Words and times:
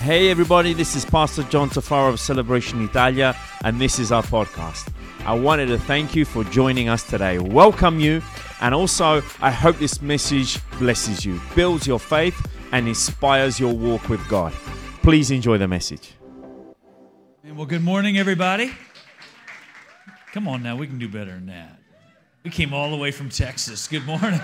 Hey 0.00 0.30
everybody, 0.30 0.74
this 0.74 0.94
is 0.94 1.04
Pastor 1.04 1.42
John 1.42 1.68
Tafaro 1.70 2.10
of 2.10 2.20
Celebration 2.20 2.82
Italia, 2.84 3.36
and 3.64 3.80
this 3.80 3.98
is 3.98 4.12
our 4.12 4.22
podcast. 4.22 4.92
I 5.26 5.34
wanted 5.34 5.66
to 5.66 5.78
thank 5.78 6.14
you 6.14 6.24
for 6.24 6.44
joining 6.44 6.88
us 6.88 7.02
today, 7.02 7.38
welcome 7.40 7.98
you, 7.98 8.22
and 8.60 8.74
also 8.74 9.22
I 9.40 9.50
hope 9.50 9.76
this 9.78 10.00
message 10.00 10.60
blesses 10.78 11.26
you, 11.26 11.40
builds 11.56 11.84
your 11.86 11.98
faith, 11.98 12.40
and 12.70 12.86
inspires 12.86 13.58
your 13.58 13.74
walk 13.74 14.08
with 14.08 14.26
God. 14.28 14.52
Please 15.02 15.32
enjoy 15.32 15.58
the 15.58 15.66
message. 15.68 16.12
Well, 17.44 17.66
good 17.66 17.82
morning, 17.82 18.18
everybody. 18.18 18.70
Come 20.32 20.46
on 20.46 20.62
now, 20.62 20.76
we 20.76 20.86
can 20.86 21.00
do 21.00 21.08
better 21.08 21.32
than 21.32 21.46
that. 21.46 21.76
We 22.44 22.50
came 22.50 22.72
all 22.72 22.90
the 22.92 22.96
way 22.96 23.10
from 23.10 23.30
Texas. 23.30 23.88
Good 23.88 24.06
morning. 24.06 24.40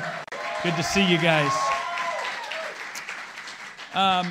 Good 0.65 0.75
to 0.75 0.83
see 0.83 1.07
you 1.07 1.17
guys. 1.17 1.53
Um, 3.95 4.27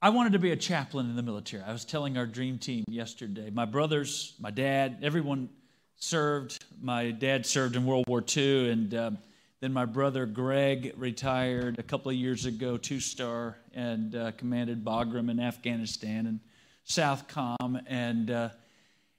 I 0.00 0.10
wanted 0.10 0.34
to 0.34 0.38
be 0.38 0.52
a 0.52 0.56
chaplain 0.56 1.10
in 1.10 1.16
the 1.16 1.24
military. 1.24 1.64
I 1.64 1.72
was 1.72 1.84
telling 1.84 2.16
our 2.16 2.26
dream 2.26 2.58
team 2.58 2.84
yesterday. 2.86 3.50
My 3.50 3.64
brothers, 3.64 4.34
my 4.38 4.52
dad, 4.52 4.98
everyone 5.02 5.48
served. 5.96 6.64
My 6.80 7.10
dad 7.10 7.44
served 7.44 7.74
in 7.74 7.84
World 7.84 8.04
War 8.06 8.22
II, 8.24 8.70
and 8.70 8.94
uh, 8.94 9.10
then 9.58 9.72
my 9.72 9.86
brother 9.86 10.24
Greg 10.24 10.94
retired 10.96 11.80
a 11.80 11.82
couple 11.82 12.12
of 12.12 12.16
years 12.16 12.46
ago, 12.46 12.76
two 12.76 13.00
star, 13.00 13.56
and 13.74 14.14
uh, 14.14 14.30
commanded 14.36 14.84
Bagram 14.84 15.32
in 15.32 15.40
Afghanistan 15.40 16.28
and 16.28 16.38
Southcom. 16.86 17.82
And, 17.88 18.30
uh, 18.30 18.50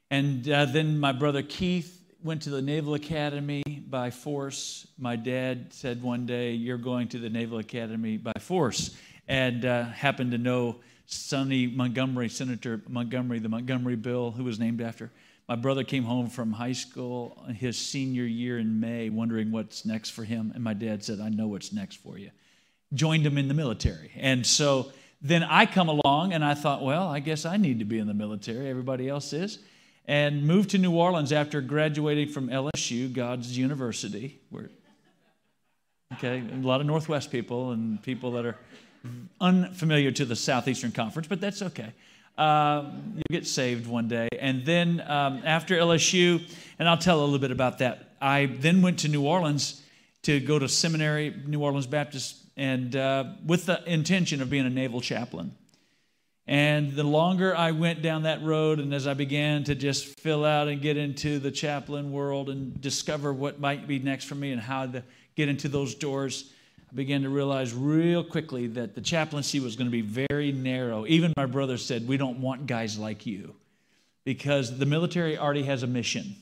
and 0.10 0.50
uh, 0.50 0.64
then 0.64 0.98
my 0.98 1.12
brother 1.12 1.44
Keith 1.44 2.02
went 2.24 2.44
to 2.44 2.52
the 2.52 2.62
Naval 2.62 2.94
Academy 2.94 3.64
by 3.90 4.12
force. 4.12 4.88
My 4.98 5.18
dad 5.18 5.74
said 5.74 6.02
one 6.02 6.26
day, 6.26 6.54
You're 6.54 6.78
going 6.78 7.10
to 7.10 7.20
the 7.20 7.30
Naval 7.30 7.60
Academy 7.60 8.16
by 8.16 8.32
force 8.40 8.96
and 9.30 9.64
uh, 9.64 9.86
happened 9.86 10.32
to 10.32 10.38
know 10.38 10.78
Sonny 11.06 11.68
Montgomery, 11.68 12.28
Senator 12.30 12.82
Montgomery, 12.90 13.40
the 13.40 13.48
Montgomery 13.48 13.96
bill, 13.96 14.32
who 14.32 14.44
was 14.44 14.60
named 14.60 14.82
after. 14.82 15.12
My 15.48 15.56
brother 15.56 15.84
came 15.84 16.04
home 16.04 16.30
from 16.30 16.52
high 16.52 16.74
school 16.74 17.44
his 17.56 17.78
senior 17.78 18.26
year 18.26 18.60
in 18.60 18.80
May, 18.80 19.10
wondering 19.10 19.52
what's 19.52 19.86
next 19.86 20.10
for 20.10 20.24
him. 20.24 20.52
And 20.54 20.64
my 20.64 20.74
dad 20.74 21.04
said, 21.04 21.20
I 21.20 21.30
know 21.30 21.48
what's 21.48 21.72
next 21.72 21.98
for 21.98 22.18
you. 22.18 22.32
Joined 22.94 23.26
him 23.26 23.38
in 23.38 23.48
the 23.48 23.54
military. 23.54 24.12
And 24.16 24.46
so 24.46 24.92
then 25.22 25.44
I 25.44 25.66
come 25.66 25.90
along 25.90 26.34
and 26.34 26.44
I 26.44 26.56
thought, 26.56 26.84
well, 26.84 27.08
I 27.08 27.20
guess 27.20 27.46
I 27.46 27.58
need 27.58 27.80
to 27.80 27.86
be 27.86 28.00
in 28.00 28.08
the 28.08 28.14
military. 28.14 28.68
Everybody 28.68 29.08
else 29.08 29.32
is. 29.32 29.60
And 30.06 30.46
moved 30.46 30.72
to 30.72 30.80
New 30.80 30.96
Orleans 30.96 31.32
after 31.32 31.62
graduating 31.62 32.30
from 32.30 32.50
LSU, 32.50 33.14
God's 33.14 33.56
University. 33.56 34.40
Where, 34.50 34.70
okay, 36.14 36.44
a 36.52 36.56
lot 36.58 36.82
of 36.82 36.88
Northwest 36.88 37.32
people 37.32 37.72
and 37.72 38.02
people 38.02 38.32
that 38.32 38.46
are 38.46 38.58
unfamiliar 39.40 40.12
to 40.12 40.26
the 40.26 40.36
Southeastern 40.36 40.92
Conference, 40.92 41.28
but 41.28 41.42
that's 41.42 41.62
okay. 41.62 41.94
Uh, 42.38 42.92
you 43.16 43.24
get 43.30 43.46
saved 43.46 43.86
one 43.86 44.08
day. 44.08 44.28
And 44.40 44.66
then 44.66 45.02
um, 45.08 45.42
after 45.44 45.76
LSU, 45.76 46.42
and 46.78 46.88
I'll 46.88 46.98
tell 46.98 47.20
a 47.20 47.24
little 47.24 47.40
bit 47.40 47.52
about 47.52 47.80
that, 47.80 48.16
I 48.22 48.46
then 48.46 48.82
went 48.82 49.00
to 49.00 49.08
New 49.08 49.26
Orleans 49.26 49.82
to 50.24 50.40
go 50.40 50.60
to 50.60 50.68
seminary, 50.68 51.34
New 51.46 51.62
Orleans 51.62 51.88
Baptist, 51.88 52.38
and 52.56 52.96
uh, 52.96 53.26
with 53.46 53.66
the 53.66 53.82
intention 53.92 54.42
of 54.42 54.50
being 54.50 54.66
a 54.66 54.70
naval 54.70 55.02
chaplain. 55.02 55.56
And 56.48 56.94
the 56.94 57.04
longer 57.04 57.56
I 57.56 57.72
went 57.72 58.02
down 58.02 58.24
that 58.24 58.42
road, 58.42 58.80
and 58.80 58.94
as 58.94 59.06
I 59.06 59.14
began 59.14 59.64
to 59.66 59.76
just 59.76 60.20
fill 60.20 60.44
out 60.44 60.68
and 60.68 60.82
get 60.82 60.98
into 60.98 61.40
the 61.40 61.52
chaplain 61.52 62.12
world 62.12 62.50
and 62.50 62.82
discover 62.82 63.32
what 63.32 63.60
might 63.60 63.88
be 63.88 64.00
next 64.00 64.26
for 64.26 64.36
me 64.36 64.52
and 64.52 64.60
how 64.60 64.88
to 64.88 65.04
get 65.36 65.48
into 65.48 65.68
those 65.70 65.94
doors, 65.94 66.52
I 66.92 66.96
began 66.96 67.22
to 67.22 67.30
realize 67.30 67.72
real 67.74 68.24
quickly 68.24 68.66
that 68.68 68.96
the 68.96 69.02
chaplaincy 69.02 69.60
was 69.60 69.76
going 69.76 69.86
to 69.86 69.92
be 69.92 70.02
very 70.02 70.52
narrow. 70.52 71.06
Even 71.06 71.34
my 71.38 71.46
brother 71.46 71.78
said, 71.78 72.08
We 72.08 72.18
don't 72.18 72.42
want 72.42 72.66
guys 72.66 72.98
like 72.98 73.28
you 73.28 73.54
because 74.24 74.78
the 74.78 74.88
military 74.88 75.38
already 75.38 75.64
has 75.64 75.84
a 75.84 75.88
mission. 75.88 76.36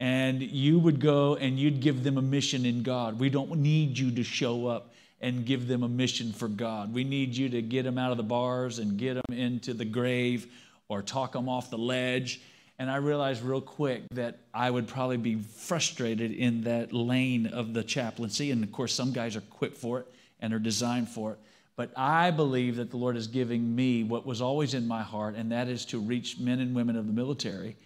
And 0.00 0.42
you 0.42 0.78
would 0.80 1.00
go 1.00 1.36
and 1.36 1.58
you'd 1.58 1.80
give 1.80 2.02
them 2.02 2.18
a 2.18 2.22
mission 2.22 2.66
in 2.66 2.82
God. 2.82 3.18
We 3.18 3.30
don't 3.30 3.60
need 3.60 3.96
you 3.96 4.10
to 4.10 4.24
show 4.24 4.66
up 4.66 4.92
and 5.20 5.46
give 5.46 5.68
them 5.68 5.84
a 5.84 5.88
mission 5.88 6.32
for 6.32 6.48
God. 6.48 6.92
We 6.92 7.04
need 7.04 7.36
you 7.36 7.48
to 7.50 7.62
get 7.62 7.84
them 7.84 7.96
out 7.96 8.10
of 8.10 8.16
the 8.16 8.22
bars 8.22 8.78
and 8.78 8.98
get 8.98 9.14
them 9.14 9.38
into 9.38 9.72
the 9.72 9.84
grave 9.84 10.48
or 10.88 11.00
talk 11.00 11.32
them 11.32 11.48
off 11.48 11.70
the 11.70 11.78
ledge 11.78 12.40
and 12.78 12.90
I 12.90 12.96
realized 12.96 13.42
real 13.42 13.60
quick 13.60 14.02
that 14.10 14.38
I 14.52 14.70
would 14.70 14.86
probably 14.86 15.16
be 15.16 15.36
frustrated 15.36 16.32
in 16.32 16.62
that 16.62 16.92
lane 16.92 17.46
of 17.46 17.72
the 17.72 17.82
chaplaincy. 17.82 18.50
And 18.50 18.62
of 18.62 18.72
course, 18.72 18.92
some 18.92 19.12
guys 19.12 19.34
are 19.36 19.40
equipped 19.40 19.78
for 19.78 20.00
it 20.00 20.12
and 20.40 20.52
are 20.52 20.58
designed 20.58 21.08
for 21.08 21.32
it. 21.32 21.38
But 21.76 21.92
I 21.96 22.30
believe 22.30 22.76
that 22.76 22.90
the 22.90 22.96
Lord 22.96 23.16
is 23.16 23.26
giving 23.26 23.74
me 23.74 24.02
what 24.02 24.26
was 24.26 24.40
always 24.40 24.74
in 24.74 24.88
my 24.88 25.02
heart, 25.02 25.34
and 25.34 25.52
that 25.52 25.68
is 25.68 25.84
to 25.86 25.98
reach 25.98 26.38
men 26.38 26.60
and 26.60 26.74
women 26.74 26.96
of 26.96 27.06
the 27.06 27.12
military 27.12 27.76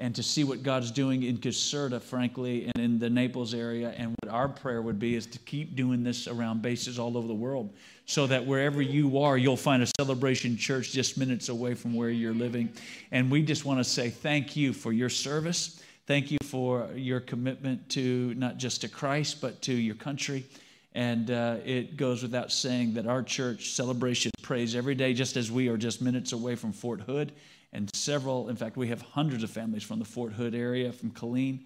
and 0.00 0.14
to 0.14 0.22
see 0.22 0.44
what 0.44 0.62
God's 0.62 0.90
doing 0.92 1.24
in 1.24 1.38
Caserta, 1.38 2.00
frankly, 2.00 2.66
and 2.66 2.84
in 2.84 2.98
the 2.98 3.10
Naples 3.10 3.52
area. 3.52 3.92
And 3.96 4.14
what 4.22 4.32
our 4.32 4.48
prayer 4.48 4.80
would 4.80 4.98
be 4.98 5.16
is 5.16 5.26
to 5.26 5.38
keep 5.40 5.74
doing 5.74 6.04
this 6.04 6.28
around 6.28 6.62
bases 6.62 6.98
all 6.98 7.16
over 7.16 7.26
the 7.26 7.34
world 7.34 7.70
so 8.06 8.26
that 8.28 8.46
wherever 8.46 8.80
you 8.80 9.18
are, 9.18 9.36
you'll 9.36 9.56
find 9.56 9.82
a 9.82 9.88
celebration 9.98 10.56
church 10.56 10.92
just 10.92 11.18
minutes 11.18 11.48
away 11.48 11.74
from 11.74 11.94
where 11.94 12.10
you're 12.10 12.32
living. 12.32 12.72
And 13.10 13.30
we 13.30 13.42
just 13.42 13.64
want 13.64 13.80
to 13.80 13.84
say 13.84 14.08
thank 14.08 14.54
you 14.56 14.72
for 14.72 14.92
your 14.92 15.10
service. 15.10 15.82
Thank 16.06 16.30
you 16.30 16.38
for 16.44 16.88
your 16.94 17.20
commitment 17.20 17.88
to 17.90 18.34
not 18.34 18.56
just 18.56 18.82
to 18.82 18.88
Christ, 18.88 19.40
but 19.40 19.60
to 19.62 19.74
your 19.74 19.96
country. 19.96 20.46
And 20.94 21.30
uh, 21.30 21.56
it 21.64 21.96
goes 21.96 22.22
without 22.22 22.50
saying 22.50 22.94
that 22.94 23.06
our 23.06 23.22
church 23.22 23.72
celebration 23.72 24.30
prays 24.42 24.74
every 24.74 24.94
day, 24.94 25.12
just 25.12 25.36
as 25.36 25.50
we 25.50 25.68
are 25.68 25.76
just 25.76 26.00
minutes 26.00 26.32
away 26.32 26.54
from 26.54 26.72
Fort 26.72 27.00
Hood 27.00 27.32
and 27.72 27.94
several, 27.94 28.48
in 28.48 28.56
fact, 28.56 28.76
we 28.76 28.88
have 28.88 29.02
hundreds 29.02 29.42
of 29.42 29.50
families 29.50 29.82
from 29.82 29.98
the 29.98 30.04
Fort 30.04 30.32
Hood 30.32 30.54
area, 30.54 30.92
from 30.92 31.10
Killeen. 31.10 31.60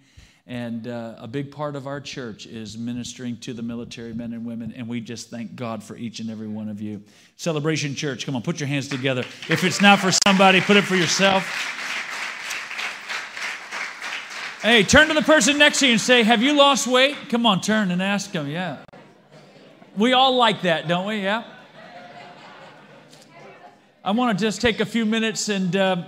And 0.45 0.87
uh, 0.89 1.15
a 1.19 1.27
big 1.27 1.51
part 1.51 1.77
of 1.77 1.87
our 1.87 2.01
church 2.01 2.45
is 2.45 2.77
ministering 2.77 3.37
to 3.37 3.53
the 3.53 3.61
military 3.61 4.13
men 4.13 4.33
and 4.33 4.45
women, 4.45 4.73
and 4.75 4.89
we 4.89 4.99
just 4.99 5.29
thank 5.29 5.55
God 5.55 5.81
for 5.81 5.95
each 5.95 6.19
and 6.19 6.29
every 6.29 6.49
one 6.49 6.67
of 6.67 6.81
you. 6.81 7.01
Celebration 7.37 7.95
Church, 7.95 8.25
come 8.25 8.35
on, 8.35 8.41
put 8.41 8.59
your 8.59 8.67
hands 8.67 8.89
together. 8.89 9.21
If 9.47 9.63
it's 9.63 9.81
not 9.81 9.99
for 9.99 10.11
somebody, 10.27 10.59
put 10.59 10.75
it 10.75 10.83
for 10.83 10.95
yourself. 10.95 11.45
Hey, 14.61 14.83
turn 14.83 15.07
to 15.07 15.13
the 15.13 15.21
person 15.21 15.57
next 15.57 15.79
to 15.79 15.85
you 15.87 15.93
and 15.93 16.01
say, 16.01 16.23
Have 16.23 16.41
you 16.41 16.53
lost 16.53 16.87
weight? 16.87 17.15
Come 17.29 17.45
on, 17.45 17.61
turn 17.61 17.91
and 17.91 18.01
ask 18.01 18.31
them. 18.31 18.49
Yeah. 18.49 18.77
We 19.95 20.11
all 20.11 20.35
like 20.35 20.63
that, 20.63 20.87
don't 20.87 21.05
we? 21.05 21.21
Yeah. 21.21 21.43
I 24.05 24.11
want 24.11 24.37
to 24.37 24.45
just 24.45 24.59
take 24.59 24.81
a 24.81 24.85
few 24.85 25.05
minutes 25.05 25.47
and 25.47 25.73
uh, 25.77 26.03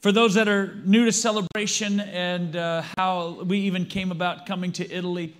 for 0.00 0.10
those 0.10 0.32
that 0.34 0.48
are 0.48 0.74
new 0.86 1.04
to 1.04 1.12
celebration 1.12 2.00
and 2.00 2.56
uh, 2.56 2.80
how 2.96 3.42
we 3.44 3.58
even 3.58 3.84
came 3.84 4.10
about 4.10 4.46
coming 4.46 4.72
to 4.72 4.90
Italy, 4.90 5.36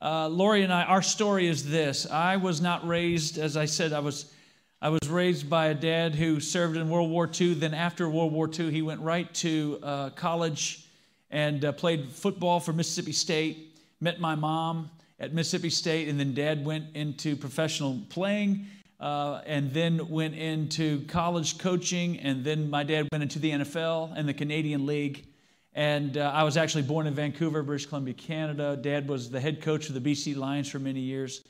uh, 0.00 0.28
Lori 0.28 0.62
and 0.62 0.72
I, 0.72 0.84
our 0.84 1.02
story 1.02 1.48
is 1.48 1.68
this. 1.68 2.10
I 2.10 2.36
was 2.38 2.62
not 2.62 2.88
raised, 2.88 3.36
as 3.36 3.58
I 3.58 3.66
said, 3.66 3.92
I 3.92 3.98
was, 3.98 4.32
I 4.80 4.88
was 4.88 5.06
raised 5.06 5.50
by 5.50 5.66
a 5.66 5.74
dad 5.74 6.14
who 6.14 6.40
served 6.40 6.78
in 6.78 6.88
World 6.88 7.10
War 7.10 7.28
II. 7.38 7.52
Then 7.52 7.74
after 7.74 8.08
World 8.08 8.32
War 8.32 8.48
II, 8.48 8.70
he 8.70 8.80
went 8.80 9.02
right 9.02 9.32
to 9.34 9.80
uh, 9.82 10.10
college 10.10 10.86
and 11.30 11.62
uh, 11.62 11.72
played 11.72 12.08
football 12.08 12.58
for 12.58 12.72
Mississippi 12.72 13.12
State. 13.12 13.76
Met 14.00 14.18
my 14.18 14.34
mom 14.34 14.90
at 15.18 15.34
Mississippi 15.34 15.68
State, 15.68 16.08
and 16.08 16.18
then 16.18 16.32
dad 16.32 16.64
went 16.64 16.86
into 16.96 17.36
professional 17.36 18.00
playing 18.08 18.66
uh, 19.00 19.40
and 19.46 19.72
then 19.72 20.08
went 20.10 20.34
into 20.34 21.04
college 21.06 21.58
coaching, 21.58 22.18
and 22.18 22.44
then 22.44 22.68
my 22.68 22.84
dad 22.84 23.08
went 23.10 23.22
into 23.22 23.38
the 23.38 23.50
NFL 23.50 24.12
and 24.14 24.28
the 24.28 24.34
Canadian 24.34 24.84
League. 24.84 25.26
And 25.72 26.18
uh, 26.18 26.30
I 26.34 26.42
was 26.42 26.56
actually 26.56 26.82
born 26.82 27.06
in 27.06 27.14
Vancouver, 27.14 27.62
British 27.62 27.86
Columbia, 27.86 28.12
Canada. 28.12 28.76
Dad 28.76 29.08
was 29.08 29.30
the 29.30 29.40
head 29.40 29.62
coach 29.62 29.88
of 29.88 29.94
the 29.94 30.00
BC 30.00 30.36
Lions 30.36 30.68
for 30.68 30.78
many 30.78 31.00
years. 31.00 31.42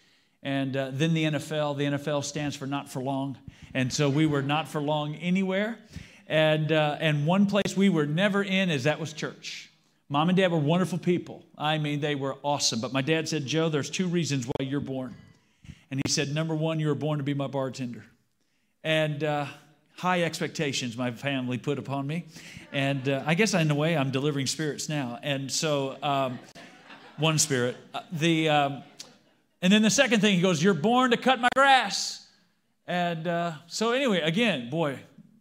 And 0.43 0.77
uh, 0.77 0.91
then 0.93 1.13
the 1.13 1.25
NFL. 1.25 1.77
The 1.77 1.85
NFL 1.85 2.25
stands 2.25 2.55
for 2.55 2.67
not 2.67 2.89
for 2.89 3.03
long. 3.03 3.37
And 3.75 3.93
so 3.93 4.09
we 4.09 4.27
were 4.27 4.43
not 4.43 4.69
for 4.69 4.81
long 4.81 5.15
anywhere. 5.17 5.79
And, 6.27 6.71
uh, 6.71 6.99
and 7.01 7.27
one 7.27 7.47
place 7.47 7.77
we 7.77 7.89
were 7.89 8.07
never 8.07 8.43
in 8.43 8.71
is 8.71 8.85
that 8.85 9.01
was 9.01 9.13
church. 9.13 9.71
Mom 10.09 10.29
and 10.29 10.37
dad 10.37 10.53
were 10.53 10.59
wonderful 10.59 10.99
people. 10.99 11.45
I 11.57 11.79
mean, 11.79 12.01
they 12.01 12.15
were 12.15 12.37
awesome. 12.43 12.81
But 12.81 12.93
my 12.93 13.03
dad 13.03 13.29
said, 13.29 13.47
Joe, 13.47 13.69
there's 13.69 13.91
two 13.91 14.07
reasons 14.07 14.47
why 14.47 14.67
you're 14.67 14.81
born. 14.81 15.17
And 15.91 16.01
he 16.05 16.11
said, 16.11 16.35
Number 16.35 16.55
one, 16.55 16.81
you 16.81 16.89
were 16.89 16.95
born 16.95 17.19
to 17.19 17.25
be 17.25 17.35
my 17.35 17.47
bartender. 17.47 18.05
And 18.85 19.23
uh, 19.25 19.47
high 19.97 20.23
expectations 20.23 20.97
my 20.97 21.11
family 21.11 21.59
put 21.59 21.79
upon 21.79 22.07
me. 22.07 22.27
And 22.73 23.09
uh, 23.09 23.23
I 23.27 23.35
guess 23.35 23.55
in 23.55 23.71
a 23.71 23.75
way, 23.75 23.97
I'm 23.97 24.11
delivering 24.11 24.47
spirits 24.47 24.89
now. 24.89 25.19
And 25.23 25.51
so, 25.51 25.97
um, 26.03 26.39
one 27.19 27.39
spirit. 27.39 27.77
Uh, 27.93 28.01
the, 28.13 28.49
um, 28.49 28.83
and 29.63 29.73
then 29.73 29.83
the 29.83 29.91
second 29.91 30.21
thing, 30.21 30.37
he 30.37 30.41
goes, 30.41 30.63
You're 30.63 30.75
born 30.75 31.11
to 31.11 31.17
cut 31.17 31.41
my 31.41 31.49
grass. 31.55 32.27
And 32.87 33.27
uh, 33.27 33.53
so, 33.67 33.93
anyway, 33.93 34.21
again, 34.21 34.71
boy, 34.71 34.99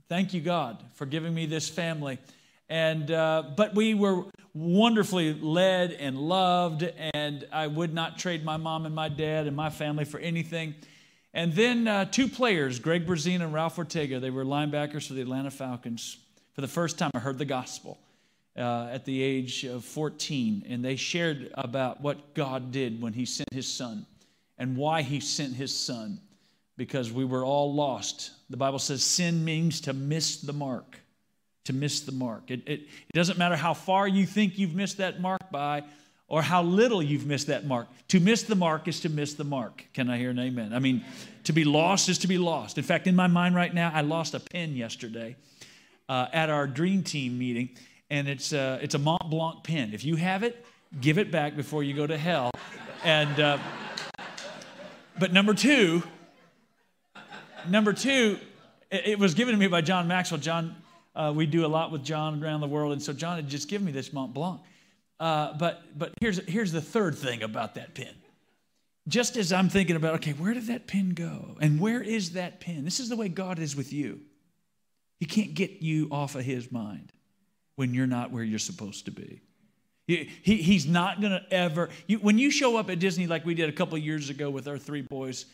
thank 0.07 0.33
you, 0.33 0.41
God, 0.41 0.83
for 0.95 1.05
giving 1.05 1.33
me 1.33 1.45
this 1.45 1.69
family. 1.69 2.19
And, 2.67 3.09
uh, 3.09 3.43
but 3.55 3.73
we 3.73 3.93
were 3.93 4.25
wonderfully 4.53 5.33
led 5.33 5.91
and 5.91 6.17
loved, 6.17 6.83
and 7.13 7.47
I 7.51 7.67
would 7.67 7.93
not 7.93 8.17
trade 8.17 8.43
my 8.43 8.57
mom 8.57 8.85
and 8.85 8.95
my 8.95 9.09
dad 9.09 9.47
and 9.47 9.55
my 9.55 9.69
family 9.69 10.05
for 10.05 10.19
anything. 10.19 10.75
And 11.33 11.53
then 11.53 11.87
uh, 11.87 12.05
two 12.05 12.27
players, 12.27 12.79
Greg 12.79 13.05
Brezina 13.05 13.41
and 13.41 13.53
Ralph 13.53 13.77
Ortega, 13.77 14.19
they 14.19 14.31
were 14.31 14.43
linebackers 14.43 15.07
for 15.07 15.13
the 15.13 15.21
Atlanta 15.21 15.51
Falcons. 15.51 16.17
For 16.53 16.61
the 16.61 16.67
first 16.67 16.97
time, 16.97 17.11
I 17.13 17.19
heard 17.19 17.37
the 17.37 17.45
gospel 17.45 17.99
uh, 18.57 18.89
at 18.91 19.05
the 19.05 19.21
age 19.21 19.63
of 19.63 19.85
14, 19.85 20.65
and 20.67 20.83
they 20.83 20.95
shared 20.95 21.51
about 21.53 22.01
what 22.01 22.33
God 22.33 22.71
did 22.71 23.01
when 23.01 23.13
He 23.13 23.25
sent 23.25 23.53
His 23.53 23.67
Son 23.67 24.05
and 24.57 24.75
why 24.75 25.03
He 25.03 25.19
sent 25.19 25.53
His 25.53 25.75
Son, 25.75 26.19
because 26.75 27.11
we 27.11 27.25
were 27.25 27.45
all 27.45 27.73
lost. 27.73 28.31
The 28.49 28.57
Bible 28.57 28.79
says 28.79 29.03
sin 29.03 29.45
means 29.45 29.81
to 29.81 29.93
miss 29.93 30.41
the 30.41 30.53
mark. 30.53 30.99
To 31.69 31.73
miss 31.73 32.01
the 32.01 32.11
mark. 32.11 32.49
It, 32.49 32.61
it, 32.65 32.79
it 32.81 33.13
doesn't 33.13 33.37
matter 33.37 33.55
how 33.55 33.75
far 33.75 34.07
you 34.07 34.25
think 34.25 34.57
you've 34.57 34.73
missed 34.73 34.97
that 34.97 35.21
mark 35.21 35.51
by, 35.51 35.83
or 36.27 36.41
how 36.41 36.63
little 36.63 37.03
you've 37.03 37.27
missed 37.27 37.45
that 37.45 37.63
mark. 37.63 37.87
To 38.07 38.19
miss 38.19 38.41
the 38.41 38.55
mark 38.55 38.87
is 38.87 39.01
to 39.01 39.09
miss 39.09 39.35
the 39.35 39.43
mark. 39.43 39.85
Can 39.93 40.09
I 40.09 40.17
hear 40.17 40.31
an 40.31 40.39
amen? 40.39 40.73
I 40.73 40.79
mean, 40.79 41.05
to 41.43 41.53
be 41.53 41.63
lost 41.63 42.09
is 42.09 42.17
to 42.19 42.27
be 42.27 42.39
lost. 42.39 42.79
In 42.79 42.83
fact, 42.83 43.05
in 43.05 43.15
my 43.15 43.27
mind 43.27 43.53
right 43.53 43.71
now, 43.71 43.91
I 43.93 44.01
lost 44.01 44.33
a 44.33 44.39
pen 44.39 44.75
yesterday 44.75 45.35
uh, 46.07 46.25
at 46.33 46.49
our 46.49 46.65
dream 46.65 47.03
team 47.03 47.37
meeting, 47.37 47.69
and 48.09 48.27
it's 48.27 48.51
uh, 48.51 48.79
it's 48.81 48.95
a 48.95 48.99
Mont 48.99 49.29
Blanc 49.29 49.63
pen. 49.63 49.93
If 49.93 50.03
you 50.03 50.15
have 50.15 50.41
it, 50.41 50.65
give 50.99 51.19
it 51.19 51.29
back 51.29 51.55
before 51.55 51.83
you 51.83 51.93
go 51.93 52.07
to 52.07 52.17
hell. 52.17 52.49
And 53.03 53.39
uh, 53.39 53.59
but 55.19 55.31
number 55.31 55.53
two, 55.53 56.01
number 57.67 57.93
two, 57.93 58.39
it, 58.89 59.05
it, 59.05 59.19
was 59.19 59.35
given 59.35 59.53
to 59.53 59.59
me 59.59 59.67
by 59.67 59.81
John 59.81 60.07
Maxwell. 60.07 60.39
John, 60.39 60.75
uh, 61.15 61.33
we 61.35 61.45
do 61.45 61.65
a 61.65 61.67
lot 61.67 61.91
with 61.91 62.03
John 62.03 62.43
around 62.43 62.61
the 62.61 62.67
world, 62.67 62.93
and 62.93 63.01
so 63.01 63.13
John 63.13 63.35
had 63.35 63.47
just 63.47 63.67
given 63.67 63.85
me 63.85 63.91
this 63.91 64.13
Mont 64.13 64.33
Blanc. 64.33 64.61
Uh, 65.19 65.53
but 65.57 65.81
but 65.97 66.13
here's, 66.21 66.37
here's 66.47 66.71
the 66.71 66.81
third 66.81 67.17
thing 67.17 67.43
about 67.43 67.75
that 67.75 67.93
pen. 67.93 68.13
Just 69.07 69.37
as 69.37 69.51
I'm 69.51 69.69
thinking 69.69 69.95
about, 69.95 70.15
okay, 70.15 70.33
where 70.33 70.53
did 70.53 70.67
that 70.67 70.87
pen 70.87 71.09
go? 71.09 71.57
And 71.59 71.79
where 71.79 72.01
is 72.01 72.33
that 72.33 72.59
pen? 72.59 72.85
This 72.85 72.99
is 72.99 73.09
the 73.09 73.15
way 73.15 73.27
God 73.27 73.57
is 73.57 73.75
with 73.75 73.91
you. 73.91 74.21
He 75.19 75.25
can't 75.25 75.53
get 75.53 75.81
you 75.81 76.07
off 76.11 76.35
of 76.35 76.45
his 76.45 76.71
mind 76.71 77.11
when 77.75 77.93
you're 77.93 78.07
not 78.07 78.31
where 78.31 78.43
you're 78.43 78.59
supposed 78.59 79.05
to 79.05 79.11
be. 79.11 79.41
He, 80.05 80.29
he, 80.41 80.57
he's 80.57 80.85
not 80.85 81.21
going 81.21 81.33
to 81.33 81.43
ever. 81.51 81.89
You, 82.07 82.19
when 82.19 82.37
you 82.37 82.49
show 82.51 82.77
up 82.77 82.89
at 82.89 82.99
Disney 82.99 83.27
like 83.27 83.45
we 83.45 83.53
did 83.53 83.69
a 83.69 83.71
couple 83.71 83.97
years 83.97 84.29
ago 84.29 84.49
with 84.49 84.67
our 84.67 84.77
three 84.77 85.01
boys, 85.01 85.45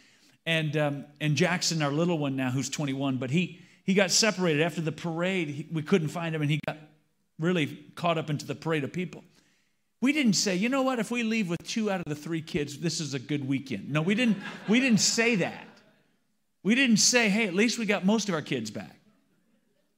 and, 0.45 0.77
um, 0.77 1.05
and 1.19 1.35
Jackson, 1.35 1.81
our 1.81 1.91
little 1.91 2.17
one 2.17 2.35
now, 2.35 2.51
who's 2.51 2.69
21, 2.69 3.17
but 3.17 3.31
he, 3.31 3.59
he 3.85 3.93
got 3.93 4.11
separated 4.11 4.61
after 4.61 4.81
the 4.81 4.91
parade. 4.91 5.47
He, 5.47 5.67
we 5.71 5.81
couldn't 5.81 6.09
find 6.09 6.35
him, 6.35 6.41
and 6.41 6.51
he 6.51 6.59
got 6.67 6.77
really 7.39 7.67
caught 7.95 8.17
up 8.17 8.29
into 8.29 8.45
the 8.45 8.55
parade 8.55 8.83
of 8.83 8.91
people. 8.91 9.23
We 10.01 10.11
didn't 10.11 10.33
say, 10.33 10.55
you 10.55 10.69
know 10.69 10.81
what, 10.81 10.99
if 10.99 11.09
we 11.09 11.23
leave 11.23 11.49
with 11.49 11.65
two 11.65 11.89
out 11.89 11.99
of 11.99 12.05
the 12.05 12.15
three 12.15 12.41
kids, 12.41 12.77
this 12.79 12.99
is 12.99 13.13
a 13.13 13.19
good 13.19 13.47
weekend. 13.47 13.89
No, 13.89 14.01
we 14.01 14.15
didn't, 14.15 14.37
we 14.67 14.79
didn't 14.79 14.99
say 14.99 15.35
that. 15.35 15.67
We 16.63 16.75
didn't 16.75 16.97
say, 16.97 17.29
hey, 17.29 17.47
at 17.47 17.53
least 17.53 17.77
we 17.77 17.85
got 17.85 18.05
most 18.05 18.27
of 18.27 18.35
our 18.35 18.41
kids 18.41 18.71
back. 18.71 18.95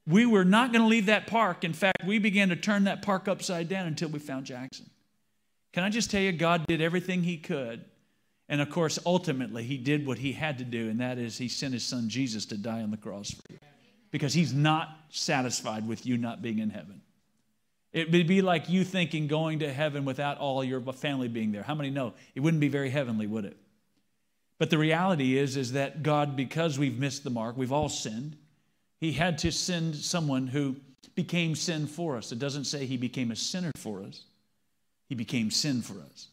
We 0.06 0.26
were 0.26 0.46
not 0.46 0.72
going 0.72 0.84
to 0.84 0.88
leave 0.88 1.08
that 1.08 1.28
park. 1.28 1.64
In 1.64 1.74
fact, 1.74 2.04
we 2.06 2.20
began 2.20 2.50
to 2.50 2.56
turn 2.56 2.86
that 2.86 3.02
park 3.02 3.28
upside 3.28 3.68
down 3.68 3.88
until 3.88 4.10
we 4.10 4.20
found 4.20 4.46
Jackson. 4.46 4.90
Can 5.74 5.84
I 5.84 5.90
just 5.90 6.10
tell 6.10 6.22
you, 6.22 6.32
God 6.32 6.66
did 6.68 6.82
everything 6.82 7.24
He 7.24 7.38
could. 7.38 7.84
And 8.50 8.62
of 8.62 8.70
course, 8.70 8.98
ultimately, 9.06 9.64
He 9.64 9.78
did 9.78 10.08
what 10.08 10.18
He 10.18 10.32
had 10.32 10.58
to 10.60 10.64
do, 10.64 10.90
and 10.90 11.02
that 11.02 11.18
is 11.18 11.38
He 11.38 11.50
sent 11.50 11.74
His 11.74 11.84
Son 11.84 12.08
Jesus 12.08 12.46
to 12.48 12.58
die 12.58 12.82
on 12.82 12.92
the 12.92 12.98
cross 12.98 13.32
for 13.32 13.52
you. 13.52 13.60
Because 14.12 14.34
He's 14.34 14.54
not 14.54 14.90
satisfied 15.10 15.88
with 15.88 16.06
you 16.06 16.18
not 16.18 16.42
being 16.42 16.60
in 16.60 16.70
heaven. 16.70 17.02
It 17.94 18.12
would 18.12 18.28
be 18.28 18.42
like 18.42 18.70
you 18.70 18.84
thinking 18.84 19.28
going 19.28 19.60
to 19.60 19.72
heaven 19.72 20.06
without 20.06 20.38
all 20.38 20.64
your 20.64 20.82
family 20.94 21.28
being 21.28 21.52
there. 21.52 21.64
How 21.64 21.76
many 21.76 21.90
know? 21.90 22.14
It 22.36 22.42
wouldn't 22.42 22.62
be 22.62 22.68
very 22.68 22.90
heavenly, 22.90 23.28
would 23.28 23.46
it? 23.46 23.58
But 24.60 24.70
the 24.70 24.78
reality 24.78 25.38
is, 25.38 25.56
is 25.56 25.74
that 25.74 26.04
God, 26.04 26.36
because 26.36 26.80
we've 26.80 27.00
missed 27.00 27.24
the 27.24 27.30
mark, 27.30 27.58
we've 27.58 27.72
all 27.72 27.90
sinned, 27.90 28.36
He 29.00 29.12
had 29.14 29.38
to 29.40 29.52
send 29.52 29.96
someone 29.96 30.48
who 30.48 30.76
became 31.16 31.56
sin 31.56 31.88
for 31.88 32.18
us. 32.18 32.32
It 32.32 32.40
doesn't 32.40 32.66
say 32.66 32.86
He 32.86 32.98
became 32.98 33.32
a 33.32 33.36
sinner 33.36 33.72
for 33.78 34.04
us, 34.04 34.24
He 35.08 35.16
became 35.16 35.52
sin 35.52 35.82
for 35.82 35.96
us. 36.12 36.28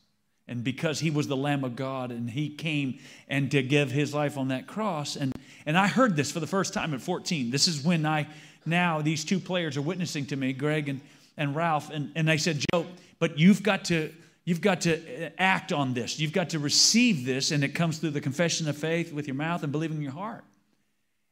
And 0.47 0.62
because 0.62 1.00
He 1.00 1.11
was 1.11 1.29
the 1.29 1.37
Lamb 1.37 1.65
of 1.65 1.76
God 1.76 2.11
and 2.11 2.29
He 2.29 2.50
came 2.50 2.99
and 3.29 3.50
to 3.50 3.62
give 3.62 3.91
His 3.91 4.12
life 4.12 4.37
on 4.37 4.49
that 4.49 4.67
cross. 4.67 5.17
And, 5.17 5.33
and 5.66 5.78
I 5.78 5.87
heard 5.87 6.16
this 6.16 6.31
for 6.31 6.40
the 6.40 6.46
first 6.46 6.75
time 6.75 6.94
at 6.94 7.00
14. 7.00 7.50
This 7.50 7.69
is 7.69 7.82
when 7.82 8.05
I, 8.06 8.26
now, 8.66 9.00
these 9.00 9.25
two 9.25 9.38
players 9.38 9.76
are 9.76 9.82
witnessing 9.82 10.26
to 10.26 10.37
me, 10.37 10.52
Greg 10.52 10.88
and 10.88 11.00
and 11.37 11.55
Ralph, 11.55 11.90
and, 11.90 12.12
and 12.14 12.26
they 12.26 12.38
said, 12.38 12.64
Joe, 12.72 12.87
but 13.19 13.38
you've 13.38 13.62
got 13.62 13.87
to 13.87 14.12
you've 14.44 14.61
got 14.61 14.82
to 14.82 15.26
uh, 15.26 15.31
act 15.38 15.72
on 15.72 15.94
this. 15.94 16.19
You've 16.19 16.32
got 16.32 16.50
to 16.50 16.58
receive 16.58 17.25
this, 17.25 17.50
and 17.50 17.64
it 17.64 17.69
comes 17.69 17.99
through 17.99 18.11
the 18.11 18.20
confession 18.20 18.69
of 18.69 18.76
faith 18.76 19.12
with 19.12 19.26
your 19.26 19.37
mouth 19.37 19.62
and 19.62 19.72
believing 19.72 19.99
in 19.99 20.02
your 20.02 20.12
heart. 20.12 20.44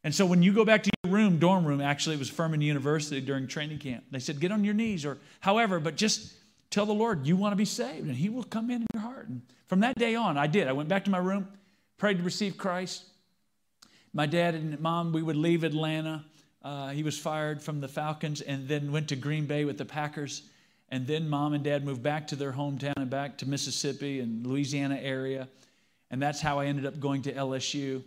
And 0.05 0.15
so 0.15 0.27
when 0.27 0.43
you 0.43 0.53
go 0.53 0.65
back 0.65 0.83
to 0.85 0.91
your 1.05 1.13
room, 1.13 1.39
dorm 1.39 1.65
room, 1.65 1.81
actually, 1.81 2.17
it 2.17 2.19
was 2.19 2.31
Furman 2.31 2.61
University 2.61 3.21
during 3.21 3.47
training 3.47 3.79
camp. 3.79 4.05
They 4.11 4.19
said, 4.19 4.41
get 4.41 4.51
on 4.51 4.65
your 4.65 4.75
knees 4.75 5.05
or 5.05 5.19
however, 5.41 5.79
but 5.79 5.95
just 5.95 6.33
tell 6.71 6.87
the 6.87 6.93
Lord 6.93 7.25
you 7.25 7.37
want 7.37 7.53
to 7.53 7.57
be 7.57 7.65
saved, 7.65 8.09
and 8.09 8.17
He 8.17 8.29
will 8.29 8.43
come 8.43 8.71
in, 8.71 8.83
in 8.83 8.87
your 8.95 9.03
heart. 9.03 9.29
And 9.29 9.43
from 9.67 9.81
that 9.81 9.97
day 9.97 10.15
on, 10.17 10.37
I 10.37 10.49
did. 10.49 10.67
I 10.67 10.73
went 10.73 10.89
back 10.89 11.05
to 11.05 11.11
my 11.11 11.19
room, 11.19 11.47
prayed 11.99 12.17
to 12.17 12.25
receive 12.25 12.57
Christ. 12.57 13.05
My 14.13 14.27
dad 14.27 14.55
and 14.55 14.79
mom, 14.81 15.13
we 15.13 15.23
would 15.23 15.37
leave 15.37 15.65
Atlanta 15.65 16.25
uh, 16.65 16.91
he 16.91 17.03
was 17.03 17.19
fired 17.19 17.61
from 17.61 17.81
the 17.81 17.89
Falcons 17.89 18.41
and 18.41 18.69
then 18.69 18.93
went 18.93 19.09
to 19.09 19.17
Green 19.17 19.47
Bay 19.47 19.65
with 19.65 19.79
the 19.79 19.85
Packers. 19.85 20.43
And 20.91 21.07
then 21.07 21.29
mom 21.29 21.55
and 21.55 21.65
dad 21.65 21.85
moved 21.85 22.03
back 22.03 22.29
to 22.29 22.37
their 22.37 22.53
hometown 22.53 22.93
and 22.97 23.11
back 23.11 23.39
to 23.39 23.49
Mississippi 23.49 24.21
and 24.21 24.47
Louisiana 24.47 24.99
area. 25.01 25.49
And 26.11 26.23
that's 26.23 26.41
how 26.41 26.61
I 26.61 26.67
ended 26.67 26.87
up 26.87 27.01
going 27.01 27.23
to 27.23 27.33
LSU. 27.33 28.03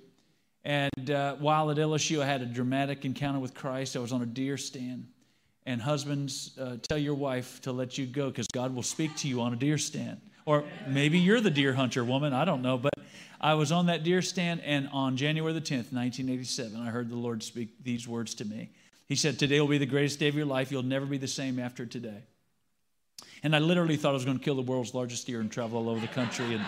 And 0.64 1.12
uh, 1.12 1.36
while 1.36 1.70
at 1.72 1.78
LSU, 1.78 2.22
I 2.22 2.26
had 2.26 2.42
a 2.42 2.46
dramatic 2.46 3.06
encounter 3.06 3.40
with 3.40 3.54
Christ. 3.54 3.96
I 3.96 4.00
was 4.00 4.12
on 4.12 4.22
a 4.22 4.26
deer 4.26 4.58
stand. 4.58 5.08
And 5.66 5.82
husbands, 5.82 6.58
uh, 6.60 6.78
tell 6.88 6.98
your 6.98 7.16
wife 7.16 7.60
to 7.62 7.72
let 7.72 7.98
you 7.98 8.06
go 8.06 8.30
because 8.30 8.48
God 8.54 8.74
will 8.74 8.84
speak 8.84 9.16
to 9.18 9.28
you 9.28 9.42
on 9.42 9.52
a 9.52 9.56
deer 9.56 9.80
stand. 9.80 10.22
Or 10.46 10.64
maybe 10.88 11.18
you're 11.18 11.42
the 11.42 11.50
deer 11.50 11.74
hunter 11.74 12.04
woman. 12.04 12.34
I 12.34 12.46
don't 12.46 12.62
know. 12.62 12.78
But 12.78 12.94
I 13.46 13.54
was 13.54 13.72
on 13.72 13.86
that 13.86 14.04
deer 14.04 14.24
stand, 14.24 14.62
and 14.66 14.90
on 14.92 15.18
January 15.18 15.54
the 15.54 15.62
10th, 15.62 15.94
1987, 15.94 16.82
I 16.82 16.90
heard 16.90 17.10
the 17.12 17.16
Lord 17.16 17.44
speak 17.44 17.84
these 17.84 18.08
words 18.08 18.34
to 18.36 18.46
me. 18.46 18.72
He 19.08 19.16
said, 19.16 19.38
Today 19.38 19.62
will 19.62 19.68
be 19.68 19.78
the 19.78 19.86
greatest 19.86 20.18
day 20.18 20.28
of 20.28 20.34
your 20.34 20.48
life. 20.48 20.72
You'll 20.72 20.82
never 20.82 21.06
be 21.06 21.20
the 21.20 21.28
same 21.28 21.60
after 21.60 21.86
today. 21.86 22.24
And 23.44 23.56
I 23.56 23.60
literally 23.60 23.98
thought 23.98 24.10
I 24.10 24.14
was 24.14 24.26
going 24.26 24.40
to 24.40 24.44
kill 24.44 24.56
the 24.56 24.64
world's 24.64 24.96
largest 24.96 25.28
deer 25.28 25.42
and 25.42 25.52
travel 25.52 25.78
all 25.78 25.90
over 25.90 26.00
the 26.00 26.08
country. 26.08 26.56
And, 26.56 26.66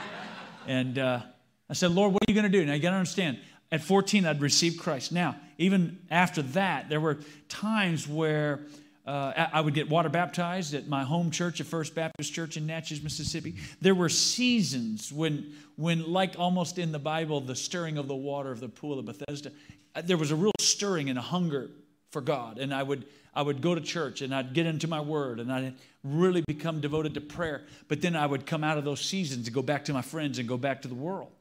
and 0.67 0.99
uh, 0.99 1.21
I 1.67 1.73
said, 1.73 1.89
Lord, 1.93 2.13
what 2.13 2.21
are 2.21 2.31
you 2.31 2.39
going 2.39 2.51
to 2.51 2.55
do? 2.55 2.63
Now, 2.63 2.73
you 2.73 2.79
got 2.79 2.91
to 2.91 2.97
understand, 2.97 3.39
at 3.71 3.81
14, 3.81 4.27
I'd 4.27 4.39
received 4.39 4.79
Christ. 4.79 5.11
Now, 5.11 5.35
even 5.57 5.97
after 6.11 6.43
that, 6.43 6.89
there 6.89 7.01
were 7.01 7.17
times 7.49 8.07
where 8.07 8.59
uh, 9.07 9.47
I 9.53 9.61
would 9.61 9.73
get 9.73 9.89
water 9.89 10.09
baptized 10.09 10.73
at 10.73 10.89
my 10.89 11.05
home 11.05 11.31
church, 11.31 11.61
at 11.61 11.65
First 11.65 11.95
Baptist 11.95 12.33
Church 12.33 12.57
in 12.57 12.67
Natchez, 12.67 13.01
Mississippi. 13.01 13.55
There 13.79 13.95
were 13.95 14.09
seasons 14.09 15.13
when, 15.13 15.53
when, 15.77 16.11
like 16.11 16.35
almost 16.37 16.77
in 16.77 16.91
the 16.91 16.99
Bible, 16.99 17.39
the 17.39 17.55
stirring 17.55 17.97
of 17.97 18.09
the 18.09 18.15
water 18.15 18.51
of 18.51 18.59
the 18.59 18.67
pool 18.67 18.99
of 18.99 19.05
Bethesda, 19.05 19.51
uh, 19.95 20.01
there 20.03 20.17
was 20.17 20.31
a 20.31 20.35
real 20.35 20.51
stirring 20.59 21.09
and 21.09 21.17
a 21.17 21.21
hunger 21.21 21.69
for 22.11 22.19
God. 22.19 22.57
And 22.57 22.73
I 22.73 22.83
would, 22.83 23.05
I 23.33 23.43
would 23.43 23.61
go 23.61 23.73
to 23.73 23.79
church 23.79 24.21
and 24.21 24.35
I'd 24.35 24.53
get 24.53 24.65
into 24.65 24.89
my 24.89 24.99
word 24.99 25.39
and 25.39 25.53
I'd 25.53 25.75
really 26.03 26.43
become 26.45 26.81
devoted 26.81 27.13
to 27.13 27.21
prayer. 27.21 27.63
But 27.87 28.01
then 28.01 28.13
I 28.13 28.25
would 28.25 28.45
come 28.45 28.61
out 28.61 28.77
of 28.77 28.83
those 28.83 28.99
seasons 28.99 29.47
and 29.47 29.55
go 29.55 29.61
back 29.61 29.85
to 29.85 29.93
my 29.93 30.01
friends 30.01 30.37
and 30.37 30.49
go 30.49 30.57
back 30.57 30.81
to 30.81 30.89
the 30.89 30.95
world. 30.95 31.31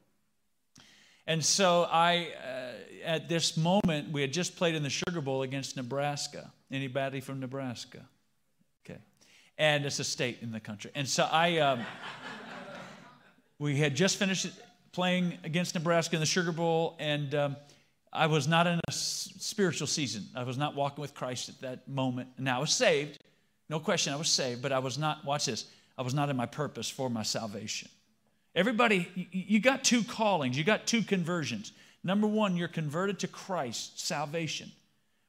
And 1.26 1.44
so 1.44 1.88
I, 1.90 2.28
uh, 2.40 2.73
at 3.06 3.28
this 3.28 3.56
moment, 3.56 4.10
we 4.10 4.20
had 4.20 4.32
just 4.32 4.56
played 4.56 4.75
in 4.75 4.82
the 4.82 4.90
Sugar 4.90 5.20
Bowl 5.20 5.42
against 5.42 5.76
Nebraska. 5.76 6.50
Anybody 6.70 7.20
from 7.20 7.40
Nebraska? 7.40 8.00
Okay. 8.84 8.98
And 9.56 9.86
it's 9.86 10.00
a 10.00 10.04
state 10.04 10.38
in 10.42 10.52
the 10.52 10.60
country. 10.60 10.90
And 10.94 11.08
so 11.08 11.26
I, 11.30 11.58
um, 11.58 11.80
we 13.58 13.76
had 13.76 13.94
just 13.94 14.18
finished 14.18 14.48
playing 14.92 15.38
against 15.44 15.75
Nebraska 15.75 16.16
in 16.16 16.20
the 16.20 16.26
Sugar 16.26 16.52
Bowl, 16.52 16.96
and 16.98 17.34
um, 17.34 17.56
I 18.12 18.26
was 18.26 18.48
not 18.48 18.66
in 18.66 18.80
a 18.88 18.92
spiritual 18.92 19.86
season. 19.86 20.25
I 20.34 20.42
was 20.42 20.56
not 20.56 20.75
walking 20.75 21.02
with 21.02 21.14
Christ 21.14 21.48
at 21.48 21.60
that 21.60 21.86
moment. 21.86 22.30
Now 22.38 22.56
I 22.56 22.60
was 22.60 22.72
saved, 22.72 23.18
no 23.68 23.78
question, 23.78 24.12
I 24.12 24.16
was 24.16 24.30
saved, 24.30 24.62
but 24.62 24.72
I 24.72 24.78
was 24.78 24.96
not, 24.96 25.25
watch 25.25 25.46
this, 25.46 25.66
I 25.98 26.02
was 26.02 26.14
not 26.14 26.30
in 26.30 26.36
my 26.36 26.46
purpose 26.46 26.88
for 26.88 27.10
my 27.10 27.22
salvation. 27.22 27.88
Everybody, 28.54 29.28
you 29.30 29.60
got 29.60 29.84
two 29.84 30.02
callings, 30.02 30.56
you 30.56 30.64
got 30.64 30.86
two 30.86 31.02
conversions. 31.02 31.72
Number 32.06 32.28
one, 32.28 32.56
you're 32.56 32.68
converted 32.68 33.18
to 33.18 33.26
Christ, 33.26 33.98
salvation. 33.98 34.70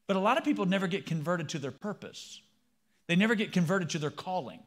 But 0.06 0.16
a 0.16 0.20
lot 0.20 0.38
of 0.38 0.44
people 0.44 0.68
never 0.68 0.86
get 0.86 1.08
converted 1.08 1.50
to 1.50 1.60
their 1.60 1.72
purpose. 1.72 2.40
They 3.08 3.16
never 3.16 3.34
get 3.34 3.52
converted 3.52 3.90
to 3.90 4.00
their 4.00 4.12
calling. 4.12 4.60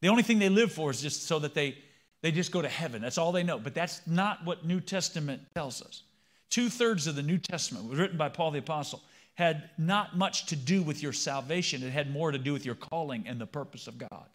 The 0.00 0.08
only 0.08 0.22
thing 0.22 0.38
they 0.38 0.48
live 0.48 0.70
for 0.70 0.92
is 0.92 1.02
just 1.02 1.24
so 1.24 1.40
that 1.40 1.52
they, 1.52 1.76
they 2.22 2.30
just 2.30 2.52
go 2.52 2.62
to 2.62 2.68
heaven. 2.68 3.02
That's 3.02 3.18
all 3.18 3.32
they 3.32 3.42
know. 3.42 3.58
But 3.58 3.74
that's 3.74 4.00
not 4.06 4.44
what 4.44 4.64
New 4.64 4.80
Testament 4.80 5.42
tells 5.56 5.82
us. 5.82 6.04
Two 6.50 6.68
thirds 6.68 7.08
of 7.08 7.16
the 7.16 7.22
New 7.22 7.38
Testament 7.38 7.90
was 7.90 7.98
written 7.98 8.16
by 8.16 8.28
Paul 8.28 8.52
the 8.52 8.60
Apostle, 8.60 9.02
had 9.34 9.70
not 9.76 10.16
much 10.16 10.46
to 10.46 10.56
do 10.56 10.82
with 10.82 11.02
your 11.02 11.12
salvation. 11.12 11.82
It 11.82 11.90
had 11.90 12.12
more 12.12 12.30
to 12.30 12.38
do 12.38 12.52
with 12.52 12.64
your 12.64 12.76
calling 12.76 13.24
and 13.26 13.40
the 13.40 13.46
purpose 13.46 13.88
of 13.88 13.98
God. 13.98 14.28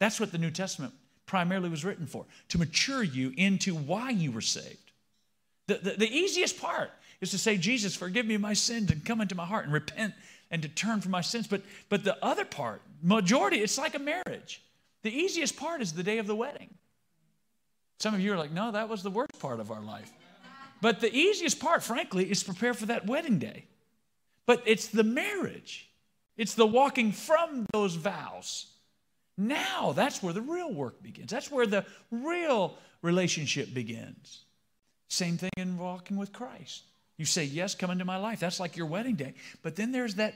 That's 0.00 0.20
what 0.20 0.32
the 0.32 0.36
New 0.38 0.50
Testament 0.50 0.92
primarily 1.24 1.70
was 1.70 1.82
written 1.82 2.06
for, 2.06 2.26
to 2.50 2.58
mature 2.58 3.02
you 3.02 3.32
into 3.38 3.74
why 3.74 4.10
you 4.10 4.30
were 4.30 4.42
saved. 4.42 4.81
The, 5.66 5.74
the, 5.74 5.90
the 5.92 6.10
easiest 6.10 6.60
part 6.60 6.90
is 7.20 7.30
to 7.30 7.38
say, 7.38 7.56
Jesus, 7.56 7.94
forgive 7.94 8.26
me 8.26 8.36
my 8.36 8.52
sins 8.52 8.90
and 8.90 9.04
come 9.04 9.20
into 9.20 9.34
my 9.34 9.44
heart 9.44 9.64
and 9.64 9.72
repent 9.72 10.14
and 10.50 10.62
to 10.62 10.68
turn 10.68 11.00
from 11.00 11.12
my 11.12 11.20
sins. 11.20 11.46
But, 11.46 11.62
but 11.88 12.04
the 12.04 12.22
other 12.24 12.44
part, 12.44 12.82
majority, 13.02 13.58
it's 13.58 13.78
like 13.78 13.94
a 13.94 13.98
marriage. 13.98 14.62
The 15.02 15.10
easiest 15.10 15.56
part 15.56 15.80
is 15.80 15.92
the 15.92 16.02
day 16.02 16.18
of 16.18 16.26
the 16.26 16.36
wedding. 16.36 16.70
Some 17.98 18.14
of 18.14 18.20
you 18.20 18.32
are 18.32 18.36
like, 18.36 18.52
no, 18.52 18.72
that 18.72 18.88
was 18.88 19.02
the 19.02 19.10
worst 19.10 19.38
part 19.38 19.60
of 19.60 19.70
our 19.70 19.80
life. 19.80 20.12
But 20.80 21.00
the 21.00 21.14
easiest 21.14 21.60
part, 21.60 21.84
frankly, 21.84 22.28
is 22.28 22.42
prepare 22.42 22.74
for 22.74 22.86
that 22.86 23.06
wedding 23.06 23.38
day. 23.38 23.66
But 24.46 24.62
it's 24.66 24.88
the 24.88 25.04
marriage, 25.04 25.88
it's 26.36 26.54
the 26.54 26.66
walking 26.66 27.12
from 27.12 27.66
those 27.72 27.94
vows. 27.94 28.66
Now, 29.38 29.92
that's 29.92 30.22
where 30.22 30.32
the 30.32 30.40
real 30.42 30.72
work 30.72 31.02
begins. 31.02 31.30
That's 31.30 31.50
where 31.50 31.66
the 31.66 31.86
real 32.10 32.76
relationship 33.00 33.72
begins. 33.72 34.41
Same 35.12 35.36
thing 35.36 35.50
in 35.58 35.76
walking 35.76 36.16
with 36.16 36.32
Christ. 36.32 36.84
You 37.18 37.26
say, 37.26 37.44
Yes, 37.44 37.74
come 37.74 37.90
into 37.90 38.06
my 38.06 38.16
life. 38.16 38.40
That's 38.40 38.58
like 38.58 38.78
your 38.78 38.86
wedding 38.86 39.14
day. 39.14 39.34
But 39.62 39.76
then 39.76 39.92
there's 39.92 40.14
that, 40.14 40.34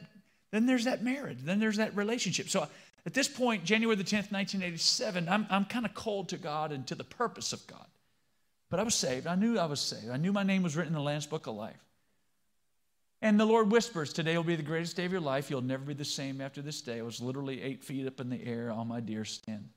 then 0.50 0.66
there's 0.66 0.84
that 0.84 1.02
marriage, 1.02 1.38
then 1.40 1.60
there's 1.60 1.78
that 1.78 1.96
relationship. 1.96 2.50
So 2.50 2.68
at 3.06 3.14
this 3.14 3.26
point, 3.26 3.64
January 3.64 3.96
the 3.96 4.04
10th, 4.04 4.30
1987, 4.32 5.30
I'm, 5.30 5.46
I'm 5.48 5.64
kind 5.64 5.86
of 5.86 5.94
cold 5.94 6.28
to 6.28 6.36
God 6.36 6.72
and 6.72 6.86
to 6.88 6.94
the 6.94 7.04
purpose 7.04 7.54
of 7.54 7.66
God. 7.66 7.86
But 8.68 8.78
I 8.78 8.82
was 8.82 8.94
saved. 8.94 9.26
I 9.26 9.34
knew 9.34 9.58
I 9.58 9.64
was 9.64 9.80
saved. 9.80 10.10
I 10.10 10.18
knew 10.18 10.32
my 10.32 10.42
name 10.42 10.62
was 10.62 10.76
written 10.76 10.92
in 10.92 10.98
the 10.98 11.04
Lamb's 11.04 11.26
Book 11.26 11.46
of 11.46 11.54
Life. 11.54 11.82
And 13.22 13.40
the 13.40 13.46
Lord 13.46 13.72
whispers, 13.72 14.12
Today 14.12 14.36
will 14.36 14.44
be 14.44 14.56
the 14.56 14.62
greatest 14.62 14.94
day 14.94 15.06
of 15.06 15.12
your 15.12 15.22
life. 15.22 15.48
You'll 15.48 15.62
never 15.62 15.84
be 15.84 15.94
the 15.94 16.04
same 16.04 16.42
after 16.42 16.60
this 16.60 16.82
day. 16.82 16.98
I 16.98 17.02
was 17.02 17.22
literally 17.22 17.62
eight 17.62 17.82
feet 17.82 18.06
up 18.06 18.20
in 18.20 18.28
the 18.28 18.44
air 18.44 18.70
on 18.70 18.88
my 18.88 19.00
deer 19.00 19.24
stand, 19.24 19.70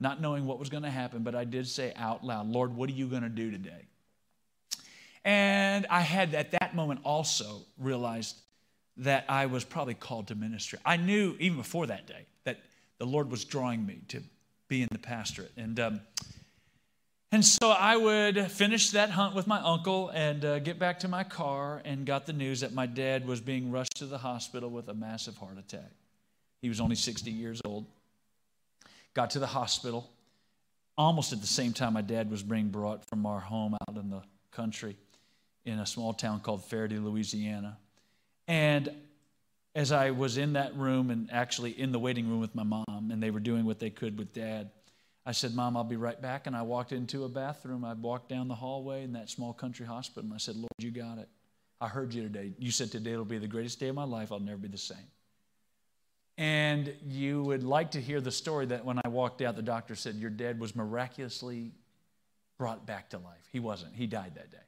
not 0.00 0.20
knowing 0.20 0.44
what 0.44 0.58
was 0.58 0.68
going 0.68 0.82
to 0.82 0.90
happen, 0.90 1.22
but 1.22 1.34
I 1.34 1.44
did 1.44 1.66
say 1.66 1.94
out 1.96 2.22
loud, 2.24 2.46
Lord, 2.46 2.76
what 2.76 2.90
are 2.90 2.92
you 2.92 3.06
going 3.06 3.22
to 3.22 3.30
do 3.30 3.50
today? 3.50 3.88
And 5.24 5.86
I 5.88 6.00
had 6.00 6.34
at 6.34 6.50
that 6.52 6.74
moment 6.74 7.00
also 7.04 7.62
realized 7.78 8.36
that 8.98 9.24
I 9.28 9.46
was 9.46 9.64
probably 9.64 9.94
called 9.94 10.28
to 10.28 10.34
ministry. 10.34 10.78
I 10.84 10.96
knew 10.96 11.34
even 11.40 11.58
before 11.58 11.86
that 11.86 12.06
day 12.06 12.26
that 12.44 12.58
the 12.98 13.06
Lord 13.06 13.30
was 13.30 13.44
drawing 13.44 13.84
me 13.84 14.00
to 14.08 14.22
be 14.68 14.82
in 14.82 14.88
the 14.92 14.98
pastorate. 14.98 15.52
And 15.56 15.80
um, 15.80 16.00
and 17.32 17.44
so 17.44 17.70
I 17.70 17.96
would 17.96 18.48
finish 18.52 18.90
that 18.90 19.10
hunt 19.10 19.34
with 19.34 19.48
my 19.48 19.58
uncle 19.58 20.10
and 20.10 20.44
uh, 20.44 20.60
get 20.60 20.78
back 20.78 21.00
to 21.00 21.08
my 21.08 21.24
car 21.24 21.82
and 21.84 22.06
got 22.06 22.26
the 22.26 22.32
news 22.32 22.60
that 22.60 22.72
my 22.72 22.86
dad 22.86 23.26
was 23.26 23.40
being 23.40 23.72
rushed 23.72 23.96
to 23.96 24.06
the 24.06 24.18
hospital 24.18 24.70
with 24.70 24.88
a 24.88 24.94
massive 24.94 25.36
heart 25.36 25.58
attack. 25.58 25.90
He 26.62 26.68
was 26.68 26.80
only 26.80 26.94
60 26.94 27.32
years 27.32 27.60
old. 27.64 27.86
Got 29.14 29.30
to 29.30 29.40
the 29.40 29.48
hospital 29.48 30.08
almost 30.96 31.32
at 31.32 31.40
the 31.40 31.46
same 31.46 31.72
time 31.72 31.94
my 31.94 32.02
dad 32.02 32.30
was 32.30 32.42
being 32.42 32.68
brought 32.68 33.04
from 33.06 33.26
our 33.26 33.40
home 33.40 33.76
out 33.88 33.96
in 33.96 34.10
the 34.10 34.22
country 34.52 34.96
in 35.64 35.78
a 35.78 35.86
small 35.86 36.12
town 36.12 36.40
called 36.40 36.68
Ferriday, 36.68 37.02
Louisiana. 37.02 37.78
And 38.46 38.90
as 39.74 39.92
I 39.92 40.10
was 40.10 40.36
in 40.36 40.52
that 40.52 40.76
room 40.76 41.10
and 41.10 41.30
actually 41.32 41.78
in 41.78 41.90
the 41.92 41.98
waiting 41.98 42.28
room 42.28 42.40
with 42.40 42.54
my 42.54 42.62
mom, 42.62 43.10
and 43.10 43.22
they 43.22 43.30
were 43.30 43.40
doing 43.40 43.64
what 43.64 43.78
they 43.78 43.90
could 43.90 44.18
with 44.18 44.32
dad, 44.32 44.70
I 45.26 45.32
said, 45.32 45.54
Mom, 45.54 45.76
I'll 45.76 45.84
be 45.84 45.96
right 45.96 46.20
back. 46.20 46.46
And 46.46 46.54
I 46.54 46.62
walked 46.62 46.92
into 46.92 47.24
a 47.24 47.28
bathroom. 47.28 47.84
I 47.84 47.94
walked 47.94 48.28
down 48.28 48.46
the 48.46 48.54
hallway 48.54 49.04
in 49.04 49.12
that 49.14 49.30
small 49.30 49.52
country 49.52 49.86
hospital, 49.86 50.24
and 50.24 50.34
I 50.34 50.38
said, 50.38 50.56
Lord, 50.56 50.70
you 50.78 50.90
got 50.90 51.18
it. 51.18 51.28
I 51.80 51.88
heard 51.88 52.14
you 52.14 52.22
today. 52.22 52.52
You 52.58 52.70
said 52.70 52.92
today 52.92 53.16
will 53.16 53.24
be 53.24 53.38
the 53.38 53.48
greatest 53.48 53.80
day 53.80 53.88
of 53.88 53.94
my 53.94 54.04
life. 54.04 54.32
I'll 54.32 54.40
never 54.40 54.58
be 54.58 54.68
the 54.68 54.78
same. 54.78 54.96
And 56.36 56.92
you 57.06 57.42
would 57.44 57.62
like 57.62 57.92
to 57.92 58.00
hear 58.00 58.20
the 58.20 58.32
story 58.32 58.66
that 58.66 58.84
when 58.84 59.00
I 59.04 59.08
walked 59.08 59.40
out, 59.40 59.56
the 59.56 59.62
doctor 59.62 59.94
said, 59.94 60.16
Your 60.16 60.30
dad 60.30 60.58
was 60.60 60.74
miraculously 60.76 61.72
brought 62.58 62.86
back 62.86 63.10
to 63.10 63.18
life. 63.18 63.48
He 63.52 63.60
wasn't, 63.60 63.94
he 63.94 64.06
died 64.06 64.32
that 64.34 64.50
day. 64.50 64.58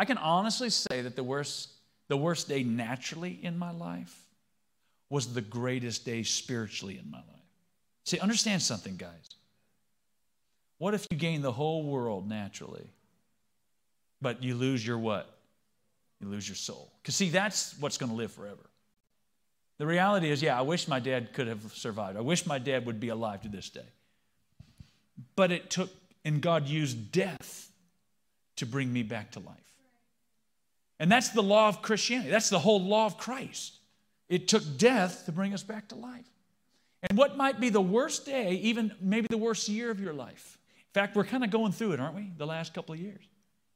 I 0.00 0.06
can 0.06 0.16
honestly 0.16 0.70
say 0.70 1.02
that 1.02 1.14
the 1.14 1.22
worst, 1.22 1.68
the 2.08 2.16
worst 2.16 2.48
day 2.48 2.62
naturally 2.62 3.38
in 3.42 3.58
my 3.58 3.70
life 3.70 4.18
was 5.10 5.34
the 5.34 5.42
greatest 5.42 6.06
day 6.06 6.22
spiritually 6.22 6.98
in 6.98 7.10
my 7.10 7.18
life. 7.18 7.44
See, 8.04 8.18
understand 8.18 8.62
something, 8.62 8.96
guys. 8.96 9.34
What 10.78 10.94
if 10.94 11.06
you 11.10 11.18
gain 11.18 11.42
the 11.42 11.52
whole 11.52 11.82
world 11.82 12.26
naturally, 12.26 12.88
but 14.22 14.42
you 14.42 14.54
lose 14.54 14.86
your 14.86 14.98
what? 14.98 15.36
You 16.18 16.28
lose 16.28 16.48
your 16.48 16.56
soul. 16.56 16.90
Because, 17.02 17.14
see, 17.14 17.28
that's 17.28 17.78
what's 17.78 17.98
going 17.98 18.10
to 18.10 18.16
live 18.16 18.32
forever. 18.32 18.70
The 19.76 19.86
reality 19.86 20.30
is, 20.30 20.40
yeah, 20.40 20.58
I 20.58 20.62
wish 20.62 20.88
my 20.88 21.00
dad 21.00 21.34
could 21.34 21.46
have 21.46 21.60
survived. 21.74 22.16
I 22.16 22.22
wish 22.22 22.46
my 22.46 22.58
dad 22.58 22.86
would 22.86 23.00
be 23.00 23.10
alive 23.10 23.42
to 23.42 23.50
this 23.50 23.68
day. 23.68 23.88
But 25.36 25.52
it 25.52 25.68
took, 25.68 25.90
and 26.24 26.40
God 26.40 26.68
used 26.68 27.12
death 27.12 27.70
to 28.56 28.64
bring 28.64 28.90
me 28.90 29.02
back 29.02 29.32
to 29.32 29.40
life. 29.40 29.69
And 31.00 31.10
that's 31.10 31.30
the 31.30 31.42
law 31.42 31.66
of 31.66 31.82
Christianity. 31.82 32.30
That's 32.30 32.50
the 32.50 32.58
whole 32.58 32.80
law 32.80 33.06
of 33.06 33.16
Christ. 33.16 33.78
It 34.28 34.46
took 34.46 34.62
death 34.76 35.24
to 35.24 35.32
bring 35.32 35.54
us 35.54 35.64
back 35.64 35.88
to 35.88 35.96
life. 35.96 36.28
And 37.08 37.18
what 37.18 37.36
might 37.36 37.58
be 37.58 37.70
the 37.70 37.80
worst 37.80 38.26
day, 38.26 38.52
even 38.56 38.92
maybe 39.00 39.26
the 39.28 39.38
worst 39.38 39.68
year 39.68 39.90
of 39.90 39.98
your 39.98 40.12
life, 40.12 40.58
in 40.76 40.92
fact, 40.92 41.16
we're 41.16 41.24
kind 41.24 41.42
of 41.42 41.50
going 41.50 41.72
through 41.72 41.92
it, 41.92 42.00
aren't 42.00 42.14
we, 42.14 42.30
the 42.36 42.46
last 42.46 42.74
couple 42.74 42.92
of 42.92 43.00
years? 43.00 43.24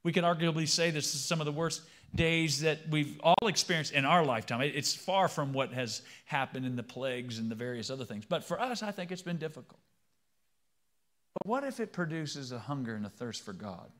We 0.02 0.12
could 0.12 0.24
arguably 0.24 0.68
say 0.68 0.90
this 0.90 1.14
is 1.14 1.20
some 1.22 1.40
of 1.40 1.46
the 1.46 1.52
worst 1.52 1.82
days 2.14 2.60
that 2.60 2.80
we've 2.90 3.18
all 3.22 3.48
experienced 3.48 3.94
in 3.94 4.04
our 4.04 4.24
lifetime. 4.24 4.60
It's 4.60 4.94
far 4.94 5.26
from 5.26 5.52
what 5.52 5.72
has 5.72 6.02
happened 6.26 6.66
in 6.66 6.76
the 6.76 6.82
plagues 6.82 7.38
and 7.38 7.50
the 7.50 7.54
various 7.54 7.88
other 7.88 8.04
things. 8.04 8.24
But 8.28 8.44
for 8.44 8.60
us, 8.60 8.82
I 8.82 8.90
think 8.90 9.10
it's 9.10 9.22
been 9.22 9.38
difficult. 9.38 9.80
But 11.32 11.48
what 11.48 11.64
if 11.64 11.80
it 11.80 11.92
produces 11.92 12.52
a 12.52 12.58
hunger 12.58 12.94
and 12.94 13.06
a 13.06 13.08
thirst 13.08 13.42
for 13.42 13.54
God? 13.54 13.90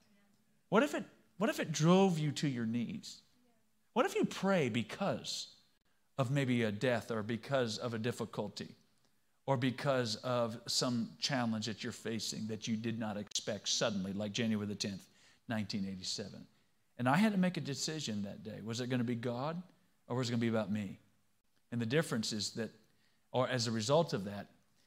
What 0.69 0.83
if 0.83 0.95
it, 0.95 1.05
what 1.39 1.51
if 1.51 1.61
it 1.61 1.73
drove 1.73 2.19
you 2.19 2.33
to 2.33 2.49
your 2.49 2.67
knees? 2.67 3.21
What 3.93 4.07
if 4.07 4.15
you 4.15 4.25
pray 4.25 4.69
because 4.69 5.49
of 6.19 6.31
maybe 6.31 6.63
a 6.63 6.73
death 6.73 7.11
or 7.11 7.23
because 7.23 7.79
of 7.79 7.95
a 7.95 7.99
difficulty? 7.99 8.75
or 9.47 9.57
because 9.57 10.17
of 10.17 10.59
some 10.67 11.11
challenge 11.21 11.67
that 11.67 11.83
you're 11.83 11.93
facing 11.93 12.47
that 12.47 12.67
you 12.67 12.77
did 12.77 12.99
not 12.99 13.17
expect 13.17 13.69
suddenly, 13.69 14.13
like 14.13 14.33
January 14.33 14.67
the 14.67 14.75
10th, 14.75 15.07
1987. 15.49 16.47
And 16.99 17.09
I 17.09 17.17
had 17.17 17.33
to 17.33 17.39
make 17.39 17.57
a 17.57 17.61
decision 17.61 18.23
that 18.23 18.43
day. 18.43 18.61
Was 18.65 18.81
it 18.81 18.89
going 18.89 19.01
to 19.01 19.05
be 19.05 19.15
God 19.15 19.61
or 20.09 20.17
was 20.17 20.29
it 20.29 20.33
going 20.33 20.41
to 20.41 20.45
be 20.45 20.49
about 20.49 20.71
me? 20.71 20.99
And 21.73 21.81
the 21.81 21.87
difference 21.87 22.33
is 22.33 22.53
that, 22.53 22.71
or 23.33 23.49
as 23.49 23.67
a 23.67 23.71
result 23.71 24.13
of 24.13 24.25
that, 24.25 24.47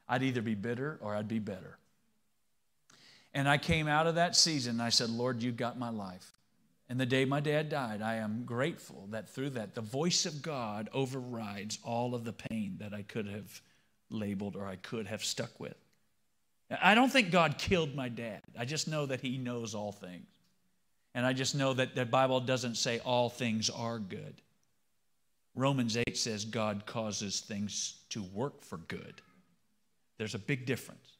I'd 0.10 0.24
either 0.24 0.42
be 0.42 0.56
bitter 0.56 0.98
or 1.02 1.14
I'd 1.14 1.28
be 1.28 1.40
better. 1.40 1.78
And 3.34 3.48
I 3.48 3.58
came 3.58 3.88
out 3.88 4.08
of 4.08 4.16
that 4.16 4.36
season 4.36 4.76
and 4.76 4.82
I 4.82 4.90
said, 4.90 5.10
Lord, 5.10 5.44
you 5.44 5.52
got 5.52 5.78
my 5.78 5.90
life. 5.90 6.32
And 6.90 7.00
the 7.00 7.06
day 7.06 7.26
my 7.26 7.42
dad 7.42 7.70
died, 7.70 8.02
I 8.02 8.16
am 8.16 8.44
grateful 8.46 9.08
that 9.12 9.30
through 9.30 9.52
that, 9.52 9.76
the 9.76 9.82
voice 9.82 10.26
of 10.26 10.42
God 10.42 10.90
overrides 10.94 11.80
all 11.84 12.16
of 12.16 12.24
the 12.24 12.34
pain 12.34 12.78
that 12.80 12.94
I 12.94 13.02
could 13.02 13.28
have 13.28 13.62
labeled 14.10 14.56
or 14.56 14.66
I 14.66 14.78
could 14.78 15.08
have 15.08 15.24
stuck 15.24 15.60
with. 15.60 15.76
I 16.82 16.96
don't 16.96 17.12
think 17.12 17.32
God 17.32 17.58
killed 17.58 17.96
my 17.96 18.10
dad. 18.10 18.42
I 18.58 18.66
just 18.66 18.88
know 18.88 19.06
that 19.06 19.22
he 19.22 19.38
knows 19.38 19.76
all 19.76 19.92
things. 19.92 20.28
And 21.14 21.26
I 21.26 21.34
just 21.34 21.56
know 21.56 21.74
that 21.74 21.96
the 21.96 22.06
Bible 22.06 22.40
doesn't 22.40 22.76
say 22.76 23.00
all 23.00 23.30
things 23.30 23.70
are 23.70 24.00
good. 24.00 24.42
Romans 25.56 25.98
8 25.98 26.16
says 26.16 26.46
God 26.46 26.86
causes 26.86 27.42
things 27.42 28.02
to 28.10 28.22
work 28.22 28.62
for 28.62 28.78
good. 28.78 29.22
There's 30.18 30.36
a 30.36 30.40
big 30.40 30.66
difference. 30.66 31.17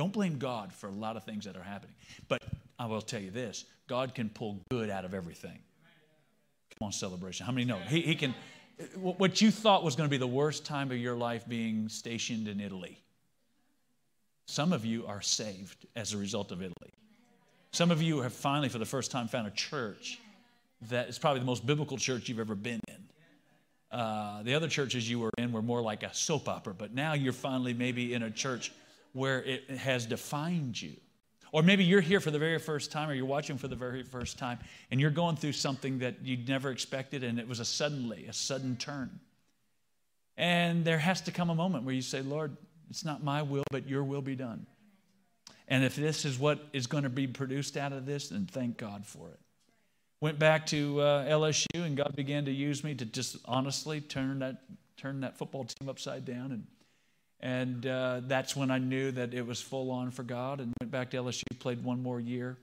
Don't 0.00 0.14
blame 0.14 0.38
God 0.38 0.72
for 0.72 0.86
a 0.86 0.92
lot 0.92 1.18
of 1.18 1.24
things 1.24 1.44
that 1.44 1.58
are 1.58 1.62
happening. 1.62 1.94
But 2.26 2.42
I 2.78 2.86
will 2.86 3.02
tell 3.02 3.20
you 3.20 3.30
this 3.30 3.66
God 3.86 4.14
can 4.14 4.30
pull 4.30 4.58
good 4.70 4.88
out 4.88 5.04
of 5.04 5.12
everything. 5.12 5.58
Come 6.70 6.86
on, 6.86 6.92
celebration. 6.92 7.44
How 7.44 7.52
many 7.52 7.66
know? 7.66 7.76
He, 7.86 8.00
he 8.00 8.14
can 8.14 8.34
what 8.94 9.42
you 9.42 9.50
thought 9.50 9.84
was 9.84 9.96
going 9.96 10.08
to 10.08 10.10
be 10.10 10.16
the 10.16 10.26
worst 10.26 10.64
time 10.64 10.90
of 10.90 10.96
your 10.96 11.16
life 11.16 11.46
being 11.46 11.90
stationed 11.90 12.48
in 12.48 12.60
Italy. 12.60 12.96
Some 14.46 14.72
of 14.72 14.86
you 14.86 15.06
are 15.06 15.20
saved 15.20 15.84
as 15.94 16.14
a 16.14 16.16
result 16.16 16.50
of 16.50 16.62
Italy. 16.62 16.94
Some 17.72 17.90
of 17.90 18.00
you 18.00 18.22
have 18.22 18.32
finally, 18.32 18.70
for 18.70 18.78
the 18.78 18.86
first 18.86 19.10
time, 19.10 19.28
found 19.28 19.48
a 19.48 19.50
church 19.50 20.18
that 20.88 21.10
is 21.10 21.18
probably 21.18 21.40
the 21.40 21.46
most 21.46 21.66
biblical 21.66 21.98
church 21.98 22.26
you've 22.26 22.40
ever 22.40 22.54
been 22.54 22.80
in. 22.88 23.98
Uh, 23.98 24.42
the 24.44 24.54
other 24.54 24.68
churches 24.68 25.10
you 25.10 25.20
were 25.20 25.30
in 25.36 25.52
were 25.52 25.60
more 25.60 25.82
like 25.82 26.04
a 26.04 26.14
soap 26.14 26.48
opera, 26.48 26.72
but 26.72 26.94
now 26.94 27.12
you're 27.12 27.34
finally 27.34 27.74
maybe 27.74 28.14
in 28.14 28.22
a 28.22 28.30
church 28.30 28.72
where 29.12 29.42
it 29.42 29.70
has 29.70 30.06
defined 30.06 30.80
you. 30.80 30.96
Or 31.52 31.62
maybe 31.62 31.84
you're 31.84 32.00
here 32.00 32.20
for 32.20 32.30
the 32.30 32.38
very 32.38 32.58
first 32.58 32.92
time 32.92 33.10
or 33.10 33.14
you're 33.14 33.26
watching 33.26 33.58
for 33.58 33.66
the 33.66 33.76
very 33.76 34.02
first 34.04 34.38
time 34.38 34.58
and 34.90 35.00
you're 35.00 35.10
going 35.10 35.36
through 35.36 35.52
something 35.52 35.98
that 35.98 36.16
you'd 36.22 36.48
never 36.48 36.70
expected 36.70 37.24
and 37.24 37.40
it 37.40 37.48
was 37.48 37.58
a 37.58 37.64
suddenly, 37.64 38.26
a 38.26 38.32
sudden 38.32 38.76
turn. 38.76 39.18
And 40.36 40.84
there 40.84 40.98
has 40.98 41.20
to 41.22 41.32
come 41.32 41.50
a 41.50 41.54
moment 41.54 41.84
where 41.84 41.94
you 41.94 42.02
say, 42.02 42.22
Lord, 42.22 42.56
it's 42.88 43.04
not 43.04 43.22
my 43.22 43.42
will, 43.42 43.64
but 43.70 43.88
your 43.88 44.04
will 44.04 44.22
be 44.22 44.36
done. 44.36 44.66
And 45.68 45.84
if 45.84 45.96
this 45.96 46.24
is 46.24 46.38
what 46.38 46.60
is 46.72 46.86
going 46.86 47.04
to 47.04 47.10
be 47.10 47.26
produced 47.26 47.76
out 47.76 47.92
of 47.92 48.06
this, 48.06 48.28
then 48.28 48.46
thank 48.50 48.76
God 48.76 49.06
for 49.06 49.28
it. 49.28 49.38
Went 50.20 50.38
back 50.38 50.66
to 50.66 51.00
uh, 51.00 51.24
LSU 51.26 51.66
and 51.74 51.96
God 51.96 52.14
began 52.14 52.44
to 52.44 52.52
use 52.52 52.84
me 52.84 52.94
to 52.94 53.04
just 53.04 53.38
honestly 53.44 54.00
turn 54.00 54.40
that, 54.40 54.62
turn 54.96 55.20
that 55.20 55.36
football 55.36 55.64
team 55.64 55.88
upside 55.88 56.24
down 56.24 56.52
and 56.52 56.66
and 57.42 57.86
uh, 57.86 58.20
that's 58.24 58.54
when 58.54 58.70
I 58.70 58.78
knew 58.78 59.10
that 59.12 59.34
it 59.34 59.46
was 59.46 59.60
full 59.60 59.90
on 59.90 60.10
for 60.10 60.22
God 60.22 60.60
and 60.60 60.72
went 60.80 60.90
back 60.90 61.10
to 61.10 61.16
LSU, 61.16 61.42
played 61.58 61.82
one 61.82 62.02
more 62.02 62.20
year. 62.20 62.58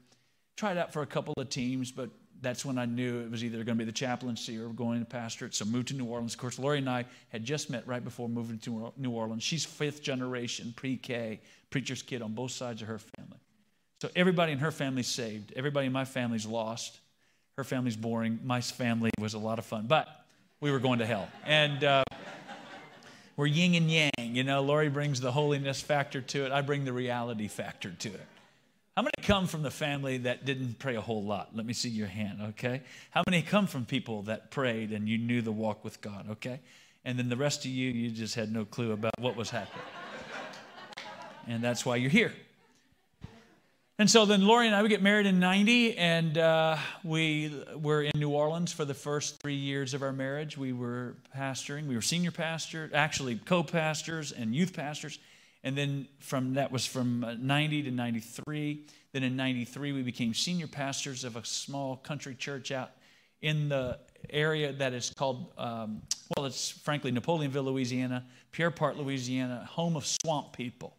Tried 0.56 0.78
out 0.78 0.94
for 0.94 1.02
a 1.02 1.06
couple 1.06 1.34
of 1.38 1.50
teams, 1.50 1.92
but 1.92 2.10
that's 2.42 2.64
when 2.64 2.78
I 2.78 2.86
knew 2.86 3.20
it 3.22 3.32
was 3.32 3.44
either 3.44 3.58
going 3.58 3.78
to 3.78 3.84
be 3.84 3.86
the 3.86 3.92
chaplaincy 3.92 4.58
or 4.58 4.70
going 4.70 5.00
to 5.00 5.06
pastorate. 5.06 5.56
So 5.56 5.66
moved 5.66 5.90
to 5.90 5.96
New 5.96 6.06
Orleans. 6.06 6.34
Of 6.34 6.40
course, 6.40 6.60
Lori 6.60 6.78
and 6.78 6.90
I 6.90 7.06
had 7.30 7.44
just 7.44 7.70
met 7.70 7.88
right 7.88 8.04
before 8.04 8.30
moving 8.30 8.60
to 8.60 8.94
New 8.98 9.12
Orleans. 9.12 9.44
She's 9.44 9.66
fifth 9.66 10.04
generation 10.04 10.74
pre-K 10.76 11.40
preacher's 11.70 12.02
kid 12.02 12.22
on 12.22 12.34
both 12.34 12.52
sides 12.52 12.82
of 12.82 12.88
her 12.88 13.00
family. 13.00 13.40
So 14.02 14.10
everybody 14.16 14.52
in 14.52 14.60
her 14.60 14.72
family's 14.72 15.08
saved. 15.08 15.54
Everybody 15.56 15.88
in 15.88 15.94
my 15.94 16.06
family's 16.06 16.46
lost. 16.46 17.00
Her 17.58 17.64
family's 17.64 17.98
boring. 17.98 18.40
My 18.44 18.62
family 18.62 19.10
was 19.20 19.34
a 19.34 19.40
lot 19.40 19.58
of 19.58 19.66
fun, 19.66 19.88
but 19.88 20.08
we 20.62 20.72
were 20.72 20.80
going 20.80 21.00
to 21.00 21.06
hell. 21.06 21.28
And 21.46 21.84
uh, 21.84 22.04
we're 23.38 23.46
yin 23.46 23.76
and 23.76 23.90
yang. 23.90 24.12
You 24.18 24.44
know, 24.44 24.62
Lori 24.62 24.90
brings 24.90 25.22
the 25.22 25.32
holiness 25.32 25.80
factor 25.80 26.22
to 26.22 26.46
it. 26.46 26.52
I 26.52 26.62
bring 26.62 26.84
the 26.84 26.92
reality 26.92 27.48
factor 27.48 27.92
to 27.92 28.10
it. 28.10 28.26
How 28.98 29.04
many 29.04 29.14
come 29.22 29.46
from 29.46 29.62
the 29.62 29.70
family 29.70 30.18
that 30.20 30.44
didn't 30.44 30.80
pray 30.80 30.96
a 30.96 31.02
whole 31.02 31.24
lot? 31.24 31.56
Let 31.56 31.68
me 31.68 31.74
see 31.74 31.90
your 31.90 32.08
hand, 32.08 32.40
okay? 32.50 32.82
How 33.12 33.22
many 33.30 33.44
come 33.44 33.68
from 33.68 33.86
people 33.86 34.24
that 34.24 34.50
prayed 34.50 34.92
and 34.92 35.08
you 35.08 35.20
knew 35.20 35.44
the 35.44 35.52
walk 35.52 35.84
with 35.84 36.02
God, 36.02 36.26
okay? 36.32 36.60
And 37.06 37.18
then 37.20 37.30
the 37.30 37.38
rest 37.38 37.64
of 37.64 37.70
you, 37.70 37.92
you 37.92 38.10
just 38.10 38.34
had 38.34 38.52
no 38.52 38.66
clue 38.66 38.94
about 38.94 39.14
what 39.20 39.36
was 39.36 39.52
happening. 39.52 39.86
and 41.48 41.64
that's 41.64 41.86
why 41.86 41.98
you're 41.98 42.10
here. 42.10 42.34
And 44.00 44.08
so 44.08 44.26
then 44.26 44.46
Lori 44.46 44.68
and 44.68 44.76
I, 44.76 44.84
we 44.84 44.90
get 44.90 45.02
married 45.02 45.26
in 45.26 45.40
90, 45.40 45.98
and 45.98 46.38
uh, 46.38 46.78
we 47.04 47.52
were 47.76 48.04
in 48.04 48.12
New 48.16 48.30
Orleans 48.30 48.72
for 48.72 48.86
the 48.86 48.94
first 48.94 49.42
three 49.42 49.56
years 49.56 49.96
of 49.96 50.04
our 50.04 50.14
marriage. 50.14 50.56
We 50.56 50.72
were 50.72 51.16
pastoring. 51.36 51.88
We 51.88 51.96
were 51.96 52.04
senior 52.04 52.30
pastor, 52.30 52.92
actually 52.94 53.38
co-pastors 53.38 54.32
and 54.32 54.54
youth 54.54 54.76
pastors. 54.76 55.18
And 55.64 55.76
then 55.76 56.08
from 56.20 56.54
that 56.54 56.72
was 56.72 56.86
from 56.86 57.24
uh, 57.24 57.34
90 57.40 57.84
to 57.84 57.92
93. 57.92 58.86
Then 59.14 59.24
in 59.24 59.36
93, 59.36 59.94
we 59.94 60.04
became 60.04 60.32
senior 60.36 60.68
pastors 60.68 61.24
of 61.24 61.36
a 61.36 61.44
small 61.44 61.98
country 61.98 62.36
church 62.36 62.72
out 62.72 62.92
in 63.42 63.68
the 63.68 63.98
area 64.30 64.74
that 64.74 64.94
is 64.94 65.12
called, 65.18 65.52
um, 65.58 66.04
well, 66.36 66.46
it's 66.46 66.70
frankly 66.70 67.10
Napoleonville, 67.10 67.64
Louisiana, 67.64 68.28
Pierre 68.52 68.70
Part, 68.70 68.96
Louisiana, 68.96 69.68
home 69.68 69.96
of 69.96 70.06
swamp 70.06 70.54
people. 70.54 70.94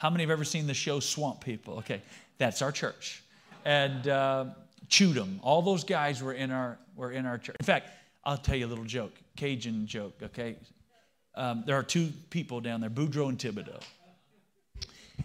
How 0.00 0.08
many 0.08 0.22
have 0.22 0.30
ever 0.30 0.44
seen 0.44 0.66
the 0.66 0.72
show 0.72 0.98
Swamp 0.98 1.44
People? 1.44 1.74
Okay, 1.74 2.00
that's 2.40 2.62
our 2.62 2.72
church. 2.72 3.22
And 3.64 4.08
uh, 4.08 4.46
Chudum, 4.88 5.38
all 5.42 5.62
those 5.62 5.84
guys 5.84 6.22
were 6.22 6.32
in 6.32 6.50
our 6.50 6.78
were 6.96 7.12
in 7.12 7.26
our 7.26 7.38
church. 7.38 7.56
In 7.60 7.66
fact, 7.66 7.90
I'll 8.24 8.38
tell 8.38 8.56
you 8.56 8.66
a 8.66 8.72
little 8.74 8.84
joke, 8.84 9.12
Cajun 9.36 9.86
joke. 9.86 10.14
Okay, 10.22 10.56
um, 11.34 11.62
there 11.66 11.76
are 11.76 11.82
two 11.82 12.08
people 12.30 12.60
down 12.60 12.80
there, 12.80 12.90
Boudreaux 12.90 13.28
and 13.28 13.38
Thibodeau. 13.38 13.80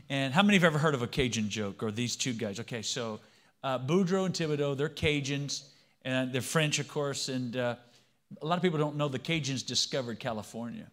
And 0.09 0.33
how 0.33 0.43
many 0.43 0.57
have 0.57 0.65
ever 0.65 0.77
heard 0.77 0.93
of 0.93 1.01
a 1.01 1.07
Cajun 1.07 1.49
joke 1.49 1.81
or 1.81 1.89
these 1.89 2.15
two 2.15 2.33
guys? 2.33 2.59
Okay, 2.59 2.81
so 2.81 3.21
uh, 3.63 3.79
Boudreaux 3.79 4.25
and 4.25 4.35
Thibodeau, 4.35 4.77
they're 4.77 4.89
Cajuns, 4.89 5.63
and 6.03 6.31
they're 6.31 6.41
French, 6.41 6.79
of 6.79 6.87
course. 6.87 7.29
And 7.29 7.55
uh, 7.55 7.75
a 8.41 8.45
lot 8.45 8.57
of 8.57 8.61
people 8.61 8.77
don't 8.77 8.97
know 8.97 9.07
the 9.07 9.17
Cajuns 9.17 9.65
discovered 9.65 10.19
California. 10.19 10.91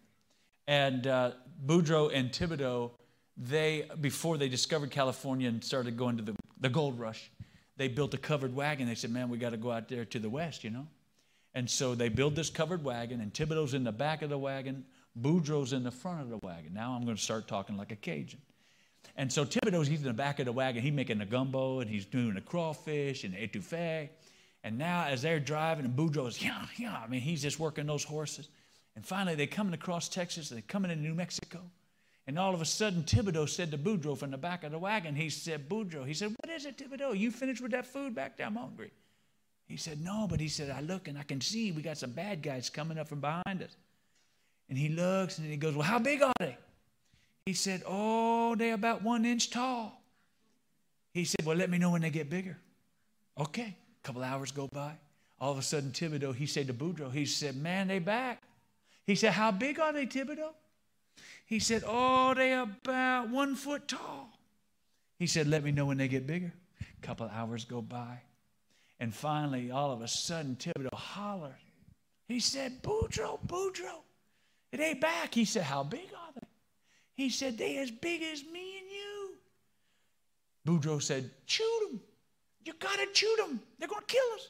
And 0.67 1.05
uh, 1.05 1.31
Boudreaux 1.65 2.11
and 2.13 2.31
Thibodeau, 2.31 2.91
they, 3.37 3.89
before 3.99 4.37
they 4.37 4.49
discovered 4.49 4.91
California 4.91 5.49
and 5.49 5.63
started 5.63 5.97
going 5.97 6.17
to 6.17 6.23
the, 6.23 6.35
the 6.59 6.69
gold 6.69 6.99
rush, 6.99 7.31
they 7.77 7.87
built 7.87 8.13
a 8.13 8.17
covered 8.17 8.55
wagon. 8.55 8.87
They 8.87 8.95
said, 8.95 9.11
man, 9.11 9.29
we 9.29 9.37
got 9.37 9.51
to 9.51 9.57
go 9.57 9.71
out 9.71 9.89
there 9.89 10.05
to 10.05 10.19
the 10.19 10.29
west, 10.29 10.63
you 10.63 10.69
know? 10.69 10.87
And 11.55 11.69
so 11.69 11.95
they 11.95 12.09
build 12.09 12.35
this 12.35 12.49
covered 12.49 12.83
wagon, 12.83 13.21
and 13.21 13.33
Thibodeau's 13.33 13.73
in 13.73 13.83
the 13.83 13.91
back 13.91 14.21
of 14.21 14.29
the 14.29 14.37
wagon, 14.37 14.85
Boudreaux's 15.19 15.73
in 15.73 15.83
the 15.83 15.91
front 15.91 16.21
of 16.21 16.29
the 16.29 16.39
wagon. 16.41 16.73
Now 16.73 16.93
I'm 16.93 17.03
going 17.03 17.15
to 17.15 17.21
start 17.21 17.47
talking 17.47 17.77
like 17.77 17.91
a 17.91 17.95
Cajun. 17.95 18.41
And 19.15 19.31
so 19.31 19.45
Thibodeau's, 19.45 19.87
he's 19.87 19.99
in 19.99 20.07
the 20.07 20.13
back 20.13 20.39
of 20.39 20.45
the 20.45 20.51
wagon. 20.51 20.81
He's 20.81 20.93
making 20.93 21.21
a 21.21 21.25
gumbo 21.25 21.81
and 21.81 21.89
he's 21.89 22.05
doing 22.05 22.35
a 22.37 22.41
crawfish 22.41 23.23
and 23.23 23.35
etouffee. 23.35 24.09
And 24.63 24.77
now 24.77 25.05
as 25.05 25.21
they're 25.21 25.39
driving 25.39 25.85
and 25.85 25.95
Boudreaux's, 25.95 26.41
yeah, 26.41 26.65
yeah, 26.77 26.97
I 26.97 27.07
mean, 27.07 27.21
he's 27.21 27.41
just 27.41 27.59
working 27.59 27.85
those 27.85 28.03
horses. 28.03 28.49
And 28.95 29.05
finally 29.05 29.35
they're 29.35 29.45
coming 29.45 29.73
across 29.73 30.09
Texas. 30.09 30.49
They're 30.49 30.61
coming 30.67 30.89
into 30.89 31.03
New 31.03 31.13
Mexico. 31.13 31.59
And 32.25 32.39
all 32.39 32.53
of 32.53 32.61
a 32.61 32.65
sudden, 32.65 33.03
Thibodeau 33.03 33.49
said 33.49 33.71
to 33.71 33.77
Boudreaux 33.77 34.17
from 34.17 34.31
the 34.31 34.37
back 34.37 34.63
of 34.63 34.71
the 34.71 34.79
wagon, 34.79 35.15
he 35.15 35.29
said, 35.29 35.67
Boudreaux, 35.67 36.07
he 36.07 36.13
said, 36.13 36.33
what 36.41 36.49
is 36.53 36.65
it, 36.65 36.77
Thibodeau? 36.77 37.17
You 37.17 37.31
finished 37.31 37.61
with 37.61 37.71
that 37.71 37.85
food 37.85 38.15
back 38.15 38.37
there? 38.37 38.47
I'm 38.47 38.55
hungry. 38.55 38.91
He 39.67 39.75
said, 39.75 40.01
no, 40.01 40.27
but 40.29 40.39
he 40.39 40.47
said, 40.47 40.69
I 40.69 40.81
look 40.81 41.07
and 41.07 41.17
I 41.17 41.23
can 41.23 41.41
see 41.41 41.71
we 41.71 41.81
got 41.81 41.97
some 41.97 42.11
bad 42.11 42.41
guys 42.41 42.69
coming 42.69 42.97
up 42.97 43.09
from 43.09 43.19
behind 43.19 43.61
us. 43.61 43.75
And 44.69 44.77
he 44.77 44.89
looks 44.89 45.37
and 45.37 45.49
he 45.49 45.57
goes, 45.57 45.75
well, 45.75 45.83
how 45.83 45.99
big 45.99 46.21
are 46.21 46.33
they? 46.39 46.57
He 47.45 47.53
said, 47.53 47.83
Oh, 47.85 48.55
they're 48.55 48.73
about 48.73 49.03
one 49.03 49.25
inch 49.25 49.49
tall. 49.49 50.01
He 51.13 51.25
said, 51.25 51.45
Well, 51.45 51.57
let 51.57 51.69
me 51.69 51.77
know 51.77 51.91
when 51.91 52.01
they 52.01 52.09
get 52.09 52.29
bigger. 52.29 52.57
Okay. 53.37 53.75
A 54.03 54.07
couple 54.07 54.23
hours 54.23 54.51
go 54.51 54.67
by. 54.67 54.93
All 55.39 55.51
of 55.51 55.57
a 55.57 55.61
sudden, 55.61 55.91
Thibodeau, 55.91 56.33
he 56.33 56.45
said 56.45 56.67
to 56.67 56.73
Boudreaux, 56.73 57.11
he 57.11 57.25
said, 57.25 57.55
Man, 57.55 57.87
they 57.87 57.99
back. 57.99 58.41
He 59.05 59.15
said, 59.15 59.33
How 59.33 59.51
big 59.51 59.79
are 59.79 59.91
they, 59.91 60.05
Thibodeau? 60.05 60.51
He 61.45 61.59
said, 61.59 61.83
Oh, 61.85 62.33
they 62.33 62.53
about 62.53 63.29
one 63.29 63.55
foot 63.55 63.87
tall. 63.87 64.29
He 65.19 65.27
said, 65.27 65.47
Let 65.47 65.63
me 65.63 65.71
know 65.71 65.85
when 65.85 65.97
they 65.97 66.07
get 66.07 66.25
bigger. 66.25 66.53
A 66.81 67.05
couple 67.05 67.29
hours 67.29 67.65
go 67.65 67.81
by. 67.81 68.19
And 68.99 69.13
finally, 69.13 69.71
all 69.71 69.91
of 69.91 70.01
a 70.01 70.07
sudden, 70.07 70.55
Thibodeau 70.55 70.93
hollered. 70.93 71.55
He 72.27 72.39
said, 72.39 72.81
Boudreaux, 72.81 73.39
Boudreaux, 73.45 74.01
it 74.71 74.79
ain't 74.79 75.01
back. 75.01 75.33
He 75.33 75.45
said, 75.45 75.63
How 75.63 75.83
big 75.83 76.09
are 76.13 76.33
they? 76.35 76.47
He 77.15 77.29
said, 77.29 77.57
They 77.57 77.77
as 77.77 77.91
big 77.91 78.23
as 78.23 78.43
me 78.43 78.77
and 78.79 78.87
you. 78.89 79.35
Boudreaux 80.65 81.01
said, 81.01 81.29
Shoot 81.45 81.89
them. 81.89 82.01
You 82.65 82.73
got 82.79 82.97
to 82.97 83.07
shoot 83.13 83.37
them. 83.37 83.59
They're 83.77 83.89
going 83.89 84.01
to 84.01 84.07
kill 84.07 84.35
us. 84.35 84.47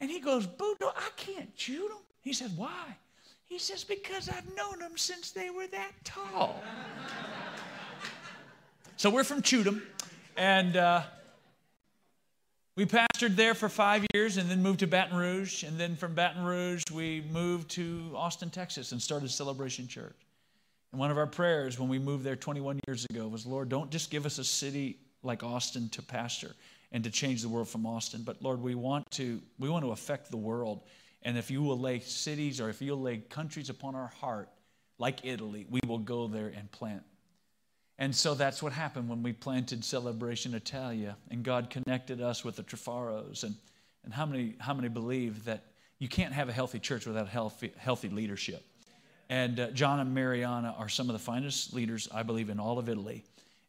And 0.00 0.10
he 0.10 0.20
goes, 0.20 0.46
Boudreaux, 0.46 0.92
I 0.96 1.10
can't 1.16 1.50
shoot 1.54 1.88
them. 1.88 1.98
He 2.22 2.32
said, 2.32 2.56
Why? 2.56 2.96
He 3.46 3.58
says, 3.58 3.84
Because 3.84 4.28
I've 4.28 4.54
known 4.56 4.78
them 4.78 4.96
since 4.96 5.30
they 5.30 5.50
were 5.50 5.66
that 5.68 5.92
tall. 6.04 6.62
so 8.96 9.10
we're 9.10 9.24
from 9.24 9.42
Chudum, 9.42 9.82
and 10.36 10.76
uh, 10.76 11.02
we 12.76 12.86
pastored 12.86 13.36
there 13.36 13.54
for 13.54 13.68
five 13.68 14.04
years 14.14 14.36
and 14.36 14.50
then 14.50 14.60
moved 14.62 14.80
to 14.80 14.88
Baton 14.88 15.16
Rouge. 15.16 15.62
And 15.62 15.78
then 15.78 15.94
from 15.94 16.14
Baton 16.14 16.44
Rouge, 16.44 16.82
we 16.92 17.22
moved 17.30 17.70
to 17.72 18.12
Austin, 18.16 18.50
Texas, 18.50 18.90
and 18.90 19.00
started 19.00 19.30
Celebration 19.30 19.86
Church. 19.86 20.16
And 20.90 20.98
one 20.98 21.12
of 21.12 21.18
our 21.18 21.26
prayers 21.26 21.78
when 21.78 21.88
we 21.88 22.00
moved 22.00 22.24
there 22.24 22.36
21 22.36 22.80
years 22.88 23.06
ago 23.10 23.28
was, 23.28 23.46
Lord, 23.46 23.68
don't 23.68 23.90
just 23.90 24.10
give 24.10 24.26
us 24.26 24.38
a 24.38 24.44
city 24.44 24.98
like 25.22 25.42
Austin 25.42 25.88
to 25.90 26.02
pastor 26.02 26.54
and 26.92 27.02
to 27.04 27.10
change 27.10 27.42
the 27.42 27.48
world 27.48 27.68
from 27.68 27.86
Austin, 27.86 28.22
but 28.22 28.40
Lord, 28.40 28.60
we 28.60 28.76
want 28.76 29.10
to 29.10 29.40
we 29.58 29.68
want 29.68 29.84
to 29.84 29.90
affect 29.90 30.30
the 30.30 30.36
world. 30.36 30.82
And 31.24 31.38
if 31.38 31.50
you 31.50 31.62
will 31.62 31.78
lay 31.78 32.00
cities 32.00 32.60
or 32.60 32.68
if 32.68 32.82
you'll 32.82 33.00
lay 33.00 33.18
countries 33.18 33.70
upon 33.70 33.94
our 33.94 34.08
heart, 34.20 34.48
like 34.98 35.24
Italy, 35.24 35.66
we 35.70 35.80
will 35.86 35.98
go 35.98 36.28
there 36.28 36.52
and 36.56 36.70
plant. 36.70 37.02
And 37.98 38.14
so 38.14 38.34
that's 38.34 38.62
what 38.62 38.72
happened 38.72 39.08
when 39.08 39.22
we 39.22 39.32
planted 39.32 39.84
Celebration 39.84 40.54
Italia, 40.54 41.16
and 41.30 41.44
God 41.44 41.70
connected 41.70 42.20
us 42.20 42.44
with 42.44 42.56
the 42.56 42.64
Trafaros. 42.64 43.44
And, 43.44 43.54
and 44.04 44.12
how, 44.12 44.26
many, 44.26 44.56
how 44.58 44.74
many 44.74 44.88
believe 44.88 45.44
that 45.44 45.64
you 46.00 46.08
can't 46.08 46.32
have 46.32 46.48
a 46.48 46.52
healthy 46.52 46.80
church 46.80 47.06
without 47.06 47.28
healthy, 47.28 47.72
healthy 47.76 48.08
leadership? 48.08 48.64
And 49.30 49.58
uh, 49.58 49.70
John 49.70 50.00
and 50.00 50.12
Mariana 50.12 50.74
are 50.76 50.88
some 50.88 51.08
of 51.08 51.12
the 51.14 51.20
finest 51.20 51.72
leaders, 51.72 52.08
I 52.12 52.24
believe, 52.24 52.50
in 52.50 52.58
all 52.58 52.78
of 52.78 52.88
Italy. 52.88 53.24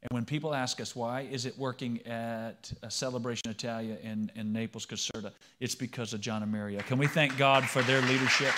And 0.06 0.16
when 0.16 0.24
people 0.24 0.54
ask 0.54 0.80
us, 0.80 0.96
why 0.96 1.22
is 1.32 1.48
it 1.48 1.58
working 1.58 2.00
at 2.06 2.72
Celebration 2.90 3.50
Italia 3.50 3.98
in, 4.04 4.32
in 4.36 4.54
Naples, 4.54 4.86
Caserta? 4.86 5.32
It's 5.60 5.74
because 5.74 6.14
of 6.14 6.22
John 6.22 6.44
and 6.44 6.52
Maria. 6.52 6.84
Can 6.84 7.00
we 7.00 7.08
thank 7.08 7.36
God 7.38 7.68
for 7.68 7.82
their 7.82 8.02
leadership? 8.02 8.54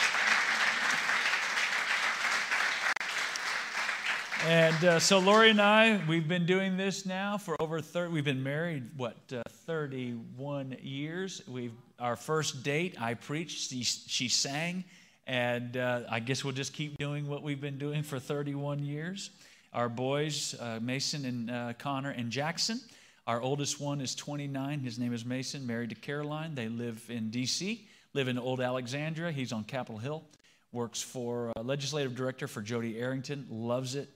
And 4.45 4.83
uh, 4.83 4.99
so 4.99 5.19
Lori 5.19 5.49
and 5.49 5.61
I, 5.61 6.01
we've 6.05 6.27
been 6.27 6.45
doing 6.45 6.75
this 6.75 7.05
now 7.05 7.37
for 7.37 7.55
over 7.61 7.79
30, 7.79 8.11
we've 8.11 8.25
been 8.25 8.43
married, 8.43 8.83
what, 8.97 9.15
uh, 9.31 9.41
31 9.47 10.75
years. 10.81 11.41
We've, 11.47 11.73
our 11.97 12.17
first 12.17 12.61
date, 12.61 13.01
I 13.01 13.13
preached, 13.13 13.69
she, 13.69 13.83
she 13.83 14.27
sang. 14.27 14.83
And 15.27 15.77
uh, 15.77 16.01
I 16.09 16.19
guess 16.19 16.43
we'll 16.43 16.53
just 16.53 16.73
keep 16.73 16.97
doing 16.97 17.27
what 17.27 17.41
we've 17.41 17.59
been 17.59 17.77
doing 17.77 18.03
for 18.03 18.19
31 18.19 18.83
years. 18.83 19.29
Our 19.73 19.89
boys, 19.89 20.55
uh, 20.59 20.79
Mason 20.81 21.25
and 21.25 21.51
uh, 21.51 21.73
Connor 21.77 22.11
and 22.11 22.31
Jackson. 22.31 22.79
Our 23.25 23.41
oldest 23.41 23.81
one 23.81 23.99
is 23.99 24.15
29. 24.15 24.79
His 24.79 24.97
name 24.97 25.13
is 25.13 25.25
Mason, 25.25 25.67
married 25.67 25.89
to 25.89 25.95
Caroline. 25.95 26.55
They 26.55 26.69
live 26.69 27.03
in 27.09 27.29
D.C., 27.29 27.87
live 28.13 28.27
in 28.27 28.37
Old 28.37 28.61
Alexandria. 28.61 29.31
He's 29.31 29.51
on 29.51 29.65
Capitol 29.65 29.97
Hill. 29.97 30.23
Works 30.71 31.01
for 31.01 31.51
legislative 31.61 32.15
director 32.15 32.47
for 32.47 32.61
Jodey 32.61 33.01
Arrington. 33.01 33.47
Loves 33.49 33.95
it. 33.95 34.09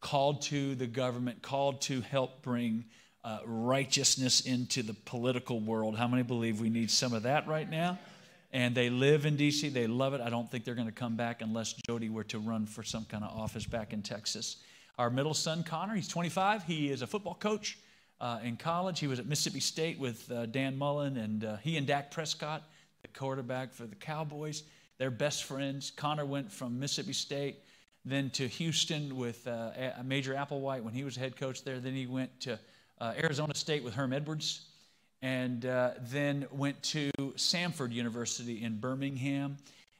Called 0.00 0.42
to 0.42 0.74
the 0.74 0.86
government, 0.86 1.42
called 1.42 1.80
to 1.82 2.00
help 2.00 2.42
bring 2.42 2.84
uh, 3.22 3.38
righteousness 3.44 4.40
into 4.40 4.82
the 4.82 4.94
political 4.94 5.60
world. 5.60 5.96
How 5.96 6.08
many 6.08 6.22
believe 6.22 6.60
we 6.60 6.70
need 6.70 6.90
some 6.90 7.12
of 7.12 7.22
that 7.24 7.46
right 7.46 7.68
now? 7.68 7.98
and 8.52 8.74
they 8.74 8.90
live 8.90 9.24
in 9.24 9.36
DC. 9.36 9.72
They 9.72 9.86
love 9.86 10.14
it. 10.14 10.20
I 10.20 10.28
don't 10.28 10.50
think 10.50 10.64
they're 10.64 10.74
going 10.74 10.88
to 10.88 10.92
come 10.92 11.16
back 11.16 11.40
unless 11.40 11.74
Jodey 11.88 12.10
were 12.10 12.24
to 12.24 12.38
run 12.38 12.66
for 12.66 12.82
some 12.82 13.04
kind 13.06 13.24
of 13.24 13.30
office 13.30 13.64
back 13.64 13.92
in 13.92 14.02
Texas. 14.02 14.58
Our 15.02 15.10
middle 15.10 15.34
son, 15.34 15.64
Connor, 15.64 15.96
he's 15.96 16.06
25. 16.06 16.62
He 16.62 16.88
is 16.88 17.02
a 17.02 17.08
football 17.08 17.34
coach 17.34 17.76
uh, 18.20 18.38
in 18.44 18.56
college. 18.56 19.00
He 19.00 19.08
was 19.08 19.18
at 19.18 19.26
Mississippi 19.26 19.58
State 19.58 19.98
with 19.98 20.30
uh, 20.30 20.46
Dan 20.46 20.78
Mullen, 20.78 21.16
and 21.16 21.44
uh, 21.44 21.56
he 21.56 21.76
and 21.76 21.88
Dak 21.88 22.12
Prescott, 22.12 22.62
the 23.02 23.08
quarterback 23.08 23.72
for 23.72 23.84
the 23.84 23.96
Cowboys, 23.96 24.62
they're 24.98 25.10
best 25.10 25.42
friends. 25.42 25.90
Connor 25.90 26.24
went 26.24 26.52
from 26.52 26.78
Mississippi 26.78 27.14
State 27.14 27.56
then 28.04 28.30
to 28.30 28.46
Houston 28.46 29.16
with 29.16 29.44
uh, 29.48 29.72
Major 30.04 30.34
Applewhite 30.34 30.84
when 30.84 30.94
he 30.94 31.02
was 31.02 31.16
head 31.16 31.34
coach 31.36 31.64
there. 31.64 31.80
Then 31.80 31.94
he 31.94 32.06
went 32.06 32.38
to 32.42 32.56
uh, 33.00 33.14
Arizona 33.18 33.56
State 33.56 33.82
with 33.82 33.94
Herm 33.94 34.12
Edwards, 34.12 34.66
and 35.20 35.66
uh, 35.66 35.94
then 35.98 36.46
went 36.52 36.80
to 36.84 37.10
Samford 37.34 37.90
University 37.90 38.62
in 38.62 38.78
Birmingham. 38.78 39.56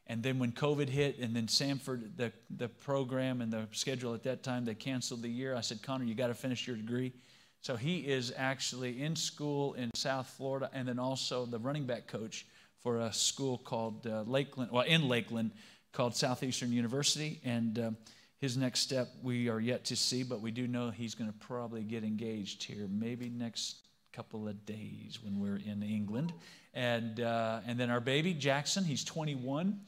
And 0.06 0.22
then 0.22 0.38
when 0.38 0.52
COVID 0.52 0.88
hit, 0.88 1.18
and 1.18 1.34
then 1.34 1.46
Samford, 1.46 2.16
the, 2.16 2.32
the 2.50 2.68
program 2.68 3.40
and 3.40 3.52
the 3.52 3.68
schedule 3.72 4.14
at 4.14 4.24
that 4.24 4.42
time, 4.42 4.64
they 4.64 4.74
canceled 4.74 5.22
the 5.22 5.28
year. 5.28 5.54
I 5.54 5.60
said, 5.60 5.82
Connor, 5.82 6.04
you 6.04 6.14
got 6.14 6.26
to 6.26 6.34
finish 6.34 6.66
your 6.66 6.76
degree. 6.76 7.12
So 7.60 7.76
he 7.76 7.98
is 7.98 8.32
actually 8.36 9.02
in 9.02 9.14
school 9.14 9.74
in 9.74 9.90
South 9.94 10.26
Florida, 10.26 10.68
and 10.72 10.88
then 10.88 10.98
also 10.98 11.46
the 11.46 11.58
running 11.58 11.84
back 11.84 12.08
coach 12.08 12.46
for 12.80 12.98
a 12.98 13.12
school 13.12 13.58
called 13.58 14.06
uh, 14.06 14.22
Lakeland, 14.26 14.72
well, 14.72 14.82
in 14.82 15.08
Lakeland, 15.08 15.52
called 15.92 16.16
Southeastern 16.16 16.72
University. 16.72 17.40
And 17.44 17.78
uh, 17.78 17.90
his 18.38 18.56
next 18.56 18.80
step 18.80 19.08
we 19.22 19.48
are 19.48 19.60
yet 19.60 19.84
to 19.84 19.96
see, 19.96 20.24
but 20.24 20.40
we 20.40 20.50
do 20.50 20.66
know 20.66 20.90
he's 20.90 21.14
going 21.14 21.30
to 21.30 21.38
probably 21.38 21.84
get 21.84 22.02
engaged 22.02 22.64
here, 22.64 22.88
maybe 22.90 23.28
next 23.28 23.76
couple 24.12 24.48
of 24.48 24.66
days 24.66 25.20
when 25.22 25.38
we're 25.38 25.60
in 25.64 25.84
England. 25.84 26.32
And, 26.74 27.20
uh, 27.20 27.61
and 27.66 27.78
then 27.78 27.90
our 27.90 28.00
baby, 28.00 28.32
Jackson, 28.35 28.85
he's 28.85 29.04
21, 29.04 29.78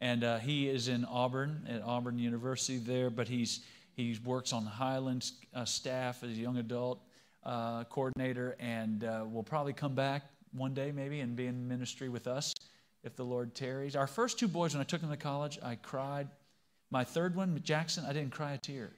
and 0.00 0.24
uh, 0.24 0.38
he 0.38 0.68
is 0.68 0.88
in 0.88 1.04
Auburn, 1.06 1.66
at 1.68 1.82
Auburn 1.82 2.18
University 2.18 2.78
there, 2.78 3.08
but 3.08 3.28
he's, 3.28 3.60
he 3.94 4.18
works 4.24 4.52
on 4.52 4.66
Highlands 4.66 5.32
uh, 5.54 5.64
staff 5.64 6.22
as 6.22 6.30
a 6.30 6.34
young 6.34 6.58
adult 6.58 7.00
uh, 7.44 7.84
coordinator, 7.84 8.56
and 8.58 9.04
uh, 9.04 9.24
will 9.30 9.42
probably 9.42 9.72
come 9.72 9.94
back 9.94 10.24
one 10.52 10.74
day 10.74 10.92
maybe 10.92 11.20
and 11.20 11.34
be 11.34 11.46
in 11.46 11.66
ministry 11.66 12.08
with 12.08 12.26
us 12.26 12.54
if 13.02 13.16
the 13.16 13.24
Lord 13.24 13.54
tarries. 13.54 13.96
Our 13.96 14.06
first 14.06 14.38
two 14.38 14.48
boys, 14.48 14.74
when 14.74 14.80
I 14.80 14.84
took 14.84 15.00
them 15.00 15.10
to 15.10 15.16
college, 15.16 15.58
I 15.62 15.76
cried. 15.76 16.28
My 16.90 17.04
third 17.04 17.34
one, 17.34 17.60
Jackson, 17.62 18.04
I 18.06 18.12
didn't 18.12 18.32
cry 18.32 18.52
a 18.52 18.58
tear. 18.58 18.90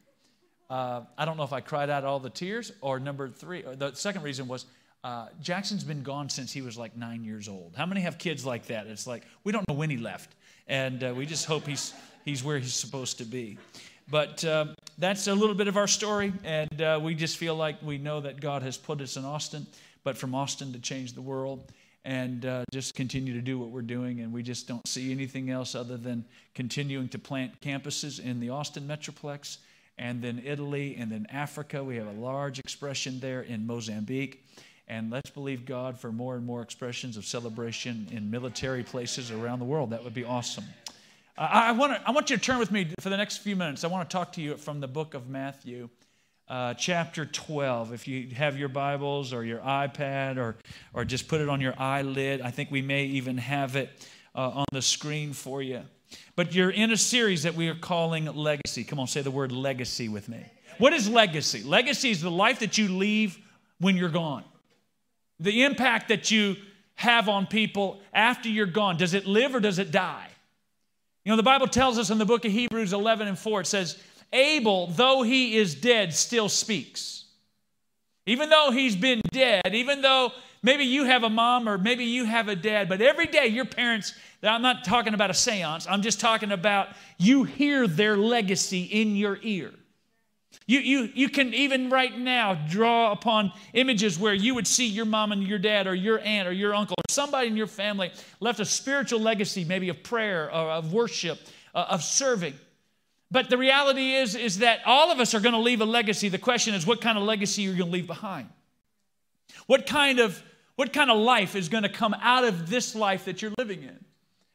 Uh, 0.69 1.03
I 1.17 1.25
don't 1.25 1.37
know 1.37 1.45
if 1.45 1.53
I 1.53 1.61
cried 1.61 1.91
out 1.91 2.05
all 2.05 2.19
the 2.19 2.31
tears 2.31 2.73
or 2.81 2.99
number 2.99 3.29
three. 3.29 3.63
Or 3.63 3.77
the 3.77 3.95
second 3.95 4.23
reason 4.23 4.49
was 4.49 4.67
uh, 5.05 5.29
Jackson's 5.41 5.85
been 5.85 6.03
gone 6.03 6.29
since 6.29 6.53
he 6.53 6.63
was 6.63 6.77
like 6.77 6.97
nine 6.97 7.25
years 7.25 7.49
old. 7.49 7.75
How 7.77 7.87
many 7.87 8.01
have 8.01 8.19
kids 8.19 8.45
like 8.45 8.67
that? 8.67 8.87
It's 8.87 9.07
like 9.07 9.25
we 9.45 9.53
don't 9.53 9.67
know 9.69 9.75
when 9.75 9.91
he 9.91 9.97
left, 9.97 10.35
and 10.67 11.03
uh, 11.03 11.15
we 11.17 11.27
just 11.27 11.47
hope 11.47 11.67
he's 11.67 11.95
he's 12.25 12.43
where 12.43 12.59
he's 12.59 12.75
supposed 12.75 13.19
to 13.19 13.25
be. 13.25 13.59
But 14.09 14.45
uh, 14.45 14.67
that's 14.99 15.27
a 15.27 15.35
little 15.35 15.55
bit 15.55 15.69
of 15.69 15.77
our 15.77 15.89
story, 15.89 16.33
and 16.45 16.81
uh, 16.81 17.01
we 17.03 17.15
just 17.15 17.37
feel 17.37 17.57
like 17.57 17.77
we 17.83 17.99
know 17.99 18.21
that 18.21 18.41
God 18.41 18.63
has 18.63 18.77
put 18.77 19.01
us 19.01 19.17
in 19.17 19.25
Austin, 19.25 19.67
but 20.05 20.17
from 20.17 20.35
Austin 20.35 20.73
to 20.73 20.79
change 20.79 21.15
the 21.15 21.23
world 21.23 21.73
and 22.07 22.47
uh, 22.47 22.63
just 22.73 22.95
continue 22.95 23.35
to 23.35 23.41
do 23.41 23.59
what 23.59 23.71
we're 23.71 23.83
doing. 23.83 24.21
And 24.21 24.33
we 24.33 24.45
just 24.45 24.69
don't 24.69 24.87
see 24.87 25.11
anything 25.11 25.51
else 25.51 25.75
other 25.75 25.97
than 25.97 26.25
continuing 26.55 27.09
to 27.09 27.19
plant 27.19 27.61
campuses 27.61 28.25
in 28.25 28.39
the 28.39 28.51
Austin 28.51 28.87
Metroplex 28.87 29.59
and 29.99 30.23
then 30.23 30.41
Italy 30.45 30.97
and 30.99 31.11
then 31.11 31.27
Africa. 31.31 31.83
We 31.83 31.97
have 31.97 32.07
a 32.07 32.13
large 32.21 32.61
expression 32.61 33.19
there 33.19 33.43
in 33.43 33.67
Mozambique. 33.67 34.45
And 34.89 35.11
let's 35.11 35.31
believe 35.31 35.67
God 35.67 35.99
for 35.99 36.13
more 36.13 36.37
and 36.37 36.47
more 36.47 36.63
expressions 36.63 37.17
of 37.17 37.25
celebration 37.25 38.07
in 38.13 38.31
military 38.31 38.85
places 38.85 39.31
around 39.31 39.59
the 39.59 39.65
world. 39.65 39.91
That 39.91 40.05
would 40.05 40.15
be 40.15 40.25
awesome. 40.25 40.65
I, 41.37 41.69
I, 41.69 41.73
want, 41.73 41.95
to, 41.95 42.09
I 42.09 42.13
want 42.13 42.31
you 42.31 42.37
to 42.37 42.43
turn 42.43 42.59
with 42.59 42.71
me 42.71 42.89
for 43.01 43.11
the 43.11 43.17
next 43.17 43.39
few 43.39 43.57
minutes. 43.57 43.85
I 43.85 43.89
want 43.89 44.09
to 44.09 44.17
talk 44.17 44.33
to 44.35 44.41
you 44.41 44.57
from 44.57 44.81
the 44.81 44.89
book 44.89 45.15
of 45.15 45.29
Matthew 45.29 45.89
uh, 46.49 46.75
chapter 46.75 47.27
12. 47.27 47.93
If 47.93 48.09
you 48.09 48.29
have 48.35 48.57
your 48.57 48.69
Bibles 48.69 49.33
or 49.33 49.45
your 49.45 49.59
iPad 49.59 50.37
or, 50.37 50.57
or 50.95 51.05
just 51.05 51.29
put 51.29 51.41
it 51.41 51.49
on 51.49 51.61
your 51.61 51.75
eyelid, 51.79 52.41
I 52.41 52.51
think 52.51 52.71
we 52.71 52.83
may 52.83 53.05
even 53.05 53.39
have 53.39 53.77
it 53.77 54.09
uh, 54.35 54.51
on 54.51 54.65
the 54.73 54.83
screen 54.83 55.33
for 55.33 55.63
you. 55.63 55.83
But 56.37 56.55
you're 56.55 56.71
in 56.71 56.93
a 56.93 56.97
series 56.97 57.43
that 57.43 57.55
we 57.55 57.69
are 57.69 57.75
calling 57.75 58.27
Legacy. 58.27 58.85
Come 58.85 59.01
on, 59.01 59.09
say 59.09 59.23
the 59.23 59.31
word 59.31 59.51
legacy 59.51 60.09
with 60.09 60.29
me. 60.29 60.45
What 60.79 60.93
is 60.93 61.09
legacy? 61.09 61.63
Legacy 61.63 62.11
is 62.11 62.21
the 62.21 62.31
life 62.31 62.61
that 62.61 62.79
you 62.79 62.89
leave 62.89 63.39
when 63.79 63.97
you're 63.97 64.09
gone, 64.09 64.45
the 65.41 65.65
impact 65.65 66.09
that 66.09 66.31
you 66.31 66.57
have 66.95 67.29
on 67.29 67.47
people 67.47 68.01
after 68.13 68.49
you're 68.49 68.67
gone. 68.67 68.97
Does 68.97 69.15
it 69.15 69.27
live 69.27 69.55
or 69.55 69.61
does 69.61 69.79
it 69.79 69.91
die? 69.91 70.29
You 71.25 71.33
know, 71.33 71.37
the 71.37 71.43
Bible 71.43 71.67
tells 71.67 71.99
us 71.99 72.11
in 72.11 72.19
the 72.19 72.25
book 72.25 72.45
of 72.45 72.53
Hebrews 72.53 72.93
11 72.93 73.29
and 73.29 73.39
4, 73.39 73.63
it 73.63 73.67
says, 73.67 73.99
Abel, 74.33 74.89
though 74.89 75.23
he 75.23 75.57
is 75.57 75.75
dead, 75.75 76.15
still 76.15 76.49
speaks. 76.49 77.25
Even 78.27 78.49
though 78.49 78.71
he's 78.71 78.97
been 78.97 79.21
dead, 79.31 79.75
even 79.75 80.03
though 80.03 80.33
maybe 80.63 80.85
you 80.85 81.05
have 81.05 81.23
a 81.23 81.31
mom 81.31 81.69
or 81.69 81.79
maybe 81.79 82.05
you 82.05 82.25
have 82.25 82.49
a 82.49 82.57
dad, 82.57 82.89
but 82.89 83.01
every 83.01 83.27
day 83.27 83.47
your 83.47 83.65
parents, 83.65 84.15
I'm 84.43 84.63
not 84.63 84.85
talking 84.85 85.15
about 85.15 85.31
a 85.31 85.35
seance, 85.35 85.87
I'm 85.89 86.03
just 86.03 86.21
talking 86.21 86.53
about 86.53 86.89
you 87.19 87.45
hear 87.45 87.87
their 87.87 88.17
legacy 88.17 88.83
in 88.83 89.17
your 89.17 89.39
ear. 89.43 89.73
You, 90.67 90.81
you, 90.81 91.11
you 91.15 91.29
can 91.29 91.55
even 91.55 91.91
right 91.91 92.17
now 92.19 92.55
draw 92.55 93.13
upon 93.13 93.53
images 93.73 94.19
where 94.19 94.35
you 94.35 94.55
would 94.55 94.67
see 94.67 94.87
your 94.87 95.05
mom 95.05 95.31
and 95.31 95.47
your 95.47 95.59
dad 95.59 95.87
or 95.87 95.95
your 95.95 96.19
aunt 96.21 96.49
or 96.49 96.53
your 96.53 96.75
uncle 96.75 96.95
or 96.99 97.09
somebody 97.09 97.47
in 97.47 97.57
your 97.57 97.69
family 97.69 98.11
left 98.41 98.59
a 98.59 98.65
spiritual 98.65 99.21
legacy, 99.21 99.65
maybe 99.65 99.89
of 99.91 100.03
prayer 100.03 100.47
or 100.47 100.71
of 100.71 100.93
worship, 100.93 101.39
uh, 101.75 101.87
of 101.91 102.03
serving. 102.03 102.55
But 103.31 103.49
the 103.51 103.59
reality 103.59 104.15
is, 104.15 104.35
is 104.35 104.59
that 104.59 104.81
all 104.87 105.13
of 105.13 105.21
us 105.21 105.35
are 105.35 105.41
going 105.41 105.55
to 105.55 105.61
leave 105.61 105.81
a 105.81 105.85
legacy. 105.85 106.29
The 106.29 106.39
question 106.39 106.75
is, 106.75 106.87
what 106.87 107.01
kind 107.01 107.17
of 107.17 107.25
legacy 107.25 107.65
are 107.65 107.69
you're 107.69 107.79
going 107.79 107.91
to 107.91 107.93
leave 107.93 108.07
behind? 108.07 108.49
What 109.67 109.87
kind 109.87 110.21
of 110.21 110.43
what 110.77 110.93
kind 110.93 111.11
of 111.11 111.17
life 111.17 111.57
is 111.57 111.71
going 111.71 111.85
to 111.85 111.89
come 111.89 112.15
out 112.21 112.45
of 112.45 112.69
this 112.69 112.95
life 112.95 113.25
that 113.25 113.41
you're 113.41 113.55
living 113.57 113.83
in? 113.83 114.05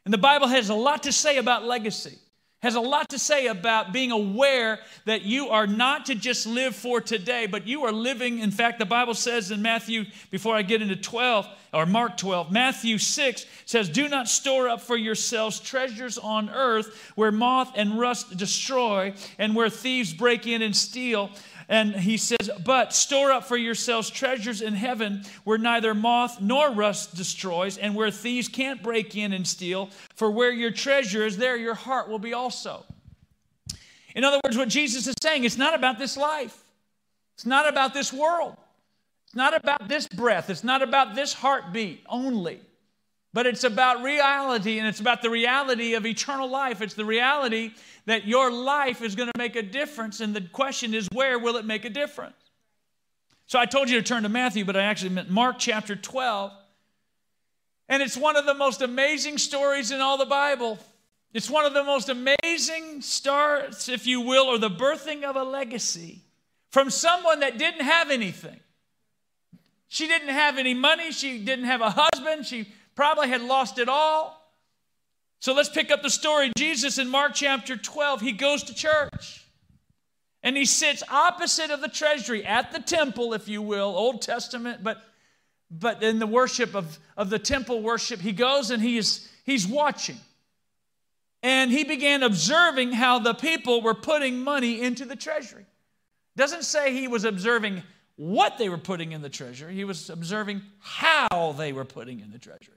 And 0.06 0.14
the 0.14 0.20
Bible 0.20 0.48
has 0.48 0.70
a 0.70 0.76
lot 0.76 1.04
to 1.04 1.12
say 1.12 1.38
about 1.38 1.64
legacy 1.64 2.18
has 2.62 2.76
a 2.76 2.82
lot 2.82 3.10
to 3.10 3.20
say 3.20 3.48
about 3.48 3.92
being 3.92 4.12
aware 4.12 4.80
that 5.06 5.24
you 5.24 5.50
are 5.50 5.66
not 5.66 6.06
to 6.06 6.16
just 6.16 6.46
live 6.46 6.76
for 6.76 7.02
today, 7.02 7.48
but 7.48 7.68
you 7.68 7.84
are 7.86 7.92
living. 7.92 8.40
In 8.40 8.52
fact, 8.52 8.78
the 8.78 8.86
Bible 8.86 9.16
says 9.16 9.50
in 9.50 9.62
Matthew, 9.62 10.06
before 10.30 10.56
I 10.56 10.62
get 10.62 10.82
into 10.82 10.96
12, 10.96 11.48
or 11.74 11.86
Mark 11.86 12.18
12, 12.18 12.52
Matthew 12.52 12.98
6 12.98 13.46
says, 13.66 13.90
Do 13.90 14.08
not 14.08 14.28
store 14.28 14.70
up 14.70 14.82
for 14.82 14.96
yourselves 14.96 15.60
treasures 15.60 16.18
on 16.18 16.50
earth 16.50 17.12
where 17.16 17.32
moth 17.32 17.72
and 17.76 17.98
rust 17.98 18.38
destroy 18.38 19.14
and 19.40 19.56
where 19.56 19.70
thieves 19.70 20.14
break 20.14 20.46
in 20.46 20.62
and 20.62 20.76
steal 20.76 21.32
and 21.68 21.96
he 21.96 22.18
says, 22.18 22.50
But 22.66 22.94
store 22.94 23.32
up 23.32 23.46
for 23.46 23.58
yourselves 23.58 24.10
treasures 24.10 24.62
in 24.62 24.74
heaven 24.74 25.24
where 25.44 25.58
neither 25.58 25.94
moth 25.94 26.42
nor 26.42 26.72
rust 26.72 27.16
destroys, 27.16 27.78
and 27.78 27.96
where 27.96 28.12
thieves 28.12 28.48
can't 28.48 28.82
break 28.82 29.16
in 29.16 29.34
and 29.34 29.48
steal. 29.48 29.90
For 30.16 30.30
where 30.32 30.52
your 30.52 30.72
treasure 30.72 31.26
is, 31.26 31.38
there 31.38 31.58
your 31.58 31.76
heart 31.76 32.10
will 32.10 32.20
be 32.20 32.34
also. 32.34 32.86
In 34.16 34.24
other 34.24 34.40
words, 34.44 34.58
what 34.58 34.70
Jesus 34.70 35.08
is 35.08 35.16
saying, 35.22 35.44
it's 35.46 35.58
not 35.58 35.74
about 35.74 35.98
this 35.98 36.18
life, 36.18 36.58
it's 37.36 37.46
not 37.46 37.68
about 37.68 37.94
this 37.94 38.12
world, 38.12 38.58
it's 39.26 39.36
not 39.36 39.56
about 39.56 39.88
this 39.88 40.08
breath, 40.08 40.50
it's 40.50 40.64
not 40.64 40.82
about 40.82 41.16
this 41.16 41.34
heartbeat 41.34 42.04
only. 42.10 42.60
But 43.34 43.48
it's 43.48 43.64
about 43.64 44.04
reality, 44.04 44.80
and 44.80 44.88
it's 44.88 45.00
about 45.00 45.22
the 45.22 45.30
reality 45.30 45.94
of 45.94 46.06
eternal 46.06 46.50
life. 46.50 46.82
It's 46.82 46.96
the 46.96 47.06
reality 47.06 47.72
that 48.06 48.28
your 48.28 48.52
life 48.52 49.02
is 49.02 49.16
going 49.16 49.30
to 49.34 49.38
make 49.38 49.56
a 49.56 49.62
difference, 49.62 50.20
and 50.20 50.36
the 50.36 50.42
question 50.42 50.94
is, 50.94 51.08
where 51.14 51.40
will 51.40 51.56
it 51.56 51.66
make 51.66 51.86
a 51.86 51.90
difference? 51.90 52.36
So 53.46 53.60
I 53.60 53.66
told 53.66 53.90
you 53.90 53.98
to 53.98 54.04
turn 54.04 54.24
to 54.24 54.30
Matthew, 54.30 54.66
but 54.66 54.76
I 54.76 54.84
actually 54.84 55.10
meant 55.10 55.30
Mark 55.30 55.58
chapter 55.60 55.96
12. 55.96 56.52
And 57.88 58.02
it's 58.02 58.18
one 58.18 58.38
of 58.38 58.46
the 58.46 58.54
most 58.54 58.82
amazing 58.82 59.38
stories 59.38 59.92
in 59.92 60.00
all 60.00 60.18
the 60.18 60.26
Bible. 60.26 60.80
It's 61.34 61.50
one 61.50 61.66
of 61.66 61.74
the 61.74 61.84
most 61.84 62.10
amazing 62.10 63.02
starts, 63.02 63.88
if 63.90 64.08
you 64.08 64.22
will, 64.22 64.46
or 64.46 64.58
the 64.58 64.70
birthing 64.70 65.24
of 65.24 65.36
a 65.36 65.44
legacy 65.44 66.22
from 66.70 66.90
someone 66.90 67.42
that 67.42 67.58
didn't 67.58 67.82
have 67.82 68.10
anything. 68.10 68.60
She 69.90 70.08
didn't 70.08 70.30
have 70.30 70.58
any 70.58 70.74
money. 70.74 71.12
She 71.12 71.44
didn't 71.44 71.66
have 71.66 71.82
a 71.82 71.90
husband. 71.90 72.46
She 72.46 72.74
probably 72.96 73.30
had 73.30 73.42
lost 73.42 73.80
it 73.80 73.90
all. 73.90 74.38
So 75.40 75.54
let's 75.54 75.70
pick 75.70 75.92
up 75.92 76.04
the 76.04 76.10
story. 76.10 76.52
Jesus 76.58 76.98
in 76.98 77.08
Mark 77.08 77.34
chapter 77.34 77.76
12, 77.76 78.22
he 78.22 78.32
goes 78.32 78.64
to 78.64 78.76
church. 78.76 79.46
And 80.44 80.58
he 80.58 80.66
sits 80.66 81.04
opposite 81.10 81.72
of 81.72 81.82
the 81.82 81.88
treasury 81.88 82.46
at 82.46 82.72
the 82.72 82.80
temple, 82.80 83.34
if 83.34 83.48
you 83.48 83.62
will, 83.62 83.96
Old 83.96 84.22
Testament, 84.22 84.84
but 84.84 85.02
but 85.72 86.04
in 86.04 86.20
the 86.20 86.28
worship 86.28 86.76
of, 86.76 87.00
of 87.16 87.30
the 87.30 87.40
temple 87.40 87.82
worship, 87.82 88.20
he 88.20 88.34
goes 88.34 88.72
and 88.72 88.84
he 88.84 88.98
is 88.98 89.30
he's 89.46 89.66
watching. 89.66 90.18
And 91.42 91.72
he 91.72 91.86
began 91.86 92.22
observing 92.22 92.92
how 92.92 93.20
the 93.20 93.34
people 93.34 93.82
were 93.82 93.96
putting 93.96 94.44
money 94.44 94.82
into 94.82 95.06
the 95.06 95.16
treasury. 95.16 95.66
Doesn't 96.36 96.64
say 96.64 96.94
he 96.94 97.08
was 97.08 97.24
observing 97.24 97.82
what 98.16 98.58
they 98.58 98.70
were 98.70 98.78
putting 98.78 99.14
in 99.14 99.22
the 99.22 99.30
treasury, 99.30 99.74
he 99.74 99.86
was 99.86 100.10
observing 100.10 100.62
how 100.80 101.56
they 101.58 101.72
were 101.72 101.86
putting 101.86 102.20
in 102.20 102.32
the 102.32 102.38
treasury. 102.38 102.76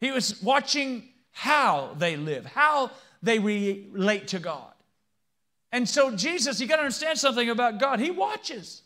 He 0.00 0.10
was 0.10 0.40
watching 0.42 1.08
how 1.32 1.94
they 1.98 2.16
live, 2.16 2.46
how 2.46 2.90
they 3.22 3.38
relate 3.38 4.28
to 4.28 4.38
God. 4.38 4.72
And 5.72 5.88
so, 5.88 6.14
Jesus, 6.14 6.60
you 6.60 6.66
got 6.66 6.76
to 6.76 6.82
understand 6.82 7.18
something 7.18 7.50
about 7.50 7.78
God. 7.78 8.00
He 8.00 8.10
watches. 8.10 8.82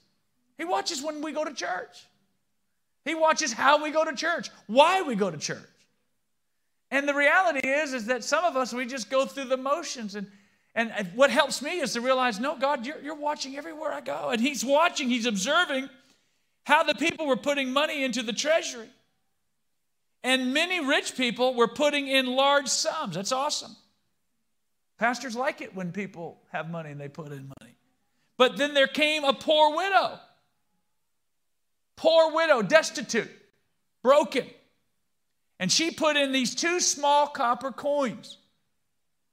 He 0.58 0.64
watches 0.64 1.02
when 1.02 1.22
we 1.22 1.32
go 1.32 1.44
to 1.44 1.54
church. 1.54 2.06
He 3.04 3.14
watches 3.14 3.52
how 3.52 3.82
we 3.82 3.90
go 3.90 4.04
to 4.04 4.14
church, 4.14 4.50
why 4.66 5.02
we 5.02 5.14
go 5.14 5.30
to 5.30 5.38
church. 5.38 5.58
And 6.90 7.08
the 7.08 7.14
reality 7.14 7.66
is, 7.66 7.94
is 7.94 8.06
that 8.06 8.22
some 8.22 8.44
of 8.44 8.56
us, 8.56 8.72
we 8.72 8.84
just 8.86 9.10
go 9.10 9.24
through 9.26 9.46
the 9.46 9.56
motions. 9.56 10.14
And, 10.14 10.26
and 10.74 11.08
what 11.14 11.30
helps 11.30 11.62
me 11.62 11.80
is 11.80 11.94
to 11.94 12.00
realize, 12.00 12.38
no, 12.38 12.56
God, 12.56 12.86
you're, 12.86 13.00
you're 13.00 13.14
watching 13.14 13.56
everywhere 13.56 13.92
I 13.92 14.02
go. 14.02 14.30
And 14.30 14.40
He's 14.40 14.64
watching, 14.64 15.08
He's 15.08 15.26
observing 15.26 15.88
how 16.64 16.82
the 16.82 16.94
people 16.94 17.26
were 17.26 17.36
putting 17.36 17.72
money 17.72 18.04
into 18.04 18.22
the 18.22 18.32
treasury. 18.32 18.88
And 20.24 20.54
many 20.54 20.84
rich 20.84 21.16
people 21.16 21.54
were 21.54 21.68
putting 21.68 22.06
in 22.06 22.26
large 22.26 22.68
sums. 22.68 23.16
That's 23.16 23.32
awesome. 23.32 23.74
Pastors 24.98 25.34
like 25.34 25.60
it 25.60 25.74
when 25.74 25.90
people 25.90 26.40
have 26.52 26.70
money 26.70 26.90
and 26.90 27.00
they 27.00 27.08
put 27.08 27.32
in 27.32 27.52
money. 27.60 27.74
But 28.36 28.56
then 28.56 28.74
there 28.74 28.86
came 28.86 29.24
a 29.24 29.32
poor 29.32 29.76
widow. 29.76 30.18
Poor 31.96 32.32
widow, 32.32 32.62
destitute, 32.62 33.30
broken. 34.02 34.46
And 35.58 35.70
she 35.70 35.90
put 35.90 36.16
in 36.16 36.32
these 36.32 36.54
two 36.54 36.80
small 36.80 37.26
copper 37.28 37.70
coins, 37.70 38.38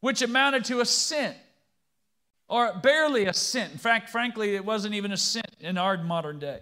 which 0.01 0.21
amounted 0.21 0.65
to 0.65 0.79
a 0.79 0.85
cent, 0.85 1.35
or 2.47 2.73
barely 2.73 3.25
a 3.25 3.33
cent. 3.33 3.71
In 3.71 3.79
fact, 3.79 4.09
frankly, 4.09 4.55
it 4.55 4.65
wasn't 4.65 4.93
even 4.95 5.11
a 5.11 5.17
cent 5.17 5.55
in 5.59 5.77
our 5.77 5.97
modern 6.03 6.39
day. 6.39 6.59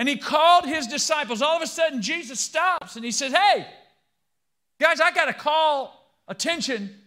And 0.00 0.08
he 0.08 0.16
called 0.16 0.64
his 0.64 0.86
disciples. 0.86 1.42
All 1.42 1.56
of 1.56 1.62
a 1.62 1.66
sudden, 1.66 2.00
Jesus 2.00 2.40
stops 2.40 2.96
and 2.96 3.04
he 3.04 3.10
says, 3.10 3.34
Hey, 3.34 3.66
guys, 4.80 4.98
I 4.98 5.10
got 5.10 5.26
to 5.26 5.34
call 5.34 6.10
attention 6.26 6.98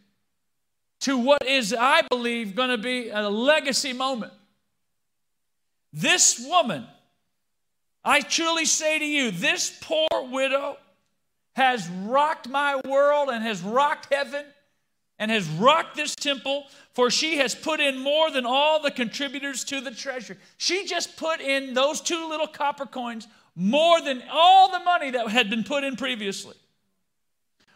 to 0.99 1.17
what 1.17 1.43
is, 1.43 1.73
I 1.73 2.03
believe, 2.12 2.56
going 2.56 2.69
to 2.69 2.77
be 2.77 3.10
a 3.10 3.27
legacy 3.27 3.93
moment. 3.93 4.32
This 5.91 6.39
woman, 6.47 6.86
I 8.06 8.21
truly 8.21 8.65
say 8.65 8.99
to 8.99 9.06
you, 9.06 9.32
this 9.32 9.75
poor 9.82 10.08
widow 10.29 10.77
has 11.56 11.89
rocked 11.89 12.47
my 12.47 12.79
world 12.88 13.29
and 13.29 13.43
has 13.43 13.63
rocked 13.63 14.13
heaven 14.13 14.45
and 15.17 15.32
has 15.32 15.49
rocked 15.49 15.95
this 15.95 16.13
temple, 16.13 16.65
for 16.93 17.10
she 17.10 17.38
has 17.38 17.56
put 17.56 17.79
in 17.79 17.97
more 17.97 18.29
than 18.29 18.45
all 18.45 18.82
the 18.82 18.91
contributors 18.91 19.63
to 19.65 19.82
the 19.82 19.91
treasure. 19.91 20.38
She 20.58 20.86
just 20.86 21.17
put 21.17 21.41
in 21.41 21.73
those 21.73 22.01
two 22.01 22.29
little 22.29 22.47
copper 22.47 22.86
coins 22.86 23.27
more 23.56 23.99
than 24.01 24.23
all 24.32 24.71
the 24.71 24.79
money 24.79 25.12
that 25.12 25.27
had 25.27 25.49
been 25.49 25.63
put 25.63 25.84
in 25.84 25.95
previously. 25.95 26.56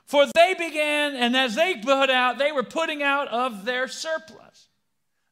For 0.06 0.26
they 0.34 0.54
began, 0.54 1.16
and 1.16 1.36
as 1.36 1.56
they 1.56 1.76
put 1.76 2.10
out, 2.10 2.38
they 2.38 2.52
were 2.52 2.64
putting 2.64 3.04
out 3.04 3.28
of 3.28 3.66
their 3.66 3.88
surplus. 3.88 4.68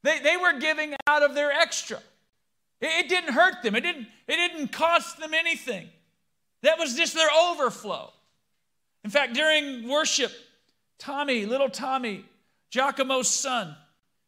They, 0.03 0.19
they 0.19 0.35
were 0.35 0.59
giving 0.59 0.95
out 1.07 1.23
of 1.23 1.33
their 1.33 1.51
extra. 1.51 1.97
It, 2.81 3.05
it 3.05 3.09
didn't 3.09 3.33
hurt 3.33 3.63
them, 3.63 3.75
it 3.75 3.81
didn't, 3.81 4.07
it 4.27 4.35
didn't 4.35 4.69
cost 4.69 5.17
them 5.17 5.33
anything. 5.33 5.87
That 6.61 6.77
was 6.79 6.95
just 6.95 7.13
their 7.13 7.29
overflow. 7.31 8.11
In 9.03 9.11
fact, 9.11 9.35
during 9.35 9.87
worship, 9.87 10.31
Tommy, 10.97 11.45
little 11.45 11.69
Tommy, 11.69 12.25
Giacomo's 12.75 13.29
son, 13.29 13.73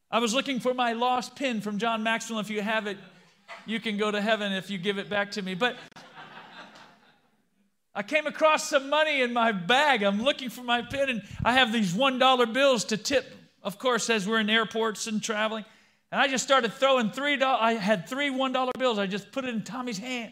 I 0.09 0.19
was 0.19 0.33
looking 0.33 0.61
for 0.61 0.73
my 0.73 0.93
lost 0.93 1.35
pin 1.35 1.59
from 1.59 1.79
John 1.79 2.01
Maxwell. 2.01 2.39
If 2.39 2.49
you 2.49 2.61
have 2.61 2.87
it, 2.87 2.97
you 3.65 3.81
can 3.81 3.97
go 3.97 4.09
to 4.09 4.21
heaven 4.21 4.53
if 4.53 4.69
you 4.69 4.77
give 4.77 4.97
it 4.97 5.09
back 5.09 5.31
to 5.31 5.41
me. 5.41 5.53
But 5.53 5.75
I 7.93 8.03
came 8.03 8.25
across 8.25 8.69
some 8.69 8.89
money 8.89 9.21
in 9.21 9.33
my 9.33 9.51
bag. 9.51 10.01
I'm 10.01 10.23
looking 10.23 10.49
for 10.49 10.63
my 10.63 10.81
pin, 10.81 11.09
and 11.09 11.23
I 11.43 11.55
have 11.55 11.73
these 11.73 11.93
$1 11.93 12.53
bills 12.53 12.85
to 12.85 12.95
tip, 12.95 13.35
of 13.63 13.77
course, 13.77 14.09
as 14.09 14.25
we're 14.25 14.39
in 14.39 14.49
airports 14.49 15.07
and 15.07 15.21
traveling. 15.21 15.65
And 16.13 16.21
I 16.21 16.29
just 16.29 16.45
started 16.45 16.71
throwing 16.71 17.09
$3. 17.09 17.41
I 17.43 17.73
had 17.73 18.07
three 18.07 18.29
$1 18.29 18.71
bills. 18.79 18.97
I 18.97 19.07
just 19.07 19.33
put 19.33 19.43
it 19.43 19.53
in 19.53 19.63
Tommy's 19.63 19.97
hand. 19.97 20.31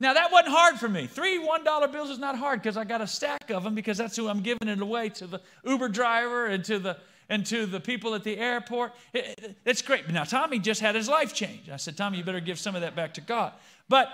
Now, 0.00 0.14
that 0.14 0.32
wasn't 0.32 0.48
hard 0.48 0.76
for 0.80 0.88
me. 0.88 1.06
Three 1.06 1.38
$1 1.38 1.92
bills 1.92 2.08
is 2.08 2.18
not 2.18 2.36
hard 2.36 2.62
because 2.62 2.78
I 2.78 2.84
got 2.84 3.02
a 3.02 3.06
stack 3.06 3.50
of 3.50 3.64
them 3.64 3.74
because 3.74 3.98
that's 3.98 4.16
who 4.16 4.28
I'm 4.28 4.40
giving 4.40 4.66
it 4.66 4.80
away 4.80 5.10
to 5.10 5.26
the 5.26 5.42
Uber 5.64 5.90
driver 5.90 6.46
and 6.46 6.64
to 6.64 6.78
the, 6.78 6.96
and 7.28 7.44
to 7.46 7.66
the 7.66 7.80
people 7.80 8.14
at 8.14 8.24
the 8.24 8.38
airport. 8.38 8.92
It, 9.12 9.38
it, 9.38 9.56
it's 9.66 9.82
great. 9.82 10.08
Now, 10.08 10.24
Tommy 10.24 10.58
just 10.58 10.80
had 10.80 10.94
his 10.94 11.06
life 11.06 11.34
changed. 11.34 11.68
I 11.68 11.76
said, 11.76 11.98
Tommy, 11.98 12.16
you 12.16 12.24
better 12.24 12.40
give 12.40 12.58
some 12.58 12.74
of 12.74 12.80
that 12.80 12.96
back 12.96 13.14
to 13.14 13.20
God. 13.20 13.52
But 13.90 14.08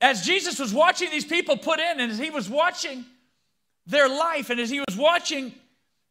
as 0.00 0.24
Jesus 0.24 0.58
was 0.58 0.72
watching 0.72 1.10
these 1.10 1.24
people 1.24 1.56
put 1.56 1.80
in, 1.80 2.00
and 2.00 2.12
as 2.12 2.18
he 2.18 2.30
was 2.30 2.48
watching 2.48 3.04
their 3.84 4.08
life, 4.08 4.50
and 4.50 4.60
as 4.60 4.70
he 4.70 4.78
was 4.78 4.96
watching 4.96 5.52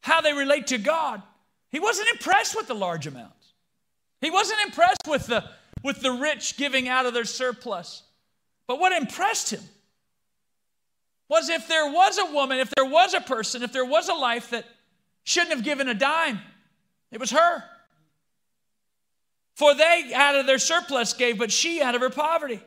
how 0.02 0.19
they 0.19 0.34
relate 0.34 0.67
to 0.67 0.78
God, 0.78 1.21
he 1.69 1.80
wasn't 1.80 2.10
impressed 2.10 2.56
with 2.56 2.67
the 2.67 2.73
large 2.73 3.08
amounts. 3.08 3.54
He 4.21 4.30
wasn't 4.30 4.60
impressed 4.62 5.08
with 5.08 5.28
the, 5.28 5.43
with 5.84 6.02
the 6.02 6.12
rich 6.12 6.58
giving 6.58 6.88
out 6.88 7.06
of 7.06 7.13
their 7.13 7.26
surplus. 7.26 8.04
But 8.68 8.80
what 8.80 8.92
impressed 8.92 9.52
him 9.52 9.63
was 11.28 11.50
if 11.50 11.68
there 11.68 11.92
was 11.92 12.18
a 12.18 12.34
woman, 12.34 12.60
if 12.60 12.72
there 12.72 12.86
was 12.86 13.13
a 13.13 13.22
person, 13.22 13.63
if 13.63 13.72
there 13.72 13.86
was 13.86 14.10
a 14.10 14.13
life 14.13 14.50
that 14.50 14.65
shouldn't 15.24 15.54
have 15.54 15.63
given 15.63 15.88
a 15.88 15.94
dime, 15.94 16.39
it 17.12 17.20
was 17.20 17.32
her. 17.32 17.63
For 19.56 19.76
they 19.76 20.12
out 20.15 20.36
of 20.36 20.48
their 20.48 20.58
surplus 20.58 21.13
gave, 21.13 21.38
but 21.38 21.52
she 21.52 21.82
out 21.82 21.96
of 21.96 22.02
her 22.02 22.10
poverty. 22.10 22.62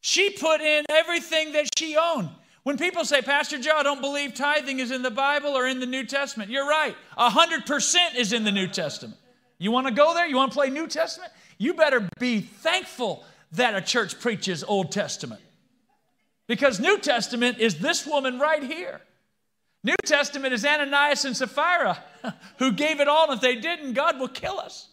She 0.00 0.30
put 0.30 0.60
in 0.60 0.84
everything 0.88 1.52
that 1.52 1.68
she 1.76 1.96
owned. 1.96 2.30
When 2.62 2.76
people 2.76 3.04
say, 3.04 3.22
Pastor 3.22 3.58
Joe, 3.58 3.76
I 3.76 3.82
don't 3.82 4.00
believe 4.00 4.34
tithing 4.34 4.78
is 4.78 4.90
in 4.90 5.02
the 5.02 5.10
Bible 5.10 5.50
or 5.50 5.66
in 5.66 5.80
the 5.80 5.86
New 5.86 6.04
Testament, 6.04 6.50
you're 6.50 6.68
right. 6.68 6.94
100% 7.18 8.14
is 8.16 8.32
in 8.32 8.44
the 8.44 8.52
New 8.52 8.66
Testament. 8.66 9.16
You 9.58 9.72
want 9.72 9.86
to 9.86 9.92
go 9.92 10.14
there? 10.14 10.26
You 10.26 10.36
want 10.36 10.52
to 10.52 10.56
play 10.56 10.70
New 10.70 10.86
Testament? 10.86 11.32
You 11.58 11.74
better 11.74 12.08
be 12.18 12.40
thankful 12.40 13.24
that 13.52 13.74
a 13.74 13.80
church 13.80 14.20
preaches 14.20 14.62
Old 14.64 14.92
Testament. 14.92 15.40
Because 16.46 16.80
New 16.80 16.98
Testament 16.98 17.58
is 17.58 17.78
this 17.78 18.06
woman 18.06 18.38
right 18.38 18.62
here. 18.62 19.00
New 19.84 19.96
Testament 20.04 20.54
is 20.54 20.64
Ananias 20.64 21.24
and 21.24 21.36
Sapphira 21.36 22.02
who 22.58 22.72
gave 22.72 23.00
it 23.00 23.08
all, 23.08 23.30
and 23.30 23.34
if 23.34 23.40
they 23.40 23.56
didn't, 23.56 23.92
God 23.92 24.18
will 24.18 24.28
kill 24.28 24.58
us. 24.58 24.88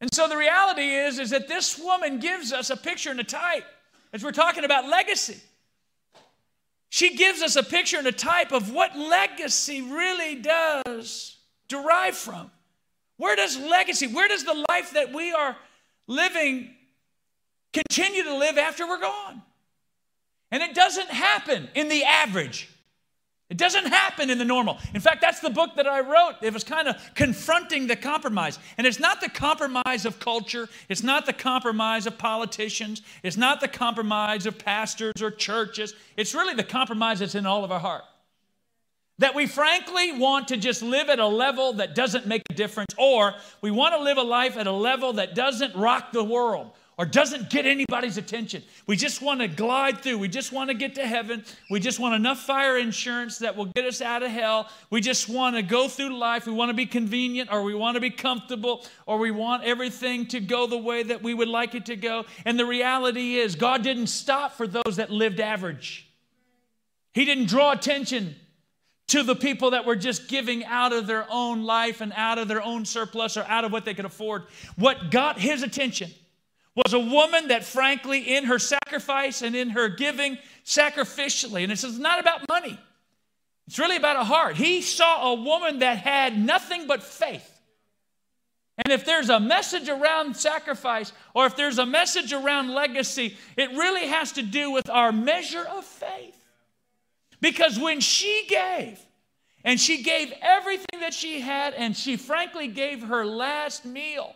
And 0.00 0.12
so 0.14 0.28
the 0.28 0.36
reality 0.36 0.82
is, 0.82 1.18
is 1.18 1.30
that 1.30 1.48
this 1.48 1.78
woman 1.78 2.20
gives 2.20 2.52
us 2.52 2.70
a 2.70 2.76
picture 2.76 3.10
and 3.10 3.20
a 3.20 3.24
type 3.24 3.64
as 4.12 4.22
we're 4.22 4.32
talking 4.32 4.64
about 4.64 4.88
legacy. 4.88 5.38
She 6.88 7.16
gives 7.16 7.42
us 7.42 7.56
a 7.56 7.62
picture 7.62 7.98
and 7.98 8.06
a 8.06 8.12
type 8.12 8.52
of 8.52 8.72
what 8.72 8.96
legacy 8.96 9.82
really 9.82 10.36
does 10.36 11.36
derive 11.68 12.16
from. 12.16 12.50
Where 13.18 13.36
does 13.36 13.58
legacy, 13.58 14.06
where 14.06 14.28
does 14.28 14.44
the 14.44 14.64
life 14.70 14.92
that 14.94 15.12
we 15.12 15.32
are 15.32 15.56
living 16.06 16.70
continue 17.72 18.22
to 18.24 18.34
live 18.34 18.56
after 18.56 18.86
we're 18.86 19.00
gone? 19.00 19.42
And 20.50 20.62
it 20.62 20.74
doesn't 20.74 21.10
happen 21.10 21.68
in 21.74 21.88
the 21.88 22.04
average. 22.04 22.70
It 23.50 23.56
doesn't 23.56 23.86
happen 23.86 24.28
in 24.28 24.36
the 24.36 24.44
normal. 24.44 24.78
In 24.94 25.00
fact, 25.00 25.22
that's 25.22 25.40
the 25.40 25.50
book 25.50 25.74
that 25.76 25.86
I 25.86 26.00
wrote. 26.00 26.34
It 26.42 26.52
was 26.52 26.64
kind 26.64 26.86
of 26.86 26.96
confronting 27.14 27.86
the 27.86 27.96
compromise. 27.96 28.58
And 28.76 28.86
it's 28.86 29.00
not 29.00 29.20
the 29.22 29.30
compromise 29.30 30.04
of 30.04 30.20
culture, 30.20 30.68
it's 30.88 31.02
not 31.02 31.24
the 31.24 31.32
compromise 31.32 32.06
of 32.06 32.18
politicians, 32.18 33.00
it's 33.22 33.38
not 33.38 33.60
the 33.60 33.68
compromise 33.68 34.44
of 34.44 34.58
pastors 34.58 35.22
or 35.22 35.30
churches. 35.30 35.94
It's 36.16 36.34
really 36.34 36.54
the 36.54 36.64
compromise 36.64 37.20
that's 37.20 37.34
in 37.34 37.46
all 37.46 37.64
of 37.64 37.72
our 37.72 37.80
heart. 37.80 38.04
That 39.18 39.34
we 39.34 39.46
frankly 39.46 40.12
want 40.12 40.48
to 40.48 40.56
just 40.56 40.82
live 40.82 41.08
at 41.08 41.18
a 41.18 41.26
level 41.26 41.72
that 41.74 41.94
doesn't 41.94 42.26
make 42.26 42.42
a 42.50 42.54
difference, 42.54 42.94
or 42.96 43.34
we 43.60 43.70
want 43.70 43.94
to 43.94 44.00
live 44.00 44.16
a 44.16 44.22
life 44.22 44.56
at 44.56 44.66
a 44.66 44.72
level 44.72 45.14
that 45.14 45.34
doesn't 45.34 45.74
rock 45.74 46.12
the 46.12 46.22
world 46.22 46.70
or 46.98 47.06
doesn't 47.06 47.48
get 47.48 47.64
anybody's 47.64 48.16
attention. 48.16 48.60
We 48.88 48.96
just 48.96 49.22
want 49.22 49.40
to 49.40 49.46
glide 49.46 50.02
through. 50.02 50.18
We 50.18 50.26
just 50.26 50.52
want 50.52 50.68
to 50.68 50.74
get 50.74 50.96
to 50.96 51.06
heaven. 51.06 51.44
We 51.70 51.78
just 51.78 52.00
want 52.00 52.16
enough 52.16 52.40
fire 52.40 52.76
insurance 52.76 53.38
that 53.38 53.56
will 53.56 53.66
get 53.66 53.84
us 53.84 54.02
out 54.02 54.24
of 54.24 54.32
hell. 54.32 54.68
We 54.90 55.00
just 55.00 55.28
want 55.28 55.54
to 55.54 55.62
go 55.62 55.86
through 55.86 56.18
life. 56.18 56.44
We 56.44 56.52
want 56.52 56.70
to 56.70 56.74
be 56.74 56.86
convenient 56.86 57.52
or 57.52 57.62
we 57.62 57.72
want 57.72 57.94
to 57.94 58.00
be 58.00 58.10
comfortable 58.10 58.84
or 59.06 59.18
we 59.18 59.30
want 59.30 59.62
everything 59.62 60.26
to 60.26 60.40
go 60.40 60.66
the 60.66 60.76
way 60.76 61.04
that 61.04 61.22
we 61.22 61.34
would 61.34 61.46
like 61.46 61.76
it 61.76 61.86
to 61.86 61.94
go. 61.94 62.24
And 62.44 62.58
the 62.58 62.66
reality 62.66 63.36
is, 63.36 63.54
God 63.54 63.82
didn't 63.82 64.08
stop 64.08 64.54
for 64.54 64.66
those 64.66 64.96
that 64.96 65.08
lived 65.10 65.38
average, 65.38 66.08
He 67.14 67.24
didn't 67.24 67.46
draw 67.46 67.70
attention 67.70 68.34
to 69.08 69.22
the 69.22 69.34
people 69.34 69.72
that 69.72 69.84
were 69.84 69.96
just 69.96 70.28
giving 70.28 70.64
out 70.64 70.92
of 70.92 71.06
their 71.06 71.26
own 71.30 71.64
life 71.64 72.00
and 72.00 72.12
out 72.14 72.38
of 72.38 72.46
their 72.46 72.62
own 72.62 72.84
surplus 72.84 73.36
or 73.36 73.44
out 73.44 73.64
of 73.64 73.72
what 73.72 73.84
they 73.84 73.94
could 73.94 74.04
afford. 74.04 74.44
What 74.76 75.10
got 75.10 75.38
His 75.38 75.62
attention 75.62 76.10
was 76.74 76.92
a 76.92 76.98
woman 76.98 77.48
that, 77.48 77.64
frankly, 77.64 78.36
in 78.36 78.44
her 78.44 78.58
sacrifice 78.58 79.42
and 79.42 79.56
in 79.56 79.70
her 79.70 79.88
giving 79.88 80.38
sacrificially, 80.64 81.62
and 81.62 81.72
it's 81.72 81.84
not 81.98 82.20
about 82.20 82.48
money, 82.48 82.78
it's 83.66 83.78
really 83.78 83.96
about 83.96 84.16
a 84.16 84.24
heart. 84.24 84.56
He 84.56 84.80
saw 84.80 85.32
a 85.32 85.34
woman 85.34 85.80
that 85.80 85.98
had 85.98 86.38
nothing 86.38 86.86
but 86.86 87.02
faith. 87.02 87.54
And 88.84 88.92
if 88.92 89.04
there's 89.04 89.28
a 89.28 89.40
message 89.40 89.88
around 89.88 90.36
sacrifice 90.36 91.12
or 91.34 91.46
if 91.46 91.56
there's 91.56 91.78
a 91.78 91.84
message 91.84 92.32
around 92.32 92.70
legacy, 92.70 93.36
it 93.56 93.70
really 93.70 94.06
has 94.06 94.32
to 94.32 94.42
do 94.42 94.70
with 94.70 94.88
our 94.88 95.10
measure 95.10 95.64
of 95.64 95.84
faith. 95.84 96.37
Because 97.40 97.78
when 97.78 98.00
she 98.00 98.46
gave, 98.48 98.98
and 99.64 99.78
she 99.78 100.02
gave 100.02 100.32
everything 100.40 101.00
that 101.00 101.14
she 101.14 101.40
had, 101.40 101.74
and 101.74 101.96
she 101.96 102.16
frankly 102.16 102.68
gave 102.68 103.02
her 103.02 103.24
last 103.24 103.84
meal 103.84 104.34